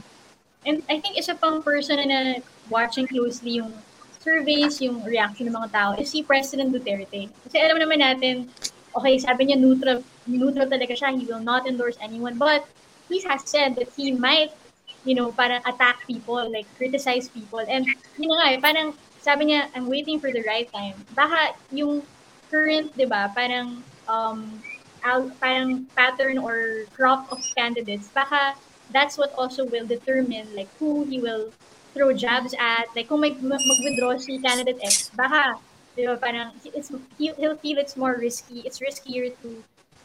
And 0.63 0.83
I 0.87 1.03
think 1.03 1.19
isa 1.19 1.35
pang 1.35 1.63
person 1.63 1.99
na 2.07 2.39
watching 2.71 3.11
closely 3.11 3.59
yung 3.59 3.75
surveys, 4.23 4.79
yung 4.79 5.03
reaction 5.03 5.51
ng 5.51 5.57
mga 5.59 5.71
tao 5.75 5.91
is 5.99 6.07
si 6.15 6.23
President 6.23 6.71
Duterte. 6.71 7.27
Kasi 7.27 7.57
alam 7.59 7.83
naman 7.83 7.99
natin, 7.99 8.47
okay, 8.95 9.19
sabi 9.19 9.51
niya 9.51 9.59
neutral, 9.59 10.07
neutral 10.31 10.71
talaga 10.71 10.95
siya, 10.95 11.11
he 11.19 11.27
will 11.27 11.43
not 11.43 11.67
endorse 11.67 11.99
anyone, 11.99 12.39
but 12.39 12.63
he 13.11 13.19
has 13.27 13.43
said 13.43 13.75
that 13.75 13.91
he 13.99 14.15
might, 14.15 14.55
you 15.03 15.19
know, 15.19 15.35
parang 15.35 15.59
attack 15.67 16.07
people, 16.07 16.39
like 16.47 16.71
criticize 16.79 17.27
people. 17.27 17.63
And 17.67 17.83
yun 18.15 18.31
nga, 18.31 18.55
eh, 18.55 18.59
parang 18.63 18.95
sabi 19.23 19.55
niya, 19.55 19.71
I'm 19.73 19.87
waiting 19.87 20.19
for 20.19 20.35
the 20.35 20.43
right 20.43 20.67
time. 20.75 20.99
Baka 21.15 21.55
yung 21.71 22.03
current, 22.51 22.91
di 22.99 23.07
ba, 23.07 23.31
parang, 23.31 23.81
um, 24.11 24.61
out, 25.07 25.31
parang 25.39 25.87
pattern 25.95 26.39
or 26.39 26.85
crop 26.95 27.31
of 27.31 27.39
candidates, 27.57 28.11
baka 28.11 28.55
that's 28.91 29.17
what 29.17 29.33
also 29.35 29.65
will 29.65 29.87
determine 29.87 30.47
like 30.55 30.69
who 30.79 31.03
he 31.07 31.19
will 31.19 31.51
throw 31.95 32.13
jabs 32.13 32.55
at. 32.59 32.87
Like 32.95 33.09
kung 33.09 33.23
mag, 33.23 33.41
mag-withdraw 33.41 34.19
si 34.19 34.39
candidate 34.43 34.79
X, 34.83 35.11
baka, 35.15 35.59
di 35.97 36.07
ba, 36.07 36.19
parang 36.19 36.53
it's, 36.67 36.91
he'll 37.19 37.57
feel 37.57 37.79
it's 37.79 37.97
more 37.97 38.19
risky, 38.19 38.63
it's 38.67 38.83
riskier 38.83 39.33
to 39.43 39.63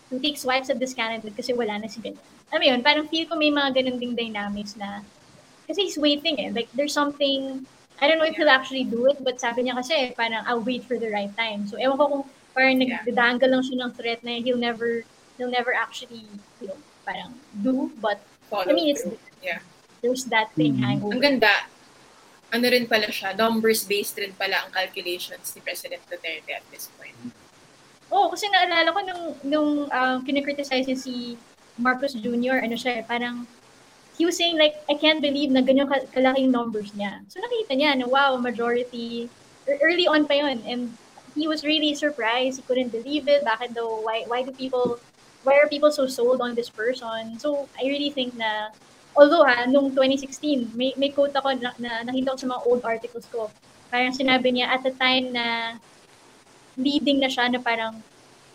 to 0.08 0.16
take 0.24 0.40
swipes 0.40 0.72
at 0.72 0.80
this 0.80 0.96
candidate 0.96 1.36
kasi 1.36 1.52
wala 1.52 1.84
na 1.84 1.92
si 1.92 2.00
ganyan. 2.00 2.22
Alam 2.48 2.64
yun, 2.64 2.80
parang 2.80 3.06
feel 3.12 3.28
ko 3.28 3.36
may 3.36 3.52
mga 3.52 3.76
ganun 3.76 4.00
ding 4.00 4.16
dynamics 4.16 4.80
na 4.80 5.04
kasi 5.68 5.84
he's 5.84 6.00
waiting 6.00 6.40
eh. 6.40 6.50
Like 6.56 6.72
there's 6.72 6.96
something 6.96 7.68
I 7.98 8.08
don't 8.08 8.22
know 8.22 8.30
if 8.30 8.38
he'll 8.38 8.54
actually 8.54 8.86
do 8.86 9.10
it, 9.10 9.18
but 9.24 9.42
sabi 9.42 9.66
niya 9.66 9.74
kasi 9.74 10.14
parang 10.14 10.46
I'll 10.46 10.62
wait 10.62 10.86
for 10.86 11.02
the 11.02 11.10
right 11.10 11.34
time. 11.34 11.66
So 11.66 11.82
ewan 11.82 11.98
ko 11.98 12.06
kung 12.08 12.24
parang 12.54 12.78
yeah. 12.78 13.02
nagdadanggal 13.02 13.50
lang 13.50 13.64
siya 13.66 13.78
ng 13.82 13.92
threat 13.98 14.20
na 14.22 14.38
he'll 14.38 14.62
never 14.62 15.02
he'll 15.38 15.54
never 15.54 15.74
actually 15.74 16.26
you 16.62 16.70
know 16.70 16.78
parang 17.06 17.34
do 17.62 17.90
but 18.02 18.22
Follow 18.50 18.70
I 18.70 18.74
mean 18.74 18.94
it's 18.94 19.06
yeah. 19.42 19.62
there's 20.02 20.26
that 20.30 20.54
thing 20.54 20.78
mm-hmm. 20.78 21.02
hangover. 21.02 21.14
Ang 21.18 21.24
ganda. 21.24 21.54
Ano 22.48 22.64
rin 22.64 22.88
pala 22.88 23.12
siya, 23.12 23.36
numbers 23.36 23.84
based 23.84 24.16
rin 24.16 24.32
pala 24.32 24.64
ang 24.64 24.72
calculations 24.72 25.52
ni 25.52 25.60
President 25.60 26.00
Duterte 26.08 26.56
at 26.56 26.64
this 26.72 26.88
point. 26.96 27.36
Oh, 28.08 28.32
kasi 28.32 28.48
naalala 28.48 28.88
ko 28.96 29.00
nung 29.04 29.24
nung 29.44 29.72
um, 29.92 30.18
kinikriticize 30.24 30.88
si 30.96 31.36
Marcos 31.76 32.16
Jr., 32.16 32.64
ano 32.64 32.80
siya, 32.80 33.04
parang 33.04 33.44
he 34.18 34.26
was 34.26 34.36
saying 34.36 34.58
like, 34.58 34.76
I 34.90 34.96
can't 34.96 35.22
believe 35.22 35.52
na 35.54 35.62
ganyan 35.62 35.86
kalaking 36.10 36.50
numbers 36.50 36.92
niya. 36.98 37.22
So 37.30 37.38
nakita 37.38 37.78
niya 37.78 38.02
na 38.02 38.10
wow, 38.10 38.38
majority, 38.38 39.30
early 39.70 40.10
on 40.10 40.26
pa 40.26 40.42
yun. 40.42 40.66
And 40.66 40.98
he 41.38 41.48
was 41.48 41.62
really 41.62 41.94
surprised. 41.94 42.58
He 42.58 42.64
couldn't 42.66 42.90
believe 42.90 43.30
it. 43.30 43.46
Bakit 43.46 43.78
daw, 43.78 44.02
why, 44.02 44.26
why 44.26 44.42
do 44.42 44.52
people, 44.52 44.98
why 45.46 45.62
are 45.62 45.70
people 45.70 45.94
so 45.94 46.10
sold 46.10 46.42
on 46.42 46.58
this 46.58 46.70
person? 46.70 47.38
So 47.38 47.70
I 47.78 47.86
really 47.86 48.10
think 48.10 48.34
na, 48.34 48.74
although 49.14 49.46
ha, 49.46 49.70
nung 49.70 49.94
2016, 49.94 50.74
may, 50.74 50.98
may 50.98 51.14
quote 51.14 51.38
ako 51.38 51.54
na, 51.54 51.78
na 51.78 52.02
nakita 52.02 52.34
ko 52.34 52.38
sa 52.42 52.50
mga 52.50 52.66
old 52.66 52.82
articles 52.82 53.30
ko. 53.30 53.54
Parang 53.94 54.18
sinabi 54.18 54.50
niya 54.50 54.74
at 54.74 54.82
the 54.82 54.98
time 54.98 55.30
na 55.30 55.78
leading 56.74 57.22
na 57.22 57.30
siya 57.30 57.54
na 57.54 57.62
parang 57.62 58.02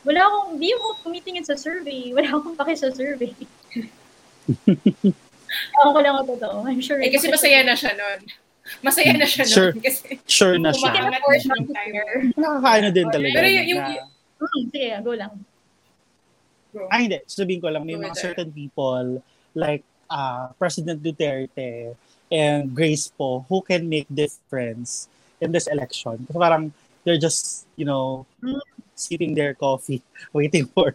wala 0.02 0.26
akong, 0.26 0.58
di 0.58 0.74
ako 0.74 1.06
tumitingin 1.06 1.46
sa 1.46 1.54
survey. 1.54 2.10
Wala 2.18 2.34
akong 2.34 2.58
paki 2.58 2.74
sa 2.74 2.90
survey. 2.90 3.30
Ako 5.78 5.88
ko 5.92 6.00
lang 6.00 6.14
ang 6.16 6.26
totoo. 6.26 6.56
I'm 6.64 6.80
sure. 6.80 7.00
Eh, 7.00 7.10
kasi 7.10 7.28
masaya 7.28 7.60
na 7.62 7.74
siya 7.74 7.92
nun. 7.92 8.20
Masaya 8.80 9.12
na 9.12 9.26
siya 9.26 9.44
Sure. 9.44 9.72
nun. 9.72 9.82
Kasi 9.82 10.16
Sure 10.24 10.56
na 10.56 10.70
siya. 10.70 10.90
na 10.92 11.18
force 11.18 11.46
ng. 11.46 11.62
Nakakaano 12.34 12.88
din 12.90 13.08
talaga. 13.10 13.34
Pero 13.36 13.48
yung- 13.50 13.68
yung- 13.68 13.82
na- 13.82 14.10
Hmm, 14.42 14.66
sige, 14.74 14.90
go 15.00 15.14
lang. 15.14 15.32
bro, 16.72 16.88
Ay, 16.90 17.06
hindi. 17.06 17.18
Sabihin 17.26 17.60
ko 17.60 17.70
lang, 17.70 17.84
may 17.84 17.94
Go 17.94 18.02
mga 18.02 18.16
certain 18.16 18.50
people 18.50 19.22
like 19.54 19.84
uh, 20.10 20.50
President 20.58 20.98
Duterte 20.98 21.94
and 22.28 22.74
Grace 22.74 23.06
po 23.08 23.44
who 23.46 23.62
can 23.62 23.86
make 23.86 24.08
difference 24.10 25.06
in 25.38 25.52
this 25.52 25.68
election. 25.68 26.18
Kasi 26.26 26.36
parang 26.36 26.72
they're 27.04 27.20
just, 27.20 27.64
you 27.76 27.84
know, 27.84 28.26
Mm. 28.42 28.58
sipping 28.94 29.34
their 29.34 29.54
coffee, 29.54 30.02
waiting 30.34 30.66
for 30.66 30.90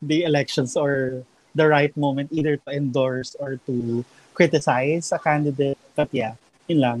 the 0.00 0.24
elections 0.24 0.76
or 0.76 1.22
the 1.54 1.66
right 1.66 1.94
moment 1.96 2.30
either 2.32 2.56
to 2.56 2.68
endorse 2.70 3.36
or 3.38 3.58
to 3.66 4.04
criticize 4.34 5.12
a 5.12 5.18
candidate. 5.18 5.78
But 5.94 6.08
yeah, 6.12 6.34
yun 6.68 6.80
lang. 6.80 7.00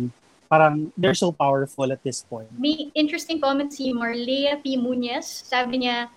Parang 0.50 0.90
they're 0.98 1.14
so 1.14 1.30
powerful 1.30 1.88
at 1.94 2.02
this 2.02 2.26
point. 2.26 2.50
May 2.58 2.90
interesting 2.92 3.38
comment 3.38 3.70
si 3.70 3.94
Marlea 3.94 4.58
P. 4.58 4.74
Muñez. 4.74 5.46
Sabi 5.46 5.86
niya, 5.86 6.10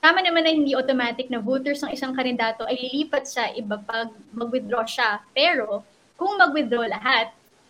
tama 0.00 0.24
naman 0.24 0.48
na 0.48 0.52
hindi 0.56 0.72
automatic 0.72 1.28
na 1.28 1.38
voters 1.38 1.84
ng 1.84 1.92
isang 1.92 2.16
kandidato 2.16 2.64
ay 2.64 2.80
lilipat 2.80 3.28
sa 3.28 3.52
iba 3.52 3.76
pag 3.76 4.08
mag-withdraw 4.32 4.88
siya. 4.88 5.20
Pero 5.36 5.84
kung 6.16 6.40
mag-withdraw 6.40 6.88
lahat, 6.88 7.28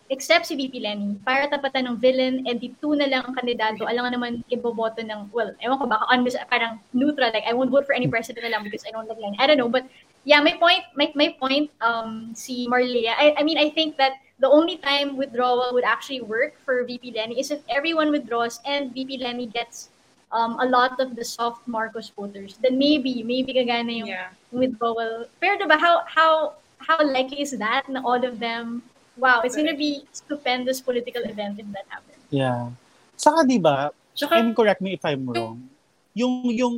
except 0.09 0.49
si 0.49 0.57
VP 0.57 0.81
Lenny, 0.81 1.15
para 1.21 1.45
tapatan 1.45 1.85
ng 1.85 1.97
villain, 2.01 2.41
edi 2.49 2.73
two 2.81 2.97
na 2.97 3.05
lang 3.05 3.21
ang 3.29 3.37
kandidato, 3.37 3.85
alam 3.85 4.09
nga 4.09 4.13
naman 4.17 4.31
iboboto 4.49 5.05
ng, 5.05 5.29
well, 5.29 5.53
ewan 5.61 5.77
ko 5.77 5.85
baka 5.85 6.05
on 6.09 6.25
parang 6.49 6.81
neutral, 6.97 7.29
like 7.29 7.45
I 7.45 7.53
won't 7.53 7.69
vote 7.69 7.85
for 7.85 7.93
any 7.93 8.09
president 8.09 8.49
na 8.49 8.57
lang 8.57 8.65
because 8.65 8.81
I 8.89 8.91
don't 8.91 9.05
like 9.05 9.21
Lenny. 9.21 9.37
I 9.37 9.45
don't 9.45 9.61
know, 9.61 9.69
but 9.69 9.85
yeah, 10.25 10.41
my 10.41 10.57
point, 10.57 10.83
my, 10.97 11.13
my 11.13 11.37
point, 11.39 11.69
um, 11.81 12.33
si 12.33 12.67
Marlea, 12.67 13.13
I, 13.13 13.35
I 13.37 13.43
mean, 13.43 13.57
I 13.57 13.69
think 13.69 13.97
that 13.97 14.17
the 14.39 14.49
only 14.49 14.77
time 14.77 15.15
withdrawal 15.15 15.69
would 15.73 15.85
actually 15.85 16.21
work 16.21 16.57
for 16.65 16.83
VP 16.83 17.13
Lenny 17.13 17.39
is 17.39 17.51
if 17.51 17.61
everyone 17.69 18.11
withdraws 18.11 18.59
and 18.65 18.93
VP 18.93 19.19
Lenny 19.19 19.45
gets 19.45 19.89
um, 20.31 20.57
a 20.59 20.65
lot 20.65 20.99
of 20.99 21.15
the 21.15 21.25
soft 21.25 21.67
Marcos 21.67 22.09
voters. 22.09 22.57
Then 22.61 22.77
maybe, 22.77 23.21
maybe 23.23 23.53
gagana 23.53 23.93
yung 23.93 24.07
yeah. 24.07 24.29
withdrawal. 24.51 25.25
Pero 25.39 25.57
diba, 25.57 25.77
how, 25.77 26.01
how, 26.05 26.53
how 26.79 27.03
likely 27.05 27.41
is 27.41 27.51
that 27.57 27.89
na 27.89 28.01
all 28.01 28.23
of 28.23 28.39
them, 28.39 28.81
wow, 29.19 29.43
it's 29.43 29.55
gonna 29.55 29.75
be 29.75 30.07
stupendous 30.15 30.79
political 30.79 31.21
event 31.27 31.59
if 31.59 31.67
that 31.75 31.85
happens. 31.91 32.23
Yeah. 32.31 32.71
Saka 33.19 33.43
di 33.43 33.59
ba, 33.59 33.91
Tsaka, 34.15 34.39
and 34.39 34.55
correct 34.55 34.79
me 34.81 34.95
if 34.95 35.03
I'm 35.03 35.27
wrong, 35.27 35.67
yung, 36.15 36.47
yung, 36.51 36.75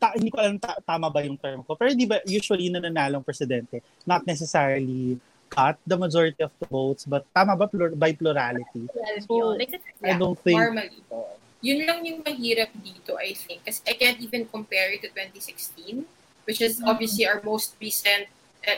ta, 0.00 0.12
hindi 0.14 0.30
ko 0.30 0.38
alam 0.40 0.60
ta, 0.60 0.76
tama 0.84 1.08
ba 1.10 1.24
yung 1.24 1.36
term 1.40 1.64
ko, 1.64 1.74
pero 1.74 1.92
di 1.96 2.04
ba 2.04 2.20
usually 2.28 2.68
nananalong 2.68 3.24
presidente, 3.24 3.80
not 4.04 4.24
necessarily 4.28 5.16
cut 5.48 5.80
the 5.88 5.96
majority 5.96 6.44
of 6.44 6.52
the 6.60 6.68
votes, 6.68 7.08
but 7.08 7.24
tama 7.32 7.56
ba 7.56 7.64
plur, 7.66 7.96
by 7.96 8.12
plurality? 8.12 8.84
Well, 9.28 9.56
like, 9.56 9.72
I 10.04 10.12
don't 10.16 10.36
think, 10.38 10.60
normally. 10.60 11.00
Yun 11.58 11.90
lang 11.90 12.06
yung 12.06 12.22
mahirap 12.22 12.70
dito, 12.78 13.18
I 13.18 13.34
think. 13.34 13.66
Kasi 13.66 13.82
I 13.82 13.98
can't 13.98 14.20
even 14.22 14.46
compare 14.46 14.94
it 14.94 15.02
to 15.02 15.10
2016, 15.10 16.06
which 16.46 16.62
is 16.62 16.78
Mm. 16.78 16.86
obviously 16.86 17.26
our 17.26 17.42
most 17.42 17.74
recent 17.82 18.30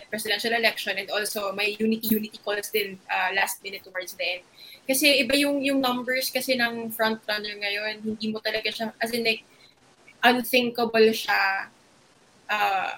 presidential 0.09 0.53
election 0.53 0.97
and 0.99 1.11
also 1.11 1.53
may 1.53 1.77
unity-unity 1.79 2.39
calls 2.45 2.69
din 2.71 2.99
uh, 3.11 3.31
last 3.35 3.63
minute 3.65 3.83
towards 3.83 4.15
the 4.15 4.39
end. 4.39 4.45
Kasi 4.87 5.23
iba 5.23 5.35
yung 5.39 5.63
yung 5.63 5.81
numbers 5.81 6.31
kasi 6.31 6.55
ng 6.59 6.91
front 6.91 7.21
runner 7.27 7.55
ngayon, 7.59 8.03
hindi 8.03 8.27
mo 8.31 8.39
talaga 8.39 8.71
siya, 8.71 8.93
as 9.01 9.11
in 9.11 9.25
like, 9.25 9.43
unthinkable 10.21 11.09
siya 11.17 11.73
uh, 12.51 12.93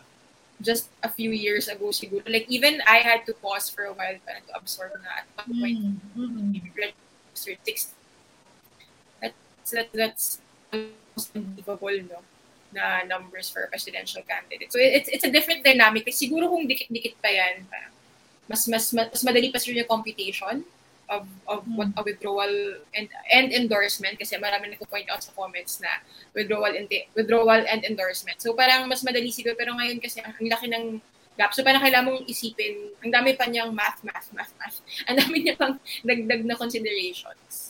just 0.63 0.91
a 1.03 1.11
few 1.11 1.31
years 1.31 1.69
ago 1.69 1.91
siguro. 1.91 2.23
Like 2.27 2.47
even 2.49 2.83
I 2.87 2.99
had 2.99 3.27
to 3.27 3.35
pause 3.35 3.71
for 3.71 3.85
a 3.87 3.95
while 3.95 4.19
para 4.27 4.43
to 4.43 4.53
absorb 4.55 4.95
na 5.03 5.23
at 5.23 5.27
one 5.39 5.51
point 5.59 5.79
mm, 5.79 5.97
mm, 6.19 6.53
maybe 6.55 6.71
registered 6.75 7.59
60. 7.63 7.95
That's, 9.21 9.71
that, 9.71 9.89
that's 9.95 10.27
unbelievable, 10.73 11.99
no? 12.11 12.21
Na 12.73 13.05
numbers 13.05 13.49
for 13.53 13.65
a 13.65 13.69
presidential 13.69 14.25
candidate. 14.25 14.73
So 14.73 14.81
it's 14.81 15.09
it's 15.09 15.25
a 15.25 15.33
different 15.33 15.63
dynamic. 15.65 16.09
Siguro 16.13 16.49
kung 16.49 16.65
dikit-dikit 16.65 17.21
pa 17.21 17.29
yan, 17.29 17.69
parang 17.69 17.93
mas 18.49 18.67
mas 18.69 18.85
mas, 18.93 19.23
madali 19.23 19.53
pa 19.53 19.61
siguro 19.61 19.85
yung 19.85 19.93
computation 19.93 20.65
of 21.13 21.29
of 21.47 21.63
what 21.69 21.93
a 21.97 22.03
withdrawal 22.03 22.53
and 22.97 23.09
and 23.29 23.53
endorsement 23.53 24.17
kasi 24.17 24.35
marami 24.41 24.73
nagpo-point 24.73 25.07
out 25.13 25.21
sa 25.21 25.31
comments 25.37 25.79
na 25.85 26.01
withdrawal 26.33 26.73
and 26.73 26.89
withdrawal 27.13 27.61
and 27.61 27.85
endorsement. 27.85 28.41
So 28.41 28.57
parang 28.57 28.89
mas 28.89 29.05
madali 29.05 29.29
siguro 29.29 29.55
pero 29.55 29.77
ngayon 29.77 30.01
kasi 30.01 30.25
ang, 30.25 30.33
ang 30.35 30.49
laki 30.49 30.67
ng 30.73 30.87
gap. 31.37 31.53
So 31.57 31.65
parang 31.65 31.85
kailangan 31.85 32.09
mong 32.13 32.29
isipin, 32.29 32.93
ang 33.01 33.13
dami 33.13 33.37
pa 33.37 33.49
niyang 33.49 33.73
math, 33.73 34.01
math, 34.05 34.29
math, 34.37 34.53
math. 34.61 34.79
Ang 35.09 35.17
dami 35.17 35.37
niya 35.41 35.57
pang 35.57 35.81
dagdag 36.05 36.45
na 36.45 36.57
considerations. 36.57 37.62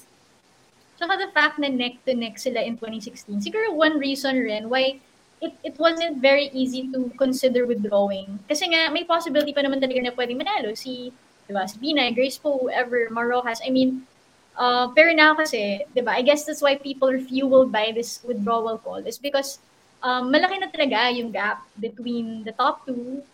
Tsaka 1.03 1.19
the 1.19 1.35
fact 1.35 1.59
na 1.59 1.67
neck 1.67 1.99
to 2.07 2.15
neck 2.15 2.39
sila 2.39 2.63
in 2.63 2.79
2016, 2.79 3.43
siguro 3.43 3.75
one 3.75 3.99
reason 3.99 4.39
rin 4.39 4.71
why 4.71 5.03
it 5.43 5.51
it 5.67 5.75
wasn't 5.75 6.23
very 6.23 6.47
easy 6.55 6.87
to 6.95 7.11
consider 7.19 7.67
withdrawing. 7.67 8.39
Kasi 8.47 8.71
nga, 8.71 8.87
may 8.95 9.03
possibility 9.03 9.51
pa 9.51 9.67
naman 9.67 9.83
talaga 9.83 9.99
na 9.99 10.15
pwedeng 10.15 10.39
manalo 10.39 10.79
si, 10.79 11.11
di 11.51 11.51
ba, 11.51 11.67
si 11.67 11.83
Binay, 11.83 12.15
Grace 12.15 12.39
Po, 12.39 12.55
whoever, 12.55 13.11
Marojas. 13.11 13.59
I 13.67 13.75
mean, 13.75 14.07
uh, 14.55 14.95
pero 14.95 15.11
now 15.11 15.35
kasi, 15.35 15.83
di 15.91 16.07
ba, 16.07 16.15
I 16.15 16.23
guess 16.23 16.47
that's 16.47 16.63
why 16.63 16.79
people 16.79 17.11
are 17.11 17.19
fueled 17.19 17.75
by 17.75 17.91
this 17.91 18.23
withdrawal 18.23 18.79
call 18.79 19.03
is 19.03 19.19
because 19.19 19.59
um, 20.07 20.31
malaki 20.31 20.63
na 20.63 20.71
talaga 20.71 21.11
yung 21.11 21.35
gap 21.35 21.67
between 21.83 22.47
the 22.47 22.55
top 22.55 22.87
two, 22.87 23.27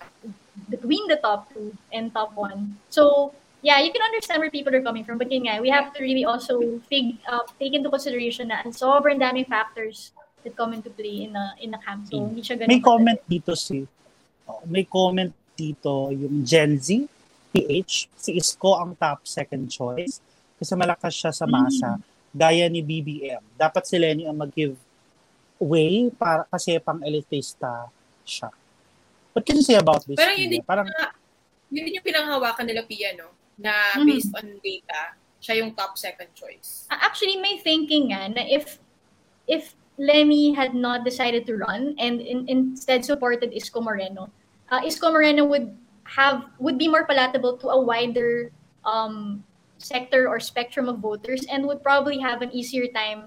between 0.72 1.04
the 1.12 1.20
top 1.20 1.52
two 1.52 1.76
and 1.92 2.16
top 2.16 2.32
one. 2.32 2.80
So, 2.88 3.36
yeah, 3.62 3.80
you 3.80 3.92
can 3.92 4.02
understand 4.02 4.40
where 4.40 4.50
people 4.50 4.74
are 4.74 4.82
coming 4.82 5.04
from. 5.04 5.18
But 5.18 5.30
yun 5.30 5.46
nga, 5.46 5.60
we 5.60 5.70
have 5.70 5.92
to 5.94 6.02
really 6.02 6.24
also 6.24 6.80
fig, 6.86 7.18
uh, 7.26 7.42
take 7.58 7.74
into 7.74 7.90
consideration 7.90 8.48
na 8.48 8.62
ang 8.62 8.72
sobrang 8.72 9.18
daming 9.18 9.46
factors 9.46 10.12
that 10.44 10.54
come 10.54 10.74
into 10.74 10.90
play 10.90 11.26
in 11.26 11.34
a, 11.34 11.54
in 11.60 11.74
a 11.74 11.80
camp. 11.82 12.06
So, 12.06 12.22
hindi 12.22 12.42
siya 12.42 12.58
ganun. 12.58 12.70
may 12.70 12.80
comment 12.80 13.20
dito 13.26 13.52
si, 13.58 13.82
oh, 14.46 14.62
may 14.66 14.86
comment 14.86 15.34
dito 15.58 16.14
yung 16.14 16.46
Gen 16.46 16.78
Z, 16.78 17.06
PH, 17.50 18.12
si 18.14 18.30
Isko 18.38 18.78
ang 18.78 18.94
top 18.94 19.26
second 19.26 19.66
choice 19.66 20.22
kasi 20.58 20.72
malakas 20.74 21.14
siya 21.14 21.32
sa 21.34 21.46
masa, 21.46 21.98
gaya 22.34 22.66
ni 22.70 22.82
BBM. 22.82 23.42
Dapat 23.54 23.82
si 23.86 23.96
Lenny 23.98 24.26
ang 24.26 24.38
mag-give 24.38 24.78
way 25.58 26.10
para 26.14 26.46
kasi 26.46 26.78
pang 26.78 27.02
elitista 27.02 27.90
siya. 28.22 28.50
What 29.34 29.42
can 29.46 29.58
you 29.58 29.66
say 29.66 29.78
about 29.78 30.06
this? 30.06 30.18
Parang 30.18 30.38
yun 30.38 30.50
Pia? 30.50 30.62
Parang, 30.66 30.86
yun 31.70 31.94
yung 31.94 32.06
pinanghawakan 32.06 32.66
nila 32.66 32.82
Pia, 32.86 33.14
no? 33.14 33.37
Na 33.58 33.74
Mhm. 33.98 34.06
based 34.06 34.32
on 34.38 34.46
data, 34.62 35.18
siya 35.42 35.62
yung 35.62 35.74
top 35.74 35.98
second 35.98 36.30
choice. 36.34 36.86
Actually, 36.90 37.38
may 37.42 37.58
thinking 37.58 38.14
nga 38.14 38.30
na 38.30 38.42
if 38.46 38.78
if 39.50 39.74
Lemmy 39.98 40.54
had 40.54 40.78
not 40.78 41.02
decided 41.02 41.42
to 41.50 41.58
run 41.58 41.98
and 41.98 42.22
in, 42.22 42.46
instead 42.46 43.02
supported 43.02 43.50
Isko 43.50 43.82
Moreno, 43.82 44.30
uh, 44.70 44.78
Isko 44.86 45.10
Moreno 45.10 45.42
would 45.42 45.74
have 46.06 46.46
would 46.62 46.78
be 46.78 46.86
more 46.86 47.02
palatable 47.02 47.58
to 47.58 47.74
a 47.74 47.78
wider 47.78 48.54
um, 48.86 49.42
sector 49.78 50.30
or 50.30 50.38
spectrum 50.38 50.86
of 50.88 51.02
voters 51.02 51.46
and 51.50 51.66
would 51.66 51.82
probably 51.82 52.18
have 52.18 52.42
an 52.42 52.50
easier 52.54 52.86
time 52.94 53.26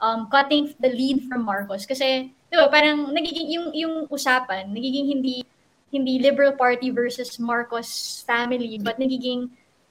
um, 0.00 0.28
cutting 0.28 0.72
the 0.80 0.88
lead 0.92 1.24
from 1.28 1.44
Marcos. 1.44 1.84
Kasi, 1.84 2.32
di 2.52 2.56
ba, 2.56 2.68
parang 2.68 3.12
nagiging 3.12 3.48
yung, 3.52 3.68
yung 3.72 3.94
usapan, 4.08 4.72
nagiging 4.72 5.08
hindi 5.08 5.44
hindi 5.90 6.22
Liberal 6.22 6.54
Party 6.54 6.94
versus 6.94 7.40
Marcos 7.40 8.22
family, 8.22 8.78
but 8.78 9.00
nagiging 9.00 9.50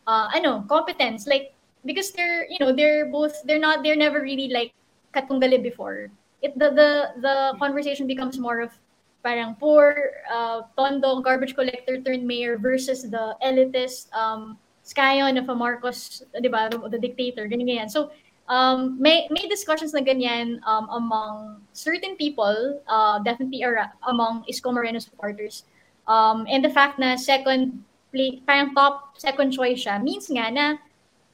uh, 0.10 0.26
ano, 0.34 0.66
competence. 0.66 1.30
Like, 1.30 1.54
because 1.86 2.10
they're, 2.12 2.50
you 2.50 2.58
know, 2.58 2.74
they're 2.74 3.06
both, 3.14 3.38
they're 3.46 3.62
not, 3.62 3.84
they're 3.84 3.96
never 3.96 4.22
really 4.26 4.50
like 4.50 4.74
katunggali 5.14 5.62
before. 5.62 6.10
It, 6.42 6.58
the, 6.58 6.74
the, 6.74 6.92
the 7.22 7.36
conversation 7.60 8.08
becomes 8.08 8.40
more 8.40 8.60
of 8.66 8.74
parang 9.22 9.56
poor, 9.60 10.24
uh, 10.32 10.62
tondo, 10.78 11.22
garbage 11.22 11.54
collector 11.54 12.02
turned 12.02 12.26
mayor 12.26 12.58
versus 12.58 13.04
the 13.04 13.36
elitist, 13.46 14.08
um, 14.16 14.58
scion 14.84 15.38
of 15.38 15.48
a 15.50 15.56
Marcos, 15.56 16.24
di 16.42 16.50
ba, 16.50 16.72
the 16.72 16.98
dictator, 16.98 17.46
ganyan, 17.46 17.68
ganyan. 17.68 17.90
So, 17.92 18.10
um, 18.48 18.98
may, 18.98 19.28
may 19.30 19.46
discussions 19.48 19.94
na 19.94 20.00
ganyan 20.00 20.64
um, 20.66 20.88
among 20.90 21.62
certain 21.74 22.16
people, 22.16 22.82
uh, 22.88 23.20
definitely 23.20 23.62
ara- 23.62 23.94
among 24.08 24.48
Isko 24.50 24.74
Moreno 24.74 24.98
supporters. 24.98 25.68
Um, 26.08 26.48
and 26.50 26.66
the 26.66 26.72
fact 26.72 26.98
na 26.98 27.16
second, 27.16 27.84
play, 28.12 28.42
parang 28.46 28.74
top 28.74 29.18
second 29.18 29.52
choice 29.52 29.86
siya, 29.86 30.02
means 30.02 30.28
nga 30.30 30.50
na 30.52 30.66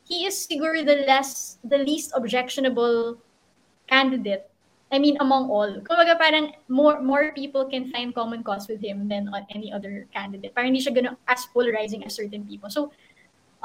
he 0.05 0.25
is 0.25 0.35
siguro 0.35 0.85
the 0.85 1.03
less, 1.07 1.57
the 1.63 1.79
least 1.79 2.11
objectionable 2.15 3.17
candidate 3.87 4.49
I 4.91 4.99
mean, 4.99 5.17
among 5.19 5.49
all. 5.49 5.81
Kumbaga 5.81 6.17
parang 6.17 6.53
more 6.69 7.01
more 7.01 7.33
people 7.33 7.65
can 7.65 7.89
find 7.89 8.13
common 8.13 8.47
cause 8.47 8.69
with 8.69 8.79
him 8.79 9.09
than 9.09 9.27
on 9.33 9.43
any 9.49 9.73
other 9.73 10.05
candidate. 10.13 10.53
Parang 10.53 10.71
hindi 10.71 10.79
siya 10.79 11.17
as 11.27 11.49
polarizing 11.49 12.05
as 12.05 12.13
certain 12.13 12.45
people. 12.45 12.69
So, 12.69 12.95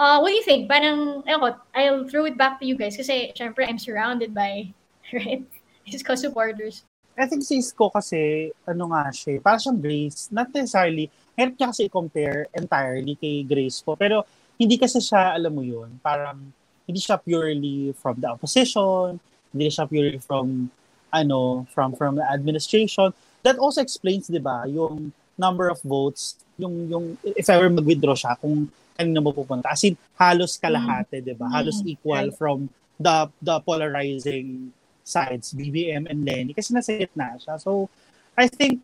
uh, 0.01 0.19
what 0.19 0.33
do 0.33 0.37
you 0.37 0.43
think? 0.43 0.67
Parang, 0.67 1.23
ako, 1.29 1.61
I'll 1.71 2.09
throw 2.09 2.25
it 2.25 2.35
back 2.41 2.59
to 2.59 2.67
you 2.67 2.75
guys 2.75 2.97
kasi 2.97 3.31
syempre 3.37 3.69
I'm 3.69 3.79
surrounded 3.79 4.33
by, 4.33 4.73
right, 5.15 5.47
his 5.85 6.03
co-supporters. 6.03 6.89
I 7.21 7.29
think 7.29 7.45
si 7.45 7.61
Isko 7.61 7.93
kasi, 7.93 8.49
ano 8.65 8.89
nga 8.97 9.13
siya, 9.13 9.37
parang 9.45 9.61
siyang 9.61 9.81
Grace, 9.81 10.33
not 10.33 10.49
necessarily, 10.51 11.13
hirap 11.37 11.55
niya 11.61 11.69
kasi 11.69 11.83
i-compare 11.87 12.49
entirely 12.57 13.15
kay 13.21 13.45
Grace 13.45 13.85
po, 13.85 13.93
pero 13.93 14.25
hindi 14.57 14.81
kasi 14.81 15.05
siya, 15.05 15.37
alam 15.37 15.53
mo 15.53 15.61
yun, 15.61 16.01
parang 16.01 16.41
hindi 16.89 17.01
siya 17.01 17.21
purely 17.21 17.93
from 18.01 18.19
the 18.19 18.29
opposition, 18.29 19.21
hindi 19.53 19.69
siya 19.69 19.85
purely 19.87 20.19
from 20.19 20.73
ano, 21.11 21.67
from 21.71 21.95
from 21.99 22.19
the 22.19 22.27
administration. 22.27 23.15
That 23.43 23.59
also 23.59 23.83
explains, 23.83 24.27
'di 24.31 24.43
ba, 24.43 24.67
yung 24.67 25.15
number 25.39 25.71
of 25.71 25.79
votes, 25.83 26.39
yung 26.59 26.91
yung 26.91 27.05
if 27.23 27.47
ever 27.51 27.71
mag-withdraw 27.71 28.15
siya 28.15 28.35
kung 28.39 28.71
kanino 28.99 29.23
mo 29.23 29.31
pupunta. 29.33 29.73
As 29.73 29.83
in, 29.87 29.97
halos 30.19 30.59
kalahati, 30.59 31.23
mm. 31.23 31.25
'di 31.25 31.35
ba? 31.39 31.47
Halos 31.51 31.83
mm. 31.83 31.91
equal 31.95 32.27
from 32.35 32.67
the 33.01 33.31
the 33.41 33.57
polarizing 33.65 34.75
sides, 35.11 35.51
BBM 35.51 36.07
and 36.07 36.23
Lenny 36.23 36.55
kasi 36.55 36.71
nasa 36.71 36.95
gitna 36.95 37.35
siya. 37.43 37.59
So, 37.59 37.91
I 38.39 38.47
think 38.47 38.79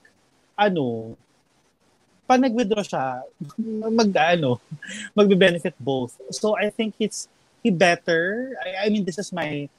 ano, 0.58 1.14
pag 2.26 2.42
nag-withdraw 2.42 2.82
siya, 2.82 3.22
mag 3.86 4.10
ano, 4.18 4.58
magbe-benefit 5.18 5.78
both. 5.78 6.18
So 6.34 6.58
I 6.58 6.74
think 6.74 6.98
it's 6.98 7.30
he 7.62 7.70
better. 7.70 8.54
I, 8.58 8.86
I 8.86 8.88
mean, 8.90 9.06
this 9.06 9.18
is 9.18 9.30
my 9.30 9.70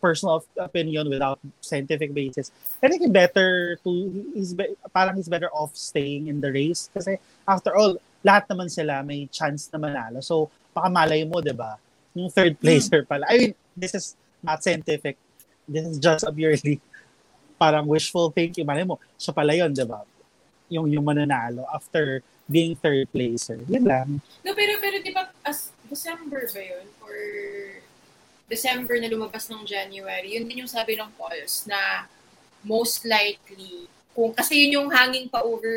personal 0.00 0.44
opinion 0.60 1.08
without 1.08 1.40
scientific 1.64 2.12
basis. 2.12 2.52
I 2.84 2.88
think 2.92 3.08
better 3.12 3.80
to 3.82 3.90
he's 4.36 4.52
be, 4.52 4.76
parang 4.92 5.16
he's 5.16 5.28
better 5.32 5.48
off 5.50 5.72
staying 5.72 6.28
in 6.28 6.44
the 6.44 6.52
race 6.52 6.92
kasi 6.92 7.16
after 7.48 7.72
all 7.72 7.96
lahat 8.20 8.44
naman 8.52 8.68
sila 8.68 9.00
may 9.00 9.24
chance 9.32 9.72
na 9.72 9.80
manalo. 9.80 10.20
So 10.20 10.52
baka 10.76 10.92
malay 10.92 11.24
mo, 11.24 11.40
'di 11.40 11.56
ba? 11.56 11.80
Yung 12.12 12.28
third 12.28 12.60
placer 12.60 13.08
pala. 13.08 13.24
I 13.24 13.34
mean, 13.40 13.52
this 13.72 13.96
is 13.96 14.16
not 14.44 14.60
scientific. 14.60 15.16
This 15.66 15.84
is 15.86 15.98
just 15.98 16.22
a 16.22 16.32
purely 16.32 16.80
parang 17.58 17.86
wishful 17.90 18.30
thinking. 18.30 18.64
Malay 18.64 18.86
mo, 18.86 19.02
siya 19.18 19.34
pala 19.34 19.52
yun, 19.52 19.74
'di 19.74 19.84
ba? 19.84 20.06
Yung 20.70 20.86
yung 20.90 21.04
mananalo 21.04 21.66
after 21.74 22.22
being 22.46 22.78
third 22.78 23.10
placer. 23.10 23.58
Yan 23.66 23.84
lang. 23.84 24.08
No, 24.46 24.54
pero 24.54 24.78
pero 24.78 25.02
'di 25.02 25.10
ba 25.10 25.30
as 25.42 25.74
December 25.90 26.46
ba 26.50 26.62
yun? 26.62 26.86
Or 27.02 27.18
December 28.46 28.94
na 29.02 29.10
lumabas 29.10 29.50
ng 29.50 29.66
January, 29.66 30.38
yun 30.38 30.46
din 30.46 30.62
yung 30.62 30.70
sabi 30.70 30.94
ng 30.94 31.10
polls 31.18 31.66
na 31.66 32.06
most 32.62 33.02
likely, 33.02 33.90
kung 34.14 34.30
kasi 34.30 34.66
yun 34.66 34.80
yung 34.82 34.88
hanging 34.88 35.26
pa 35.26 35.42
over 35.42 35.68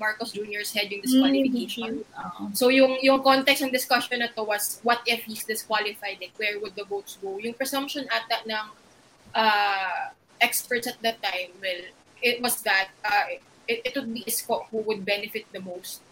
Marcos 0.00 0.32
Jr.'s 0.32 0.72
head 0.72 0.88
yung 0.88 1.04
disqualification. 1.04 2.02
Mm-hmm. 2.02 2.56
So 2.56 2.72
yung 2.72 2.96
yung 3.04 3.20
context 3.20 3.60
ng 3.60 3.70
discussion 3.70 4.24
na 4.24 4.32
to 4.32 4.42
was 4.42 4.80
what 4.80 5.04
if 5.04 5.28
he's 5.28 5.44
disqualified? 5.44 6.16
Like 6.16 6.34
where 6.40 6.56
would 6.58 6.74
the 6.74 6.88
votes 6.88 7.20
go? 7.20 7.36
Yung 7.36 7.54
presumption 7.54 8.08
ata 8.08 8.42
ng 8.48 8.87
uh, 9.34 10.12
experts 10.40 10.86
at 10.86 11.00
that 11.02 11.22
time, 11.22 11.52
well, 11.60 11.82
it 12.22 12.42
was 12.42 12.62
that 12.62 12.88
uh, 13.04 13.38
it, 13.66 13.82
it 13.84 13.92
would 13.96 14.12
be 14.12 14.24
Isko 14.24 14.66
who 14.70 14.78
would 14.88 15.04
benefit 15.04 15.46
the 15.52 15.60
most 15.60 16.02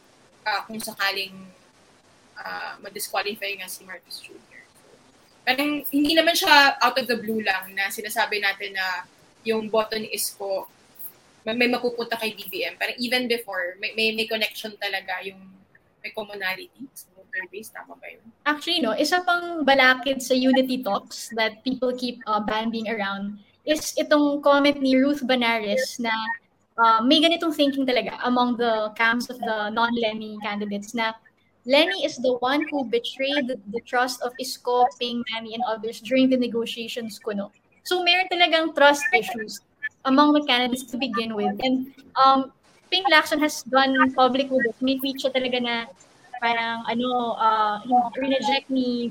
uh, 0.47 0.63
kung 0.67 0.79
sakaling 0.79 1.35
uh, 2.39 2.77
ma-disqualify 2.83 3.57
nga 3.59 3.69
si 3.69 3.85
Marcos 3.85 4.21
Jr 4.23 4.57
parang 5.47 5.87
hindi 5.95 6.13
naman 6.19 6.35
siya 6.35 6.75
out 6.83 6.99
of 6.99 7.07
the 7.07 7.15
blue 7.15 7.39
lang 7.39 7.71
na 7.79 7.87
sinasabi 7.87 8.43
natin 8.43 8.75
na 8.75 9.07
yung 9.47 9.71
boto 9.71 9.95
ni 9.95 10.11
Isko 10.11 10.67
may, 11.47 11.71
mapupunta 11.71 12.19
kay 12.19 12.35
BBM. 12.35 12.75
Parang 12.75 12.99
even 12.99 13.31
before, 13.31 13.79
may, 13.79 13.95
may, 13.95 14.11
may 14.11 14.27
connection 14.27 14.75
talaga 14.83 15.23
yung 15.23 15.39
may 16.03 16.11
commonality 16.11 16.91
sa 16.91 17.07
voter 17.37 17.49
base. 17.53 17.69
Tama 17.69 17.95
ba 18.01 18.09
yun? 18.09 18.25
Actually, 18.47 18.81
no, 18.81 18.93
isa 18.97 19.21
pang 19.21 19.65
balakid 19.65 20.23
sa 20.23 20.35
unity 20.35 20.83
talks 20.83 21.29
that 21.37 21.61
people 21.65 21.93
keep 21.93 22.21
uh, 22.27 22.41
banding 22.41 22.89
around 22.89 23.39
is 23.65 23.93
itong 23.99 24.43
comment 24.43 24.81
ni 24.81 24.97
Ruth 24.97 25.27
Banares 25.27 25.99
na 26.01 26.13
uh, 26.79 27.03
may 27.05 27.21
ganitong 27.21 27.53
thinking 27.53 27.85
talaga 27.85 28.17
among 28.25 28.57
the 28.57 28.93
camps 28.97 29.29
of 29.29 29.39
the 29.41 29.71
non-Lenny 29.71 30.39
candidates 30.41 30.95
na 30.95 31.13
Lenny 31.67 32.07
is 32.07 32.17
the 32.23 32.39
one 32.39 32.63
who 32.71 32.87
betrayed 32.87 33.51
the, 33.51 33.83
trust 33.83 34.23
of 34.23 34.31
Isko, 34.39 34.87
Ping, 35.03 35.25
Manny, 35.35 35.59
and 35.59 35.65
others 35.67 35.99
during 35.99 36.31
the 36.31 36.39
negotiations 36.39 37.19
ko, 37.19 37.35
no? 37.35 37.51
So, 37.83 38.07
meron 38.07 38.31
talagang 38.31 38.71
trust 38.79 39.03
issues 39.11 39.59
among 40.07 40.39
the 40.39 40.47
candidates 40.47 40.87
to 40.95 40.97
begin 40.97 41.35
with. 41.35 41.59
And 41.59 41.91
um, 42.15 42.55
Ping 42.87 43.03
Lacson 43.11 43.43
has 43.43 43.67
gone 43.67 43.99
public 44.15 44.47
with 44.47 44.63
it. 44.63 44.79
May 44.79 45.03
tweet 45.03 45.19
siya 45.19 45.35
talaga 45.35 45.59
na 45.59 45.75
parang 46.41 46.85
ano, 46.89 47.37
uh, 47.39 47.81
reject 48.17 48.71
ni 48.71 49.11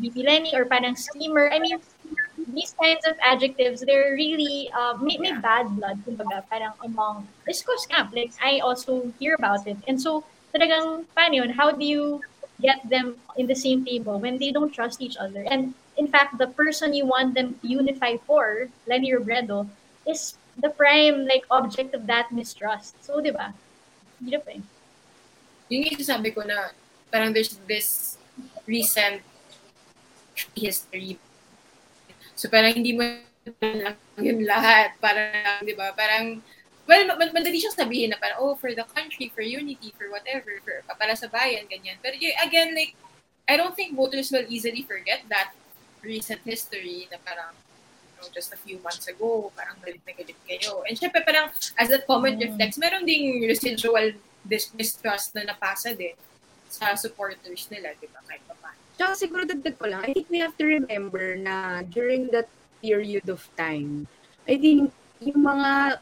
or 0.53 0.65
parang 0.65 0.95
steamer. 0.95 1.51
I 1.51 1.59
mean, 1.59 1.79
these 2.53 2.75
kinds 2.79 3.05
of 3.07 3.15
adjectives, 3.23 3.81
they're 3.81 4.13
really, 4.13 4.69
uh, 4.73 4.97
may, 5.01 5.17
may 5.17 5.33
bad 5.33 5.75
blood, 5.75 5.99
kumbaga, 6.05 6.43
parang 6.49 6.73
among 6.83 7.27
Isko's 7.49 7.85
camp. 7.85 8.13
Like, 8.13 8.31
I 8.43 8.59
also 8.59 9.11
hear 9.19 9.35
about 9.35 9.67
it. 9.67 9.77
And 9.87 9.99
so, 9.99 10.23
talagang, 10.53 11.05
paano 11.17 11.35
yun? 11.35 11.49
How 11.49 11.71
do 11.71 11.83
you 11.83 12.21
get 12.61 12.79
them 12.89 13.15
in 13.37 13.47
the 13.47 13.55
same 13.55 13.83
table 13.83 14.19
when 14.19 14.37
they 14.37 14.51
don't 14.51 14.73
trust 14.73 15.01
each 15.01 15.17
other. 15.17 15.43
And 15.47 15.73
in 15.97 16.07
fact, 16.07 16.37
the 16.37 16.47
person 16.47 16.93
you 16.93 17.05
want 17.05 17.35
them 17.35 17.55
to 17.61 17.67
unify 17.67 18.17
for, 18.25 18.69
Lenny 18.87 19.11
Robredo, 19.11 19.67
is 20.07 20.37
the 20.57 20.69
prime 20.69 21.25
like 21.27 21.43
object 21.51 21.93
of 21.93 22.07
that 22.07 22.31
mistrust. 22.31 22.95
So, 23.03 23.19
di 23.19 23.31
ba? 23.31 23.53
Hirap 24.23 24.47
eh. 24.47 24.61
Yung 25.69 25.99
sabi 25.99 26.31
ko 26.31 26.45
na 26.45 26.71
parang 27.11 27.33
there's 27.33 27.57
this 27.67 28.17
recent 28.65 29.21
history. 30.55 31.17
So 32.35 32.51
parang 32.51 32.75
hindi 32.75 32.91
mo 32.91 33.03
lang 33.61 33.95
yun 34.19 34.43
lahat. 34.43 34.97
Parang, 34.99 35.63
di 35.63 35.73
ba? 35.77 35.93
Parang 35.93 36.41
well, 36.85 37.01
madali 37.17 37.57
siyang 37.57 37.73
sabihin 37.73 38.13
na 38.13 38.17
parang, 38.21 38.37
oh, 38.41 38.53
for 38.53 38.69
the 38.73 38.85
country, 38.93 39.33
for 39.33 39.41
unity, 39.41 39.93
for 39.97 40.09
whatever, 40.13 40.61
for, 40.61 40.85
para 40.85 41.17
sa 41.17 41.27
bayan, 41.27 41.65
ganyan. 41.65 41.97
Pero 42.01 42.13
again, 42.17 42.77
like, 42.77 42.93
I 43.49 43.57
don't 43.57 43.73
think 43.73 43.97
voters 43.97 44.29
will 44.29 44.45
easily 44.49 44.85
forget 44.85 45.25
that 45.29 45.53
recent 46.05 46.41
history 46.45 47.09
na 47.09 47.17
parang, 47.25 47.53
you 47.57 48.13
know, 48.21 48.29
just 48.33 48.53
a 48.53 48.59
few 48.61 48.77
months 48.85 49.09
ago, 49.09 49.49
parang 49.57 49.77
galit 49.81 50.01
na 50.05 50.13
galit 50.13 50.37
kayo. 50.45 50.85
And 50.85 50.93
syempre, 50.93 51.25
parang, 51.25 51.49
as 51.77 51.89
that 51.89 52.05
comment 52.05 52.37
mm. 52.37 52.53
reflects, 52.53 52.77
meron 52.77 53.05
ding 53.05 53.41
residual 53.45 54.13
mistrust 54.45 55.33
na 55.33 55.41
napasa 55.41 55.97
din 55.97 56.13
sa 56.69 56.95
supporters 56.97 57.67
nila, 57.71 57.95
di 57.99 58.07
ba, 58.11 58.19
kahit 58.25 58.43
pa 58.45 58.55
paano. 58.59 58.79
Tsaka 58.95 59.13
siguro 59.15 59.43
dagdag 59.43 59.75
ko 59.75 59.85
lang, 59.91 60.01
I 60.03 60.11
think 60.15 60.27
we 60.31 60.39
have 60.39 60.55
to 60.59 60.65
remember 60.65 61.35
na 61.35 61.83
during 61.87 62.31
that 62.31 62.47
period 62.79 63.27
of 63.27 63.43
time, 63.59 64.07
I 64.45 64.55
think 64.59 64.93
yung 65.23 65.41
mga 65.41 65.99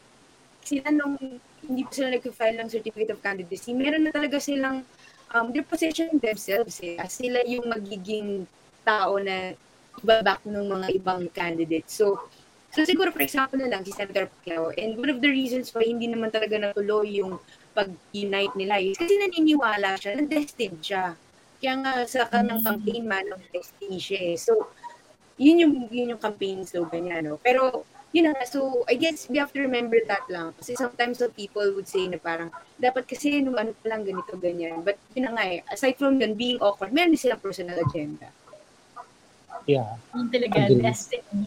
sila 0.64 0.88
nung 0.90 1.16
hindi 1.64 1.82
pa 1.84 1.92
sila 1.92 2.08
nag-file 2.12 2.58
ng 2.60 2.68
certificate 2.68 3.12
of 3.12 3.24
candidacy, 3.24 3.72
meron 3.72 4.04
na 4.04 4.12
talaga 4.12 4.36
silang 4.36 4.84
um, 5.32 5.50
they're 5.50 5.66
positioning 5.66 6.20
themselves 6.20 6.78
eh, 6.84 7.00
as 7.00 7.16
sila 7.16 7.42
yung 7.44 7.66
magiging 7.66 8.46
tao 8.84 9.16
na 9.18 9.56
ibabak 10.00 10.44
ng 10.46 10.66
mga 10.68 10.88
ibang 11.00 11.26
candidates. 11.32 11.96
So, 11.96 12.30
so 12.70 12.84
siguro 12.84 13.10
for 13.10 13.22
example 13.24 13.58
na 13.58 13.70
lang 13.70 13.82
si 13.82 13.90
Senator 13.90 14.30
Pacquiao, 14.30 14.74
and 14.76 14.94
one 14.98 15.10
of 15.10 15.18
the 15.24 15.30
reasons 15.30 15.72
why 15.74 15.86
hindi 15.86 16.06
naman 16.06 16.30
talaga 16.30 16.60
natuloy 16.60 17.22
yung 17.22 17.40
pag-unite 17.74 18.54
nila 18.54 18.78
is 18.78 18.94
kasi 18.94 19.18
naniniwala 19.18 19.98
siya 19.98 20.14
na 20.14 20.24
destined 20.24 20.80
siya. 20.80 21.18
Kaya 21.58 21.74
nga 21.80 21.92
sa 22.06 22.28
kanang 22.30 22.62
mm. 22.62 22.66
campaign 22.66 23.04
man, 23.04 23.26
ng 23.26 23.44
destiny 23.50 23.98
siya 23.98 24.20
eh. 24.32 24.36
So, 24.38 24.70
yun 25.40 25.60
yung, 25.64 25.74
yun 25.90 26.12
yung 26.14 26.22
campaign 26.22 26.62
slogan 26.62 27.10
niya, 27.10 27.18
no? 27.24 27.40
Pero, 27.42 27.82
yun 28.14 28.30
na 28.30 28.46
So, 28.46 28.86
I 28.86 28.94
guess 28.94 29.26
we 29.26 29.42
have 29.42 29.50
to 29.56 29.60
remember 29.64 29.98
that 30.06 30.22
lang. 30.30 30.54
Kasi 30.54 30.78
sometimes 30.78 31.18
some 31.18 31.34
people 31.34 31.66
would 31.74 31.90
say 31.90 32.06
na 32.06 32.22
parang, 32.22 32.54
dapat 32.78 33.10
kasi 33.10 33.42
nung 33.42 33.58
ano 33.58 33.74
pa 33.74 33.90
lang 33.90 34.06
ganito, 34.06 34.38
ganyan. 34.38 34.86
But 34.86 35.02
yun 35.18 35.26
na 35.26 35.34
nga 35.34 35.44
eh, 35.50 35.66
aside 35.66 35.98
from 35.98 36.22
yun, 36.22 36.38
being 36.38 36.62
awkward, 36.62 36.94
meron 36.94 37.10
din 37.10 37.18
silang 37.18 37.42
personal 37.42 37.74
agenda. 37.80 38.30
Yeah. 39.66 39.98
Yun 40.14 40.28
talaga, 40.30 40.68
Agree. 40.68 40.84
destiny. 40.84 41.46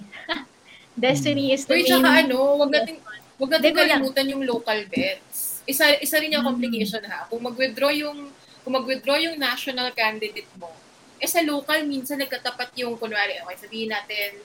destiny 1.07 1.45
is 1.53 1.63
the 1.69 1.77
Wait, 1.77 1.87
main... 1.87 2.01
Tsaka 2.01 2.09
ano, 2.25 2.37
wag 2.57 2.71
natin, 2.73 2.95
wag 3.37 3.51
natin 3.53 3.71
kalimutan 3.71 4.25
yung 4.33 4.43
local 4.43 4.79
bets. 4.89 5.26
Isa, 5.67 5.99
isa 5.99 6.17
rin 6.17 6.31
yung 6.31 6.47
mm. 6.47 6.51
complication 6.55 7.03
ha. 7.11 7.27
Kung 7.27 7.43
mag-withdraw 7.43 7.91
yung, 7.91 8.31
kung 8.63 8.73
mag-withdraw 8.73 9.19
yung 9.19 9.35
national 9.35 9.91
candidate 9.91 10.47
mo, 10.55 10.71
eh 11.19 11.27
sa 11.27 11.43
local, 11.43 11.83
minsan 11.83 12.17
nagkatapat 12.17 12.71
yung, 12.79 12.95
kunwari, 12.95 13.37
okay, 13.43 13.57
sabihin 13.59 13.91
natin, 13.91 14.39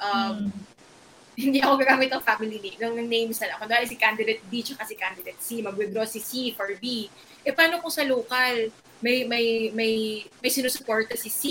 um, 0.00 0.48
mm 0.48 0.72
hindi 1.38 1.64
ako 1.64 1.80
gagamit 1.80 2.12
ng 2.12 2.20
family 2.20 2.58
name, 2.60 2.76
ng 2.76 3.08
names 3.08 3.40
na 3.40 3.54
lang. 3.54 3.58
Kunwari 3.64 3.88
si 3.88 3.96
candidate 3.96 4.44
B 4.52 4.60
tsaka 4.60 4.84
si 4.84 4.94
candidate 5.00 5.40
C, 5.40 5.64
mag-withdraw 5.64 6.04
si 6.04 6.20
C 6.20 6.52
for 6.52 6.68
B. 6.76 7.08
Eh 7.40 7.52
paano 7.56 7.80
kung 7.80 7.92
sa 7.92 8.04
local, 8.04 8.68
may 9.00 9.24
may 9.24 9.72
may 9.72 10.22
may 10.28 10.50
sinusuporta 10.52 11.16
si 11.16 11.32
C? 11.32 11.42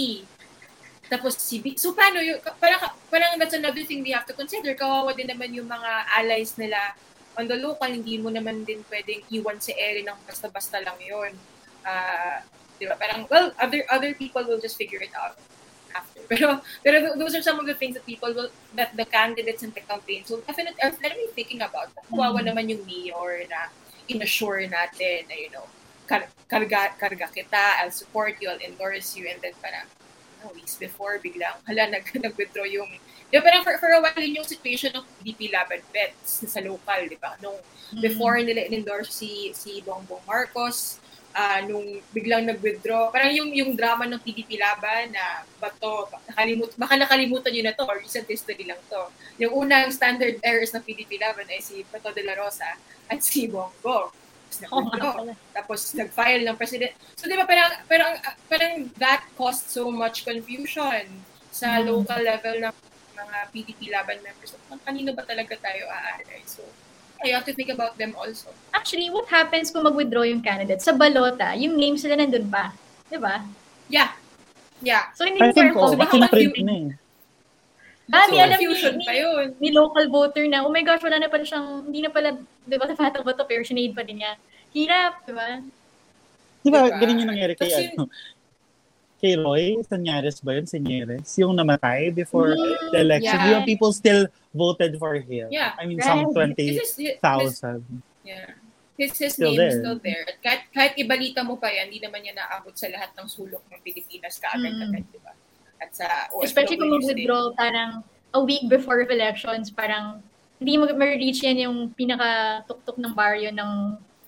Tapos 1.09 1.35
si 1.35 1.59
B- 1.59 1.75
so 1.75 1.97
paano 1.97 2.21
yung 2.21 2.39
parang 2.61 2.93
parang 3.09 3.35
that's 3.41 3.57
another 3.57 3.83
thing 3.83 4.05
they 4.05 4.13
have 4.13 4.27
to 4.29 4.37
consider. 4.37 4.77
Kawawa 4.77 5.17
din 5.17 5.27
naman 5.27 5.49
yung 5.51 5.67
mga 5.67 5.91
allies 6.13 6.55
nila 6.61 6.93
on 7.37 7.47
the 7.47 7.57
local, 7.59 7.87
hindi 7.87 8.17
mo 8.17 8.29
naman 8.29 8.65
din 8.67 8.83
pwedeng 8.91 9.23
iwan 9.31 9.57
si 9.61 9.71
Erin 9.77 10.09
ng 10.09 10.19
basta-basta 10.27 10.83
lang 10.83 10.97
yun. 10.99 11.31
Uh, 11.85 12.43
di 12.79 12.85
ba? 12.89 12.95
Parang, 12.97 13.29
well, 13.29 13.53
other 13.61 13.85
other 13.87 14.11
people 14.13 14.43
will 14.43 14.59
just 14.59 14.75
figure 14.75 14.99
it 14.99 15.13
out 15.15 15.37
after. 15.95 16.23
Pero, 16.31 16.63
pero 16.79 17.11
those 17.19 17.35
are 17.35 17.43
some 17.43 17.59
of 17.59 17.67
the 17.67 17.75
things 17.75 17.91
that 17.91 18.07
people 18.07 18.31
will, 18.31 18.47
that 18.79 18.95
the 18.95 19.03
candidates 19.03 19.67
in 19.67 19.75
the 19.75 19.83
campaign 19.83 20.23
will 20.31 20.39
definitely, 20.47 20.79
are 20.79 20.95
definitely 20.95 21.27
thinking 21.35 21.59
about. 21.59 21.91
Kawawa 22.07 22.39
mm-hmm. 22.39 22.47
naman 22.47 22.71
yung 22.71 22.87
mayor 22.87 23.43
na 23.51 23.67
inassure 24.07 24.63
natin 24.71 25.27
na, 25.27 25.35
you 25.35 25.51
know, 25.51 25.67
kar 26.07 26.31
karga, 26.47 26.95
karga 26.95 27.27
kita, 27.31 27.83
I'll 27.83 27.91
support 27.91 28.39
you, 28.39 28.47
I'll 28.47 28.63
endorse 28.63 29.15
you, 29.15 29.27
and 29.27 29.43
then 29.43 29.51
parang, 29.59 29.87
no, 30.39 30.55
weeks 30.55 30.79
before, 30.79 31.19
biglang, 31.19 31.59
hala, 31.67 31.87
nag, 31.87 32.07
nag-withdraw 32.25 32.63
yung, 32.63 32.95
di 33.31 33.39
ba, 33.39 33.47
parang 33.47 33.63
for, 33.63 33.79
for 33.79 33.89
a 33.95 34.03
while 34.03 34.19
yun 34.19 34.43
yung 34.43 34.47
situation 34.47 34.91
ng 34.91 35.07
DP 35.23 35.55
Laban 35.55 35.79
Bets 35.95 36.43
sa 36.51 36.59
local, 36.59 37.07
di 37.07 37.15
ba? 37.15 37.39
Nung 37.39 37.55
mm-hmm. 37.55 38.03
before 38.03 38.35
nila 38.43 38.67
in-endorse 38.67 39.15
si, 39.15 39.55
si 39.55 39.79
Bongbong 39.87 40.21
Marcos, 40.27 40.99
uh, 41.31 41.59
nung 41.63 42.03
biglang 42.11 42.43
nag-withdraw, 42.47 43.07
parang 43.11 43.31
yung, 43.31 43.49
yung 43.55 43.71
drama 43.75 44.03
ng 44.07 44.19
PDP 44.19 44.59
Laban 44.59 45.15
na 45.15 45.47
bato, 45.63 46.11
nakalimut, 46.27 46.75
baka 46.75 46.99
nakalimutan 46.99 47.51
nyo 47.55 47.63
na 47.63 47.75
to, 47.75 47.87
or 47.87 47.97
recent 47.99 48.27
history 48.27 48.67
lang 48.67 48.79
to. 48.91 49.01
Yung 49.39 49.55
unang 49.55 49.89
standard 49.95 50.37
errors 50.43 50.75
ng 50.75 50.83
PDP 50.83 51.15
Laban 51.19 51.47
ay 51.47 51.63
si 51.63 51.87
Bato 51.87 52.11
de 52.11 52.23
la 52.27 52.35
Rosa 52.35 52.75
at 53.07 53.19
si 53.23 53.47
Bongo. 53.47 54.11
Tapos, 54.51 54.67
oh, 54.75 55.31
tapos 55.55 55.79
nag-file 55.95 56.43
ng 56.43 56.55
president. 56.59 56.91
So, 57.15 57.31
di 57.31 57.39
ba, 57.39 57.47
parang, 57.47 57.71
parang, 57.87 58.13
parang 58.51 58.73
that 58.99 59.23
caused 59.39 59.71
so 59.71 59.87
much 59.87 60.27
confusion 60.27 61.07
sa 61.51 61.79
mm. 61.79 61.87
local 61.87 62.19
level 62.19 62.55
ng 62.67 62.75
mga 63.21 63.37
PDP 63.53 63.79
Laban 63.93 64.19
members. 64.25 64.57
Kanino 64.81 65.13
ba 65.13 65.23
talaga 65.23 65.53
tayo 65.59 65.85
aalay? 65.87 66.41
So, 66.49 66.65
you 67.21 67.33
have 67.37 67.45
to 67.45 67.53
think 67.53 67.69
about 67.69 67.97
them 68.01 68.17
also. 68.17 68.49
Actually, 68.73 69.13
what 69.13 69.29
happens 69.29 69.69
kung 69.69 69.85
mag-withdraw 69.85 70.25
yung 70.25 70.41
candidate? 70.41 70.81
Sa 70.81 70.97
balota, 70.97 71.53
yung 71.53 71.77
names 71.77 72.01
sila 72.01 72.17
nandun 72.17 72.49
pa. 72.49 72.73
Di 73.07 73.17
ba? 73.21 73.45
Yeah. 73.91 74.17
Yeah. 74.81 75.13
So, 75.13 75.29
hindi 75.29 75.41
I 75.41 75.53
think, 75.53 75.77
oh, 75.77 75.93
baka 75.93 76.17
print 76.31 76.57
na 76.65 76.73
eh. 76.73 77.01
Ah, 78.11 78.27
so, 78.27 78.35
alam 78.35 78.59
fusion 78.59 78.99
ni, 78.99 79.07
pa 79.07 79.15
yun. 79.15 79.55
Ni 79.63 79.69
local 79.71 80.03
voter 80.11 80.43
na, 80.51 80.67
oh 80.67 80.73
my 80.73 80.83
gosh, 80.83 80.99
wala 80.99 81.15
na 81.15 81.31
pala 81.31 81.47
siyang, 81.47 81.87
hindi 81.87 82.03
na 82.03 82.11
pala, 82.11 82.35
di 82.67 82.75
ba, 82.75 82.89
ba 83.23 83.31
to, 83.37 83.47
pero 83.47 83.63
sinade 83.63 83.95
pa 83.95 84.03
din 84.03 84.19
niya. 84.19 84.35
Hirap, 84.75 85.23
di 85.23 85.31
ba? 85.31 85.63
Di 86.61 86.69
ba, 86.69 86.79
diba? 86.91 86.97
ganun 86.99 87.21
yung 87.23 87.31
nangyari 87.31 87.53
kay, 87.55 87.71
ano, 87.71 88.11
kay 89.21 89.37
Roy 89.37 89.77
Sanyares 89.85 90.41
ba 90.41 90.57
yun? 90.57 90.65
Sanyares? 90.65 91.29
Yung 91.37 91.53
namatay 91.53 92.09
before 92.09 92.57
mm, 92.57 92.91
the 92.91 92.99
election. 93.05 93.37
Yeah. 93.37 93.51
Yung 93.55 93.63
people 93.69 93.93
still 93.93 94.25
voted 94.51 94.97
for 94.97 95.15
him. 95.15 95.53
Yeah. 95.53 95.77
I 95.77 95.85
mean, 95.85 96.01
right. 96.01 96.09
some 96.09 96.33
20,000. 96.33 97.21
Yeah. 98.25 98.57
His, 98.97 99.17
his 99.17 99.33
still 99.33 99.53
name 99.53 99.57
there. 99.57 99.69
is 99.69 99.79
still 99.79 99.99
there. 100.01 100.25
At 100.25 100.37
kahit, 100.41 100.61
kahit 100.73 100.93
ibalita 100.97 101.45
mo 101.45 101.55
pa 101.57 101.69
yan, 101.69 101.93
hindi 101.93 102.01
naman 102.01 102.25
niya 102.25 102.37
naabot 102.37 102.73
sa 102.73 102.89
lahat 102.89 103.13
ng 103.17 103.27
sulok 103.29 103.61
ng 103.69 103.79
Pilipinas 103.81 104.41
kaagad-agad, 104.41 105.05
mm. 105.05 105.13
di 105.13 105.19
ba? 105.21 105.33
At 105.81 105.89
sa 105.93 106.05
OFW 106.33 106.45
Especially 106.45 106.77
kung 106.77 106.93
mag-withdraw 106.93 107.53
parang 107.57 108.05
a 108.33 108.41
week 108.41 108.69
before 108.69 109.01
elections, 109.05 109.73
parang 109.73 110.21
hindi 110.61 110.77
mo 110.77 110.85
ma-reach 110.85 111.41
yan 111.41 111.57
yung 111.65 111.77
pinaka-tuktok 111.97 113.01
ng 113.01 113.13
baryo 113.17 113.49
ng 113.49 113.71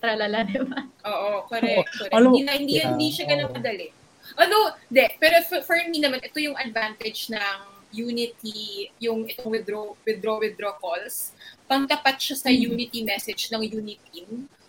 tralala, 0.02 0.42
di 0.50 0.58
ba? 0.58 0.78
Oo, 1.06 1.46
correct. 1.46 1.88
correct. 1.94 2.12
Oh, 2.12 2.34
hindi, 2.34 2.42
na, 2.42 2.52
hindi, 2.58 2.74
yeah. 2.82 2.90
hindi 2.90 3.08
siya 3.14 3.30
ganun 3.30 3.54
kadali. 3.54 3.94
Although, 4.34 4.74
de, 4.90 5.06
pero 5.22 5.42
for, 5.46 5.62
for 5.62 5.78
me 5.88 6.02
naman, 6.02 6.22
ito 6.22 6.38
yung 6.42 6.58
advantage 6.58 7.30
ng 7.30 7.58
Unity, 7.94 8.90
yung 8.98 9.30
itong 9.30 9.54
withdraw, 9.54 9.94
withdraw, 10.02 10.42
withdraw 10.42 10.74
calls. 10.82 11.30
Pangtapat 11.70 12.18
siya 12.18 12.36
sa 12.36 12.50
mm-hmm. 12.50 12.74
Unity 12.74 13.00
message 13.06 13.54
ng 13.54 13.62
Unity 13.62 14.26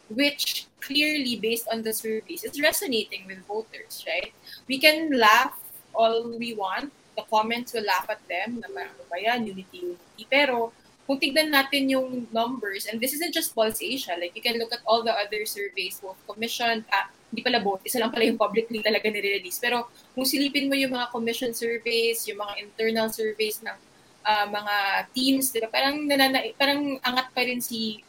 which 0.10 0.68
clearly, 0.82 1.36
based 1.38 1.68
on 1.72 1.82
the 1.82 1.94
surveys, 1.94 2.44
is 2.44 2.62
resonating 2.62 3.26
with 3.26 3.42
voters, 3.46 4.06
right? 4.06 4.34
We 4.68 4.78
can 4.78 5.18
laugh 5.18 5.58
all 5.94 6.30
we 6.38 6.54
want. 6.54 6.92
The 7.18 7.24
comments 7.32 7.74
will 7.74 7.86
laugh 7.86 8.06
at 8.10 8.22
them 8.28 8.62
na 8.62 8.68
parang 8.70 8.94
ano 8.94 9.06
ba 9.10 9.18
yan, 9.18 9.48
Unity, 9.48 9.96
Unity. 9.96 10.24
Pero, 10.30 10.76
kung 11.08 11.18
tignan 11.22 11.54
natin 11.54 11.90
yung 11.90 12.28
numbers, 12.34 12.86
and 12.86 13.00
this 13.02 13.14
isn't 13.14 13.34
just 13.34 13.54
Pulse 13.56 13.82
Asia, 13.82 14.18
like 14.20 14.36
you 14.36 14.42
can 14.42 14.58
look 14.58 14.74
at 14.74 14.82
all 14.86 15.02
the 15.02 15.14
other 15.14 15.46
surveys, 15.46 16.02
both 16.02 16.18
commissioned, 16.28 16.86
uh, 16.92 17.08
hindi 17.36 17.44
pala 17.44 17.60
both, 17.60 17.84
isa 17.84 18.00
lang 18.00 18.16
pala 18.16 18.24
yung 18.24 18.40
publicly 18.40 18.80
talaga 18.80 19.12
nire-release. 19.12 19.60
Pero 19.60 19.92
kung 20.16 20.24
silipin 20.24 20.72
mo 20.72 20.76
yung 20.80 20.96
mga 20.96 21.12
commission 21.12 21.52
surveys, 21.52 22.24
yung 22.32 22.40
mga 22.40 22.64
internal 22.64 23.12
surveys 23.12 23.60
ng 23.60 23.76
uh, 24.24 24.48
mga 24.48 24.76
teams, 25.12 25.52
diba? 25.52 25.68
parang, 25.68 26.00
nanana, 26.08 26.48
parang 26.56 26.96
angat 27.04 27.28
pa 27.36 27.44
rin 27.44 27.60
si 27.60 28.00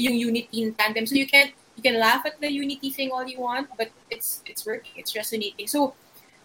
yung 0.00 0.16
unity 0.16 0.64
in 0.64 0.72
tandem. 0.72 1.04
So 1.04 1.20
you 1.20 1.28
can 1.28 1.52
you 1.76 1.84
can 1.84 2.00
laugh 2.00 2.24
at 2.24 2.40
the 2.40 2.48
unity 2.48 2.88
thing 2.88 3.12
all 3.12 3.28
you 3.28 3.44
want, 3.44 3.68
but 3.76 3.92
it's 4.08 4.40
it's 4.48 4.64
working, 4.64 4.96
it's 4.96 5.12
resonating. 5.12 5.68
So 5.68 5.92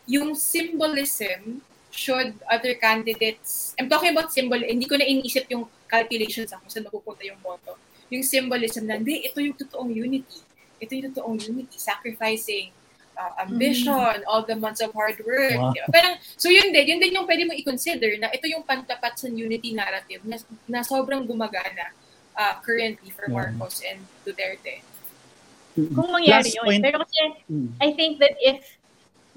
yung 0.03 0.35
symbolism 0.35 1.63
should 1.91 2.35
other 2.51 2.75
candidates, 2.75 3.71
I'm 3.79 3.87
talking 3.87 4.11
about 4.11 4.35
symbol, 4.35 4.59
hindi 4.59 4.83
ko 4.83 4.99
na 4.99 5.07
iniisip 5.07 5.47
yung 5.47 5.71
calculations 5.87 6.51
ako 6.51 6.67
saan 6.67 6.83
napupunta 6.83 7.23
yung 7.23 7.39
boto. 7.39 7.79
Yung 8.11 8.23
symbolism 8.23 8.87
na, 8.87 8.99
hindi, 8.99 9.23
ito 9.23 9.39
yung 9.39 9.55
totoong 9.55 9.91
unity 9.91 10.46
ito 10.79 10.91
yung 10.95 11.13
totoong 11.13 11.39
unity, 11.41 11.77
sacrificing 11.77 12.71
uh, 13.17 13.43
ambition, 13.43 13.93
mm. 13.93 14.29
all 14.29 14.45
the 14.45 14.55
months 14.55 14.81
of 14.81 14.93
hard 14.93 15.17
work. 15.25 15.57
Wow. 15.57 15.73
Parang, 15.89 16.21
so 16.37 16.49
yun 16.49 16.69
din, 16.69 16.85
yun 16.85 16.99
din 17.01 17.17
yung 17.17 17.25
pwede 17.25 17.49
mo 17.49 17.53
i-consider 17.57 18.17
na 18.21 18.29
ito 18.29 18.45
yung 18.45 18.61
pantapat 18.63 19.17
sa 19.17 19.27
unity 19.27 19.73
narrative 19.73 20.21
na, 20.23 20.37
na 20.69 20.79
sobrang 20.85 21.25
gumagana 21.25 21.91
uh, 22.37 22.53
currently 22.61 23.09
for 23.09 23.25
Marcos 23.27 23.81
and 23.81 23.99
Duterte. 24.21 24.85
Kung 25.77 26.09
mangyari 26.09 26.49
yun. 26.53 26.65
Point. 26.65 26.81
Pero 26.81 26.97
kasi, 27.05 27.17
mm. 27.49 27.69
I 27.81 27.93
think 27.93 28.17
that 28.17 28.33
if 28.41 28.77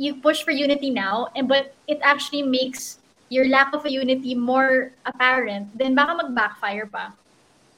you 0.01 0.16
push 0.16 0.41
for 0.41 0.53
unity 0.53 0.88
now, 0.88 1.28
and 1.36 1.45
but 1.45 1.76
it 1.84 2.01
actually 2.01 2.41
makes 2.41 2.97
your 3.28 3.45
lack 3.49 3.76
of 3.76 3.84
a 3.84 3.93
unity 3.93 4.34
more 4.34 4.93
apparent, 5.05 5.68
then 5.76 5.93
baka 5.93 6.16
mag-backfire 6.24 6.88
pa. 6.88 7.12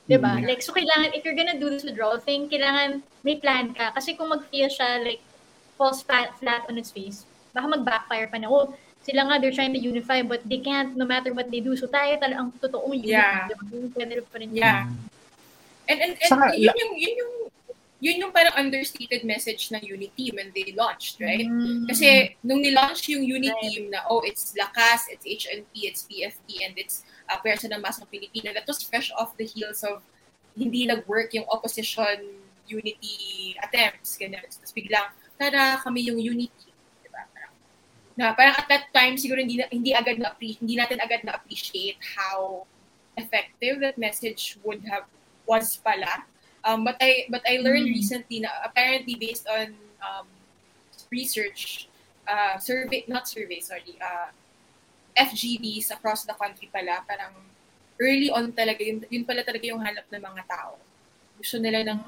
Diba? 0.09 0.35
Mm-hmm. 0.35 0.49
Like, 0.51 0.63
so 0.63 0.75
kailangan, 0.75 1.15
if 1.15 1.25
you're 1.25 1.39
gonna 1.39 1.59
do 1.59 1.71
this 1.71 1.87
withdrawal 1.87 2.19
thing, 2.19 2.51
kailangan 2.51 3.03
may 3.23 3.39
plan 3.39 3.71
ka. 3.75 3.95
Kasi 3.95 4.19
kung 4.19 4.31
mag-feel 4.35 4.67
siya, 4.67 5.03
like, 5.03 5.23
falls 5.79 6.03
flat, 6.03 6.35
flat 6.39 6.67
on 6.67 6.79
its 6.79 6.91
face, 6.91 7.25
baka 7.55 7.67
mag-backfire 7.71 8.27
pa 8.27 8.39
na, 8.39 8.51
oh, 8.51 8.75
sila 9.03 9.27
nga, 9.27 9.39
they're 9.39 9.55
trying 9.55 9.75
to 9.75 9.83
unify, 9.83 10.23
but 10.23 10.43
they 10.47 10.59
can't 10.59 10.95
no 10.95 11.05
matter 11.05 11.35
what 11.35 11.51
they 11.51 11.59
do. 11.59 11.75
So 11.75 11.91
tayo 11.91 12.15
talaga 12.23 12.39
ang 12.39 12.55
totoong 12.63 13.03
unity. 13.03 13.19
Yeah. 13.19 13.51
Diba? 13.51 14.23
pa 14.31 14.39
rin 14.39 14.55
yeah. 14.55 14.87
And, 15.91 15.99
and, 15.99 16.15
and 16.15 16.31
Saka, 16.31 16.55
yun, 16.55 16.71
yung, 16.71 16.95
yun 16.95 17.15
yung, 17.19 17.33
yun 18.03 18.17
yung 18.27 18.33
parang 18.35 18.55
understated 18.59 19.23
message 19.23 19.71
ng 19.71 19.83
Unity 19.83 20.31
when 20.35 20.51
they 20.55 20.75
launched, 20.75 21.23
right? 21.23 21.47
Mm. 21.47 21.87
Kasi 21.87 22.35
nung 22.43 22.59
ni-launch 22.63 23.07
yung 23.11 23.23
Unity 23.23 23.87
right. 23.87 23.91
na, 23.91 23.99
oh, 24.11 24.23
it's 24.27 24.55
Lakas, 24.59 25.07
it's 25.11 25.27
HNP, 25.27 25.71
it's 25.87 26.03
PFP, 26.07 26.67
and 26.67 26.75
it's 26.79 27.07
uh, 27.33 27.41
Pwersa 27.41 27.73
ng 27.73 27.81
Masang 27.81 28.05
Pilipino. 28.13 28.53
That 28.53 28.69
was 28.69 28.85
fresh 28.85 29.09
off 29.17 29.33
the 29.41 29.49
heels 29.49 29.81
of 29.81 30.05
hindi 30.53 30.85
nag-work 30.85 31.33
yung 31.33 31.49
opposition 31.49 32.45
unity 32.69 33.57
attempts. 33.65 34.21
Ganyan. 34.21 34.45
Tapos 34.45 34.77
biglang, 34.77 35.09
tara, 35.41 35.81
kami 35.81 36.13
yung 36.13 36.21
unity. 36.21 36.69
Diba? 37.01 37.25
Parang, 37.33 37.55
na 38.21 38.25
parang 38.37 38.55
at 38.61 38.69
that 38.69 38.85
time, 38.93 39.17
siguro 39.17 39.41
hindi, 39.41 39.57
na, 39.57 39.67
hindi, 39.73 39.97
agad 39.97 40.21
na, 40.21 40.37
hindi 40.37 40.77
natin 40.77 41.01
agad 41.01 41.25
na-appreciate 41.25 41.97
how 42.21 42.69
effective 43.17 43.81
that 43.81 43.97
message 43.97 44.61
would 44.65 44.85
have 44.85 45.09
was 45.49 45.81
pala. 45.81 46.29
Um, 46.63 46.85
but 46.85 46.95
I 47.03 47.27
but 47.27 47.43
I 47.43 47.59
learned 47.59 47.91
mm. 47.91 47.99
recently 47.99 48.39
na 48.39 48.55
apparently 48.63 49.19
based 49.19 49.51
on 49.51 49.75
um, 49.99 50.31
research, 51.11 51.91
uh, 52.31 52.57
survey, 52.59 53.03
not 53.11 53.27
survey, 53.27 53.59
sorry, 53.59 53.99
uh, 53.99 54.31
FGBs 55.13 55.93
across 55.93 56.25
the 56.25 56.37
country 56.37 56.69
pala, 56.73 57.05
parang 57.05 57.33
early 58.01 58.33
on 58.33 58.51
talaga, 58.53 58.81
yun, 58.81 59.05
yun 59.13 59.25
pala 59.25 59.45
talaga 59.45 59.65
yung 59.69 59.81
hanap 59.81 60.07
ng 60.09 60.23
mga 60.23 60.43
tao. 60.49 60.81
Gusto 61.37 61.57
nila 61.61 61.85
ng, 61.85 62.01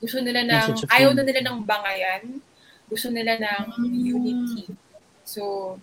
gusto 0.00 0.18
nila 0.20 0.42
ng, 0.44 0.68
ayaw 0.90 1.10
na 1.14 1.22
nila 1.22 1.40
ng 1.46 1.58
bangayan, 1.62 2.22
gusto 2.90 3.08
nila 3.12 3.38
ng 3.38 3.64
unity. 3.86 4.66
So, 5.22 5.76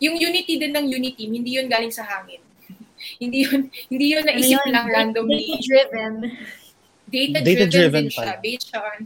yung 0.00 0.16
unity 0.16 0.56
din 0.56 0.72
ng 0.72 0.86
unity, 0.88 1.28
hindi 1.28 1.60
yun 1.60 1.68
galing 1.68 1.92
sa 1.92 2.06
hangin. 2.06 2.40
hindi 3.22 3.44
yun, 3.44 3.68
hindi 3.92 4.06
yun 4.16 4.24
naisip 4.24 4.60
ano 4.64 4.72
lang 4.72 4.86
randomly. 4.88 5.60
Data-driven. 5.60 6.14
Data-driven, 7.04 7.44
Data-driven 7.44 8.04
din 8.08 8.14
siya, 8.14 8.32
based 8.40 8.70
on, 8.72 8.96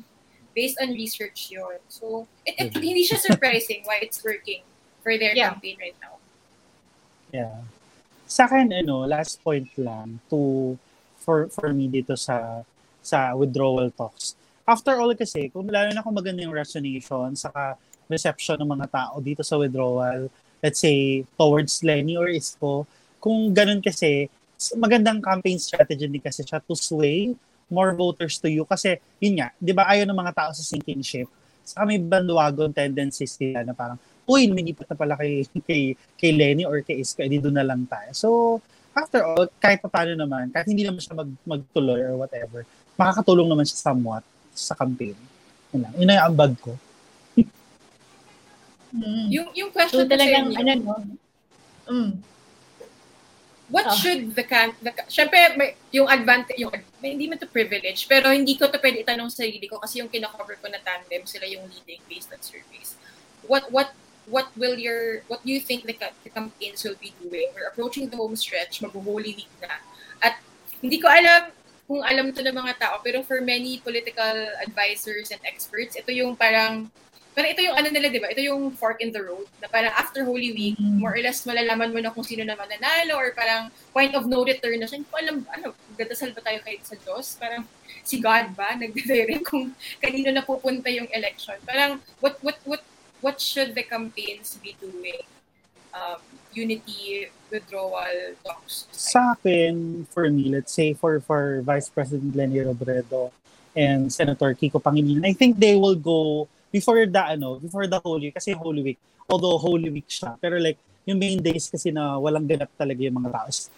based 0.55 0.77
on 0.79 0.89
research 0.95 1.51
yun. 1.51 1.79
So, 1.91 2.31
it, 2.47 2.55
it, 2.59 2.71
hindi 2.79 3.03
siya 3.03 3.19
surprising 3.19 3.83
why 3.85 3.99
it's 4.03 4.23
working 4.23 4.63
for 5.03 5.19
their 5.19 5.35
yeah. 5.35 5.51
campaign 5.51 5.77
right 5.83 5.99
now. 5.99 6.18
Yeah. 7.33 7.61
Sa 8.29 8.45
akin, 8.45 8.73
ano, 8.73 9.05
last 9.09 9.41
point 9.41 9.69
lang 9.77 10.21
to 10.29 10.77
for 11.21 11.49
for 11.53 11.73
me 11.73 11.89
dito 11.89 12.17
sa 12.17 12.65
sa 13.05 13.33
withdrawal 13.37 13.89
talks. 13.93 14.37
After 14.69 15.01
all 15.01 15.17
kasi, 15.17 15.49
kung 15.49 15.69
lalo 15.69 15.93
na 15.97 16.05
kung 16.05 16.13
maganda 16.13 16.45
yung 16.45 16.53
resonation, 16.53 17.33
saka 17.33 17.81
reception 18.09 18.61
ng 18.61 18.69
mga 18.69 18.87
tao 18.93 19.17
dito 19.21 19.41
sa 19.41 19.57
withdrawal, 19.57 20.29
let's 20.61 20.81
say, 20.81 21.25
towards 21.41 21.81
Lenny 21.81 22.21
or 22.21 22.29
Isko, 22.29 22.85
kung 23.17 23.53
ganun 23.57 23.81
kasi, 23.81 24.29
magandang 24.77 25.25
campaign 25.25 25.57
strategy 25.57 26.05
din 26.05 26.21
kasi 26.21 26.45
siya 26.45 26.61
to 26.61 26.77
sway 26.77 27.33
more 27.69 27.93
voters 27.97 28.41
to 28.41 28.49
you. 28.49 28.65
Kasi, 28.65 28.97
yun 29.21 29.41
nga, 29.41 29.53
di 29.57 29.73
ba 29.77 29.89
ayaw 29.89 30.09
ng 30.09 30.19
mga 30.19 30.33
tao 30.37 30.51
sa 30.53 30.65
sinking 30.65 31.05
ship. 31.05 31.29
Saka 31.65 31.85
may 31.85 32.01
bandwagon 32.01 32.73
tendencies 32.73 33.37
nila 33.37 33.65
na 33.65 33.77
parang, 33.77 34.01
uy, 34.29 34.45
lumilipat 34.53 34.87
na 34.93 34.97
pala 34.97 35.15
kay, 35.17 35.49
kay, 35.69 35.97
kay 36.21 36.31
Lenny 36.37 36.69
or 36.69 36.85
kay 36.85 37.01
Isko, 37.01 37.25
edi 37.25 37.41
doon 37.41 37.57
na 37.57 37.65
lang 37.65 37.89
tayo. 37.89 38.11
So, 38.13 38.29
after 38.93 39.25
all, 39.25 39.49
kahit 39.57 39.81
pa 39.81 39.89
paano 39.89 40.13
naman, 40.13 40.53
kahit 40.53 40.69
hindi 40.69 40.85
naman 40.85 41.01
siya 41.01 41.17
mag, 41.17 41.31
magtuloy 41.49 42.05
or 42.05 42.21
whatever, 42.21 42.69
makakatulong 43.01 43.49
naman 43.49 43.65
siya 43.65 43.91
somewhat 43.91 44.23
sa 44.53 44.77
campaign. 44.77 45.17
Yun 45.73 45.81
lang. 45.89 45.93
Yun 45.97 46.07
na 46.07 46.17
yung 46.21 46.29
ambag 46.35 46.55
ko. 46.61 46.77
Mm. 48.89 49.29
Yung, 49.29 49.49
yung 49.53 49.69
question 49.69 50.01
So 50.01 50.09
talagang, 50.09 50.49
ano, 50.49 50.73
no? 50.81 50.97
Mm. 51.93 52.25
what 53.69 53.85
Oh. 53.85 53.97
should 53.97 54.33
the 54.33 54.45
can 54.45 54.73
the, 54.81 54.93
syempre 55.13 55.37
may, 55.57 55.77
yung 55.93 56.09
advantage 56.09 56.57
yung 56.57 56.73
may, 57.05 57.13
hindi 57.13 57.29
man 57.29 57.37
to 57.37 57.45
privilege 57.45 58.09
pero 58.09 58.33
hindi 58.33 58.57
ko 58.57 58.69
to 58.73 58.81
pwede 58.81 59.05
itanong 59.05 59.29
sa 59.29 59.45
sarili 59.45 59.69
ko 59.69 59.77
kasi 59.77 60.01
yung 60.01 60.09
kina-cover 60.09 60.57
ko 60.57 60.73
na 60.73 60.81
tandem 60.81 61.29
sila 61.29 61.45
yung 61.45 61.69
leading 61.69 62.01
based 62.09 62.33
on 62.33 62.41
surveys 62.41 62.97
what 63.45 63.69
what 63.69 63.93
what 64.29 64.49
will 64.57 64.77
your 64.77 65.25
what 65.27 65.41
do 65.45 65.51
you 65.51 65.61
think 65.61 65.85
the, 65.85 65.97
the 66.25 66.31
campaigns 66.31 66.85
will 66.85 66.99
be 67.01 67.13
doing 67.21 67.49
we're 67.57 67.69
approaching 67.69 68.09
the 68.09 68.17
home 68.17 68.37
stretch 68.37 68.81
mag-holy 68.81 69.33
week 69.35 69.53
na 69.61 69.81
at 70.21 70.39
hindi 70.85 71.01
ko 71.01 71.09
alam 71.09 71.51
kung 71.89 72.05
alam 72.05 72.29
to 72.33 72.45
ng 72.45 72.53
mga 72.53 72.77
tao 72.77 73.01
pero 73.01 73.25
for 73.25 73.41
many 73.41 73.81
political 73.81 74.37
advisors 74.61 75.33
and 75.33 75.41
experts 75.49 75.97
ito 75.97 76.13
yung 76.13 76.37
parang 76.37 76.93
parang 77.39 77.55
ito 77.55 77.63
yung 77.63 77.79
ano 77.79 77.87
nila, 77.95 78.11
di 78.11 78.19
ba? 78.19 78.35
Ito 78.35 78.43
yung 78.43 78.75
fork 78.75 78.99
in 78.99 79.15
the 79.15 79.23
road 79.23 79.47
na 79.63 79.71
parang 79.71 79.95
after 79.95 80.27
Holy 80.27 80.51
Week, 80.51 80.75
Mhm. 80.75 80.99
more 80.99 81.15
or 81.15 81.23
less 81.23 81.47
malalaman 81.47 81.95
mo 81.95 82.03
na 82.03 82.11
kung 82.11 82.27
sino 82.27 82.43
naman 82.43 82.67
nanalo 82.67 83.15
or 83.15 83.31
parang 83.31 83.71
point 83.95 84.11
of 84.19 84.27
no 84.27 84.43
return 84.43 84.75
na 84.83 84.91
siya. 84.91 84.99
Hindi 84.99 85.07
ko 85.07 85.19
alam, 85.23 85.37
ano, 85.55 85.71
gadasal 85.95 86.35
ba 86.35 86.43
tayo 86.43 86.59
kahit 86.67 86.83
sa 86.83 86.99
Diyos? 86.99 87.39
Parang 87.39 87.63
si 88.03 88.19
God 88.19 88.59
ba 88.59 88.75
nagde-direct 88.75 89.47
kung 89.55 89.71
kanino 90.03 90.35
na 90.35 90.43
pupunta 90.43 90.91
yung 90.91 91.07
election? 91.15 91.55
Parang 91.63 92.03
what 92.19 92.43
what 92.43 92.59
what 92.67 92.83
what 93.21 93.41
should 93.41 93.75
the 93.75 93.83
campaigns 93.83 94.59
be 94.63 94.77
doing? 94.81 95.23
Um, 95.95 96.21
unity, 96.53 97.29
withdrawal, 97.51 98.37
talks. 98.45 98.87
Sa 98.93 99.35
akin, 99.35 100.07
for 100.11 100.31
me, 100.31 100.53
let's 100.53 100.73
say 100.73 100.93
for 100.93 101.21
for 101.21 101.63
Vice 101.63 101.89
President 101.89 102.37
Lenny 102.37 102.61
Robredo 102.61 103.33
and 103.75 104.13
Senator 104.13 104.55
Kiko 104.55 104.83
Pangilinan, 104.83 105.27
I 105.27 105.33
think 105.33 105.59
they 105.59 105.75
will 105.75 105.97
go 105.97 106.47
before 106.71 107.05
the 107.07 107.23
ano, 107.25 107.59
before 107.59 107.87
the 107.87 107.99
Holy 107.99 108.29
Week 108.29 108.37
kasi 108.37 108.53
Holy 108.53 108.83
Week. 108.83 109.01
Although 109.29 109.59
Holy 109.59 109.91
Week 109.91 110.09
siya, 110.09 110.37
pero 110.41 110.57
like 110.57 110.79
yung 111.09 111.19
main 111.19 111.41
days 111.41 111.69
kasi 111.73 111.89
na 111.89 112.17
walang 112.21 112.45
ganap 112.45 112.69
talaga 112.77 113.01
yung 113.01 113.17
mga 113.17 113.33
tao. 113.33 113.49
is, 113.49 113.69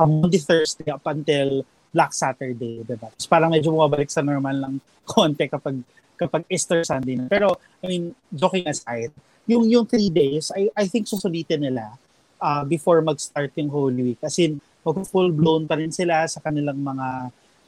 Um, 0.00 0.24
Monday, 0.24 0.40
Thursday 0.40 0.88
up 0.88 1.04
until 1.04 1.62
Black 1.92 2.16
Saturday, 2.16 2.80
diba? 2.80 3.12
So 3.20 3.28
parang 3.28 3.52
medyo 3.52 3.68
bumabalik 3.68 4.08
sa 4.08 4.24
normal 4.24 4.56
lang 4.56 4.74
konti 5.04 5.44
kapag 5.46 5.76
kapag 6.22 6.46
Easter 6.46 6.86
Sunday 6.86 7.18
na. 7.18 7.26
Pero, 7.26 7.58
I 7.82 7.86
mean, 7.90 8.04
joking 8.30 8.66
aside, 8.70 9.10
yung 9.46 9.66
yung 9.66 9.84
three 9.86 10.10
days, 10.10 10.54
I, 10.54 10.70
I 10.78 10.86
think 10.86 11.10
susulitin 11.10 11.66
nila 11.66 11.98
uh, 12.38 12.62
before 12.62 13.02
mag-start 13.02 13.50
yung 13.58 13.70
Holy 13.70 14.14
Week. 14.14 14.20
As 14.22 14.38
in, 14.38 14.62
mag-full-blown 14.86 15.66
pa 15.66 15.78
rin 15.78 15.90
sila 15.90 16.26
sa 16.26 16.38
kanilang 16.38 16.78
mga 16.78 17.08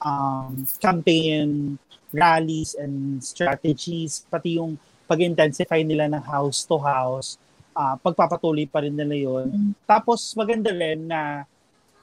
um, 0.02 0.66
campaign 0.78 1.78
rallies 2.14 2.78
and 2.78 3.18
strategies, 3.18 4.22
pati 4.30 4.62
yung 4.62 4.78
pag-intensify 5.10 5.82
nila 5.82 6.06
ng 6.06 6.22
house 6.22 6.62
to 6.62 6.78
house, 6.78 7.36
uh, 7.74 7.98
pagpapatuloy 7.98 8.70
pa 8.70 8.86
rin 8.86 8.94
nila. 8.94 9.50
Mm. 9.50 9.74
Tapos 9.84 10.30
maganda 10.38 10.70
rin 10.70 11.10
na 11.10 11.42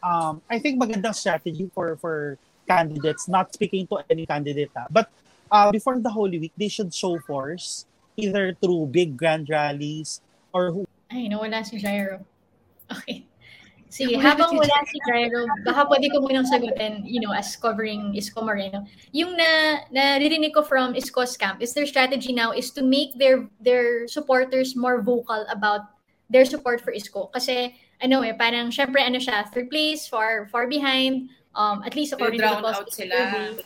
um, 0.04 0.44
I 0.52 0.60
think 0.60 0.78
magandang 0.78 1.16
strategy 1.16 1.72
for 1.72 1.96
for 1.96 2.36
candidates, 2.68 3.28
not 3.28 3.52
speaking 3.56 3.88
to 3.88 4.04
any 4.12 4.28
candidate, 4.28 4.72
ha, 4.76 4.88
but 4.92 5.08
uh, 5.52 5.72
before 5.72 6.00
the 6.00 6.10
Holy 6.10 6.40
Week, 6.40 6.54
they 6.58 6.72
should 6.72 6.94
show 6.94 7.20
force 7.28 7.86
either 8.18 8.56
through 8.64 8.88
big 8.88 9.18
grand 9.18 9.50
rallies 9.52 10.22
or 10.54 10.72
who 10.72 10.88
Ay, 11.12 11.28
nawala 11.28 11.66
si 11.68 11.78
Jairo. 11.78 12.24
Okay. 12.92 13.24
Sige, 13.92 14.16
habang 14.20 14.52
si 14.52 14.60
wala 14.60 14.80
si 14.88 15.00
Jairo, 15.08 15.48
baka 15.68 15.84
pwede 15.88 16.12
ko 16.12 16.24
munang 16.24 16.48
sagutin, 16.48 17.04
you 17.08 17.20
know, 17.20 17.36
as 17.36 17.56
covering 17.60 18.16
Isko 18.16 18.40
Moreno. 18.44 18.88
Yung 19.12 19.36
na, 19.36 19.84
naririnig 19.92 20.56
ko 20.56 20.64
from 20.64 20.96
Isko's 20.96 21.36
camp 21.36 21.60
is 21.60 21.76
their 21.76 21.88
strategy 21.88 22.32
now 22.32 22.56
is 22.56 22.72
to 22.72 22.84
make 22.84 23.16
their 23.20 23.48
their 23.60 24.08
supporters 24.08 24.80
more 24.80 25.04
vocal 25.04 25.44
about 25.52 25.92
their 26.32 26.48
support 26.48 26.80
for 26.80 26.96
Isko. 26.96 27.32
Kasi, 27.36 27.76
ano 28.00 28.24
eh, 28.24 28.32
parang, 28.32 28.72
syempre, 28.72 29.04
ano 29.04 29.20
siya, 29.20 29.48
third 29.52 29.68
place, 29.68 30.08
far 30.08 30.48
far 30.48 30.72
behind, 30.72 31.28
um, 31.56 31.84
at 31.84 31.92
least 31.96 32.16
according 32.16 32.40
to 32.40 32.48
the 32.48 32.60
drown 32.60 32.64
out 32.64 32.88
Post 32.88 32.96
sila. 32.96 33.16
survey. 33.16 33.64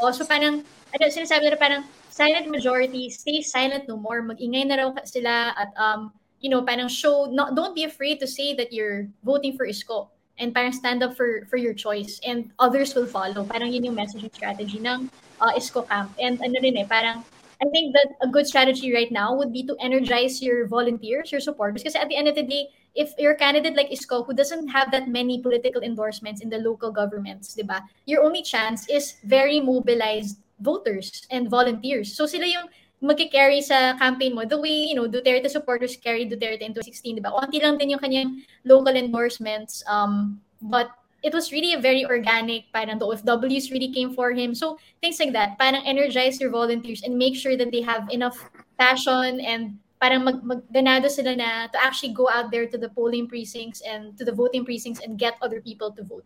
Oh, 0.00 0.12
so 0.12 0.24
parang, 0.24 0.64
ano, 0.94 1.04
sinasabi 1.10 1.50
nila 1.50 1.58
parang, 1.58 1.82
silent 2.10 2.48
majority, 2.48 3.10
stay 3.10 3.42
silent 3.42 3.84
no 3.88 3.96
more, 3.96 4.22
mag-ingay 4.22 4.64
na 4.64 4.76
raw 4.76 4.90
sila 5.04 5.52
at 5.56 5.70
um, 5.76 6.12
you 6.40 6.48
know, 6.48 6.62
parang 6.62 6.88
show, 6.88 7.26
not, 7.26 7.54
don't 7.54 7.74
be 7.74 7.84
afraid 7.84 8.20
to 8.20 8.26
say 8.26 8.54
that 8.54 8.72
you're 8.72 9.08
voting 9.24 9.56
for 9.56 9.66
Isko 9.66 10.08
and 10.38 10.54
parang 10.54 10.72
stand 10.72 11.02
up 11.02 11.16
for 11.16 11.46
for 11.48 11.56
your 11.56 11.72
choice 11.72 12.20
and 12.26 12.52
others 12.58 12.94
will 12.94 13.06
follow. 13.06 13.44
Parang 13.44 13.72
yun 13.72 13.84
yung 13.84 13.96
messaging 13.96 14.32
strategy 14.32 14.78
ng 14.78 15.10
uh, 15.40 15.52
Isko 15.56 15.88
camp. 15.88 16.12
And 16.20 16.40
ano 16.44 16.60
rin 16.60 16.76
eh, 16.76 16.84
parang 16.84 17.24
I 17.56 17.66
think 17.72 17.96
that 17.96 18.20
a 18.20 18.28
good 18.28 18.46
strategy 18.46 18.92
right 18.92 19.10
now 19.10 19.32
would 19.32 19.50
be 19.50 19.64
to 19.64 19.76
energize 19.80 20.44
your 20.44 20.68
volunteers, 20.68 21.32
your 21.32 21.40
supporters. 21.40 21.80
Because 21.80 21.96
at 21.96 22.08
the 22.08 22.16
end 22.16 22.28
of 22.28 22.36
the 22.36 22.44
day, 22.44 22.68
if 22.94 23.16
you're 23.16 23.34
candidate 23.34 23.76
like 23.76 23.88
Isko 23.88 24.26
who 24.26 24.36
doesn't 24.36 24.68
have 24.68 24.92
that 24.92 25.08
many 25.08 25.40
political 25.40 25.80
endorsements 25.80 26.42
in 26.42 26.52
the 26.52 26.58
local 26.58 26.92
governments, 26.92 27.54
di 27.56 27.64
ba? 27.64 27.80
Your 28.04 28.22
only 28.22 28.42
chance 28.44 28.84
is 28.92 29.16
very 29.24 29.60
mobilized 29.60 30.36
voters 30.60 31.26
and 31.30 31.48
volunteers. 31.50 32.14
So 32.14 32.26
sila 32.26 32.46
yung 32.46 32.66
magki-carry 33.02 33.60
sa 33.60 33.96
campaign 34.00 34.34
mo 34.34 34.44
the 34.44 34.58
way, 34.58 34.88
you 34.88 34.96
know, 34.96 35.04
Duterte 35.04 35.48
supporters 35.50 35.96
carry 35.96 36.24
Duterte 36.24 36.64
in 36.64 36.72
2016, 36.72 37.16
di 37.16 37.20
ba? 37.20 37.32
Konti 37.32 37.60
lang 37.60 37.76
din 37.76 37.92
yung 37.92 38.00
kanyang 38.00 38.40
local 38.64 38.96
endorsements. 38.96 39.84
Um, 39.84 40.40
but 40.62 40.88
it 41.22 41.34
was 41.34 41.52
really 41.52 41.74
a 41.74 41.80
very 41.80 42.06
organic, 42.06 42.72
parang 42.72 42.98
the 42.98 43.06
OFWs 43.06 43.70
really 43.70 43.92
came 43.92 44.14
for 44.14 44.32
him. 44.32 44.54
So 44.54 44.78
things 45.02 45.20
like 45.20 45.32
that, 45.32 45.58
parang 45.58 45.84
energize 45.84 46.40
your 46.40 46.50
volunteers 46.50 47.02
and 47.02 47.18
make 47.18 47.36
sure 47.36 47.56
that 47.56 47.70
they 47.70 47.82
have 47.82 48.08
enough 48.10 48.38
passion 48.78 49.40
and 49.40 49.76
parang 50.00 50.24
mag 50.24 50.44
magganado 50.44 51.08
sila 51.08 51.36
na 51.36 51.66
to 51.72 51.78
actually 51.80 52.12
go 52.12 52.28
out 52.28 52.52
there 52.52 52.68
to 52.68 52.76
the 52.76 52.88
polling 52.92 53.24
precincts 53.26 53.80
and 53.80 54.16
to 54.16 54.24
the 54.24 54.32
voting 54.32 54.64
precincts 54.64 55.00
and 55.00 55.18
get 55.18 55.40
other 55.40 55.60
people 55.60 55.88
to 55.92 56.04
vote. 56.04 56.24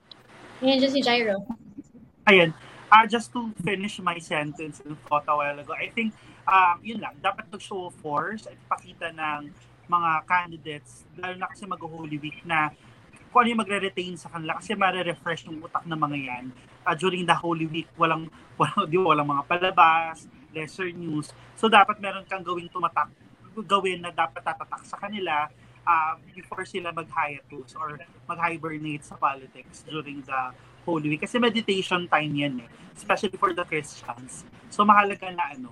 Yan 0.61 0.83
dyan 0.83 0.91
si 0.91 1.03
Jairo. 1.03 1.39
Ayan. 2.27 2.53
Uh, 2.91 3.07
just 3.07 3.31
to 3.31 3.55
finish 3.63 4.03
my 4.03 4.19
sentence 4.19 4.83
and 4.83 4.99
thought 5.07 5.23
a 5.31 5.35
while 5.35 5.55
ago, 5.55 5.71
I 5.79 5.95
think, 5.95 6.11
um, 6.43 6.83
yun 6.83 6.99
lang, 6.99 7.15
dapat 7.23 7.47
mag-show 7.47 7.87
force 8.03 8.51
at 8.51 8.59
pakita 8.67 9.15
ng 9.15 9.55
mga 9.87 10.11
candidates, 10.27 11.07
lalo 11.15 11.39
na 11.39 11.47
kasi 11.47 11.71
mag-Holy 11.71 12.19
Week 12.19 12.43
na 12.43 12.75
kung 13.31 13.47
ano 13.47 13.55
yung 13.55 13.63
magre-retain 13.63 14.19
sa 14.19 14.27
kanila 14.27 14.59
kasi 14.59 14.75
mare-refresh 14.75 15.47
yung 15.47 15.63
utak 15.63 15.87
ng 15.87 15.95
mga 15.95 16.19
yan. 16.19 16.45
Uh, 16.83 16.95
during 16.99 17.23
the 17.23 17.37
Holy 17.39 17.71
Week, 17.71 17.87
walang, 17.95 18.27
walang, 18.59 18.83
di 18.91 18.99
walang 18.99 19.29
mga 19.39 19.47
palabas, 19.47 20.27
lesser 20.51 20.91
news. 20.91 21.31
So, 21.55 21.71
dapat 21.71 22.03
meron 22.03 22.27
kang 22.27 22.43
gawing 22.43 22.75
tumatak, 22.75 23.15
gawin 23.71 24.03
na 24.03 24.11
dapat 24.11 24.43
tatatak 24.43 24.83
sa 24.83 24.99
kanila 24.99 25.47
uh, 25.87 26.19
before 26.35 26.67
sila 26.67 26.91
mag-hiatus 26.91 27.79
or 27.79 28.03
mag-hibernate 28.27 29.07
sa 29.07 29.15
politics 29.15 29.87
during 29.87 30.27
the 30.27 30.41
Holy 30.91 31.15
Week. 31.15 31.23
Kasi 31.23 31.39
meditation 31.39 32.11
time 32.11 32.33
yan 32.35 32.67
eh. 32.67 32.69
Especially 32.99 33.39
for 33.39 33.55
the 33.55 33.63
Christians. 33.63 34.43
So 34.67 34.83
mahalaga 34.83 35.31
na 35.31 35.55
ano, 35.55 35.71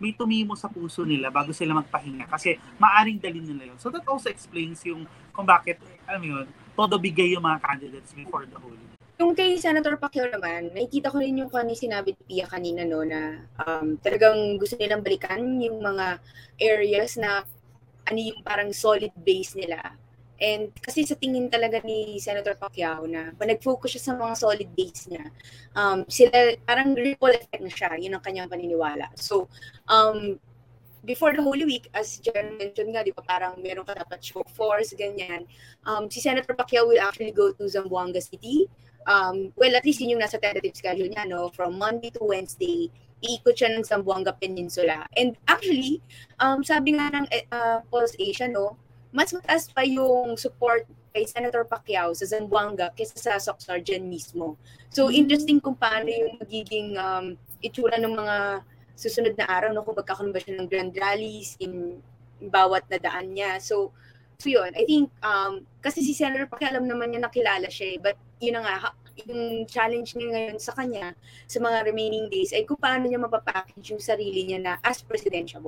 may 0.00 0.16
tumimo 0.16 0.56
sa 0.56 0.72
puso 0.72 1.04
nila 1.04 1.28
bago 1.28 1.52
sila 1.52 1.76
magpahinga. 1.76 2.24
Kasi 2.24 2.56
maaring 2.80 3.20
dalhin 3.20 3.44
nila 3.44 3.70
yun. 3.70 3.78
So 3.78 3.92
that 3.92 4.08
also 4.08 4.32
explains 4.32 4.80
yung 4.88 5.04
kung 5.36 5.44
bakit, 5.44 5.76
alam 6.08 6.24
yun, 6.24 6.46
todo 6.72 6.96
bigay 6.96 7.36
yung 7.36 7.44
mga 7.44 7.60
candidates 7.60 8.16
before 8.16 8.48
the 8.48 8.56
Holy 8.56 8.80
Week. 8.80 8.96
Yung 9.20 9.36
kay 9.36 9.60
Senator 9.60 10.00
Pacquiao 10.00 10.32
naman, 10.32 10.72
nakikita 10.72 11.12
ko 11.12 11.20
rin 11.20 11.36
yung 11.36 11.52
kanina 11.52 11.76
sinabi 11.76 12.16
ni 12.16 12.22
Pia 12.24 12.48
kanina 12.48 12.88
no 12.88 13.04
na 13.04 13.44
um, 13.60 14.00
talagang 14.00 14.56
gusto 14.56 14.80
nilang 14.80 15.04
balikan 15.04 15.44
yung 15.60 15.76
mga 15.76 16.16
areas 16.56 17.20
na 17.20 17.44
ano 18.08 18.16
yung 18.16 18.40
parang 18.40 18.72
solid 18.72 19.12
base 19.20 19.52
nila. 19.60 19.76
And 20.40 20.72
kasi 20.80 21.04
sa 21.04 21.20
tingin 21.20 21.52
talaga 21.52 21.84
ni 21.84 22.16
Senator 22.16 22.56
Pacquiao 22.56 23.04
na 23.04 23.36
pag 23.36 23.52
nag-focus 23.52 23.96
siya 23.96 24.02
sa 24.08 24.14
mga 24.16 24.34
solid 24.40 24.70
base 24.72 25.12
niya, 25.12 25.28
um, 25.76 26.08
sila 26.08 26.56
parang 26.64 26.96
ripple 26.96 27.36
effect 27.36 27.60
na 27.60 27.68
siya. 27.68 28.00
Yun 28.00 28.16
ang 28.16 28.24
kanyang 28.24 28.48
paniniwala. 28.48 29.12
So, 29.20 29.52
um, 29.84 30.40
before 31.04 31.36
the 31.36 31.44
Holy 31.44 31.64
Week, 31.64 31.88
as 31.92 32.20
Jen 32.24 32.56
mentioned 32.56 32.92
nga, 32.92 33.04
di 33.04 33.12
ba, 33.12 33.20
parang 33.20 33.60
meron 33.60 33.84
ka 33.84 33.92
dapat 33.96 34.20
show 34.20 34.44
force, 34.56 34.96
ganyan. 34.96 35.44
Um, 35.84 36.08
si 36.08 36.20
Senator 36.20 36.56
Pacquiao 36.56 36.88
will 36.88 37.00
actually 37.00 37.32
go 37.32 37.52
to 37.52 37.64
Zamboanga 37.68 38.20
City. 38.20 38.68
Um, 39.08 39.52
well, 39.56 39.72
at 39.76 39.84
least 39.84 40.00
yun 40.00 40.16
yung 40.16 40.24
nasa 40.24 40.40
tentative 40.40 40.76
schedule 40.76 41.08
niya, 41.08 41.24
no? 41.28 41.48
From 41.52 41.80
Monday 41.80 42.12
to 42.16 42.24
Wednesday, 42.24 42.92
iikot 43.20 43.56
siya 43.56 43.72
ng 43.76 43.84
Zamboanga 43.84 44.36
Peninsula. 44.36 45.04
And 45.16 45.36
actually, 45.48 46.00
um, 46.40 46.64
sabi 46.64 46.96
nga 46.96 47.12
ng 47.12 47.26
uh, 47.52 47.80
Pulse 47.88 48.16
Asia, 48.20 48.48
no, 48.48 48.76
mas 49.10 49.34
mataas 49.34 49.66
pa 49.70 49.82
yung 49.82 50.38
support 50.38 50.86
kay 51.10 51.26
Senator 51.26 51.66
Pacquiao 51.66 52.14
sa 52.14 52.26
Zamboanga 52.26 52.94
kaysa 52.94 53.18
sa 53.18 53.32
Socsargen 53.42 54.06
mismo. 54.06 54.54
So, 54.94 55.10
interesting 55.10 55.58
kung 55.58 55.74
paano 55.74 56.06
yung 56.06 56.38
magiging 56.38 56.94
um, 56.94 57.34
itsura 57.58 57.98
ng 57.98 58.14
mga 58.14 58.62
susunod 58.94 59.34
na 59.34 59.50
araw 59.50 59.74
no, 59.74 59.82
kung 59.82 59.98
magkakaroon 59.98 60.30
ba 60.30 60.38
siya 60.38 60.62
ng 60.62 60.68
grand 60.70 60.94
rallies 60.94 61.58
in, 61.58 61.98
bawat 62.38 62.86
na 62.86 63.02
daan 63.02 63.34
niya. 63.34 63.58
So, 63.58 63.90
so 64.38 64.46
yun, 64.46 64.70
I 64.78 64.86
think, 64.86 65.10
um, 65.20 65.66
kasi 65.82 66.00
si 66.06 66.14
Senator 66.14 66.46
Pacquiao 66.46 66.78
alam 66.78 66.86
naman 66.86 67.10
niya 67.10 67.26
nakilala 67.26 67.66
siya 67.66 67.96
eh, 67.96 67.98
but 67.98 68.16
yun 68.38 68.56
na 68.56 68.62
nga, 68.62 68.94
yung 69.26 69.66
challenge 69.66 70.16
niya 70.16 70.28
ngayon 70.32 70.58
sa 70.62 70.72
kanya 70.72 71.12
sa 71.44 71.58
mga 71.60 71.84
remaining 71.84 72.30
days 72.32 72.54
ay 72.56 72.64
kung 72.64 72.78
paano 72.78 73.04
niya 73.04 73.20
mapapackage 73.20 73.92
yung 73.92 74.00
sarili 74.00 74.46
niya 74.48 74.60
na 74.62 74.72
as 74.80 75.02
presidential. 75.04 75.60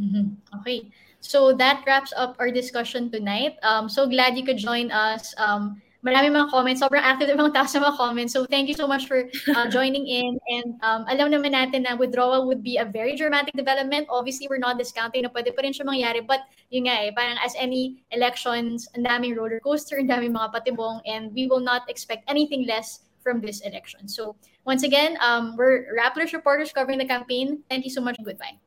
Mm-hmm. 0.00 0.58
Okay. 0.60 0.90
So 1.20 1.54
that 1.54 1.84
wraps 1.86 2.12
up 2.16 2.36
our 2.38 2.50
discussion 2.50 3.10
tonight. 3.10 3.56
Um, 3.62 3.88
so 3.88 4.08
glad 4.08 4.36
you 4.36 4.44
could 4.44 4.58
join 4.58 4.90
us. 4.90 5.34
Um, 5.38 5.80
marami 6.02 6.34
mga 6.34 6.50
comments. 6.50 6.82
Sobrang 6.82 7.02
active 7.02 7.30
ng 7.30 7.38
mga 7.38 7.54
tao 7.54 7.66
sa 7.70 7.78
mga 7.78 7.96
comments. 7.96 8.32
So 8.34 8.44
thank 8.44 8.66
you 8.66 8.74
so 8.74 8.90
much 8.90 9.06
for 9.06 9.30
uh, 9.54 9.66
joining 9.74 10.06
in. 10.06 10.34
And 10.50 10.74
um, 10.82 11.06
alam 11.06 11.30
naman 11.30 11.54
natin 11.54 11.86
na 11.86 11.94
withdrawal 11.94 12.46
would 12.50 12.62
be 12.62 12.82
a 12.82 12.84
very 12.84 13.14
dramatic 13.14 13.54
development. 13.54 14.10
Obviously, 14.10 14.50
we're 14.50 14.62
not 14.62 14.78
discounting 14.78 15.22
na 15.22 15.30
pwede 15.30 15.54
pa 15.54 15.62
rin 15.62 15.70
siya 15.70 15.86
mangyari. 15.86 16.26
But 16.26 16.42
yun 16.74 16.90
nga 16.90 17.06
eh, 17.06 17.14
parang 17.14 17.38
as 17.38 17.54
any 17.54 18.02
elections, 18.10 18.90
ang 18.98 19.06
daming 19.06 19.38
roller 19.38 19.62
coaster, 19.62 20.02
ang 20.02 20.10
daming 20.10 20.34
mga 20.34 20.50
patibong, 20.50 20.98
and 21.06 21.30
we 21.30 21.46
will 21.46 21.62
not 21.62 21.86
expect 21.86 22.26
anything 22.26 22.66
less 22.66 23.06
from 23.22 23.38
this 23.38 23.62
election. 23.62 24.10
So 24.10 24.34
once 24.66 24.82
again, 24.82 25.14
um, 25.22 25.54
we're 25.54 25.86
Rappler's 25.94 26.34
reporters 26.34 26.74
covering 26.74 26.98
the 26.98 27.06
campaign. 27.06 27.62
Thank 27.70 27.86
you 27.86 27.94
so 27.94 28.02
much. 28.02 28.18
Goodbye. 28.18 28.58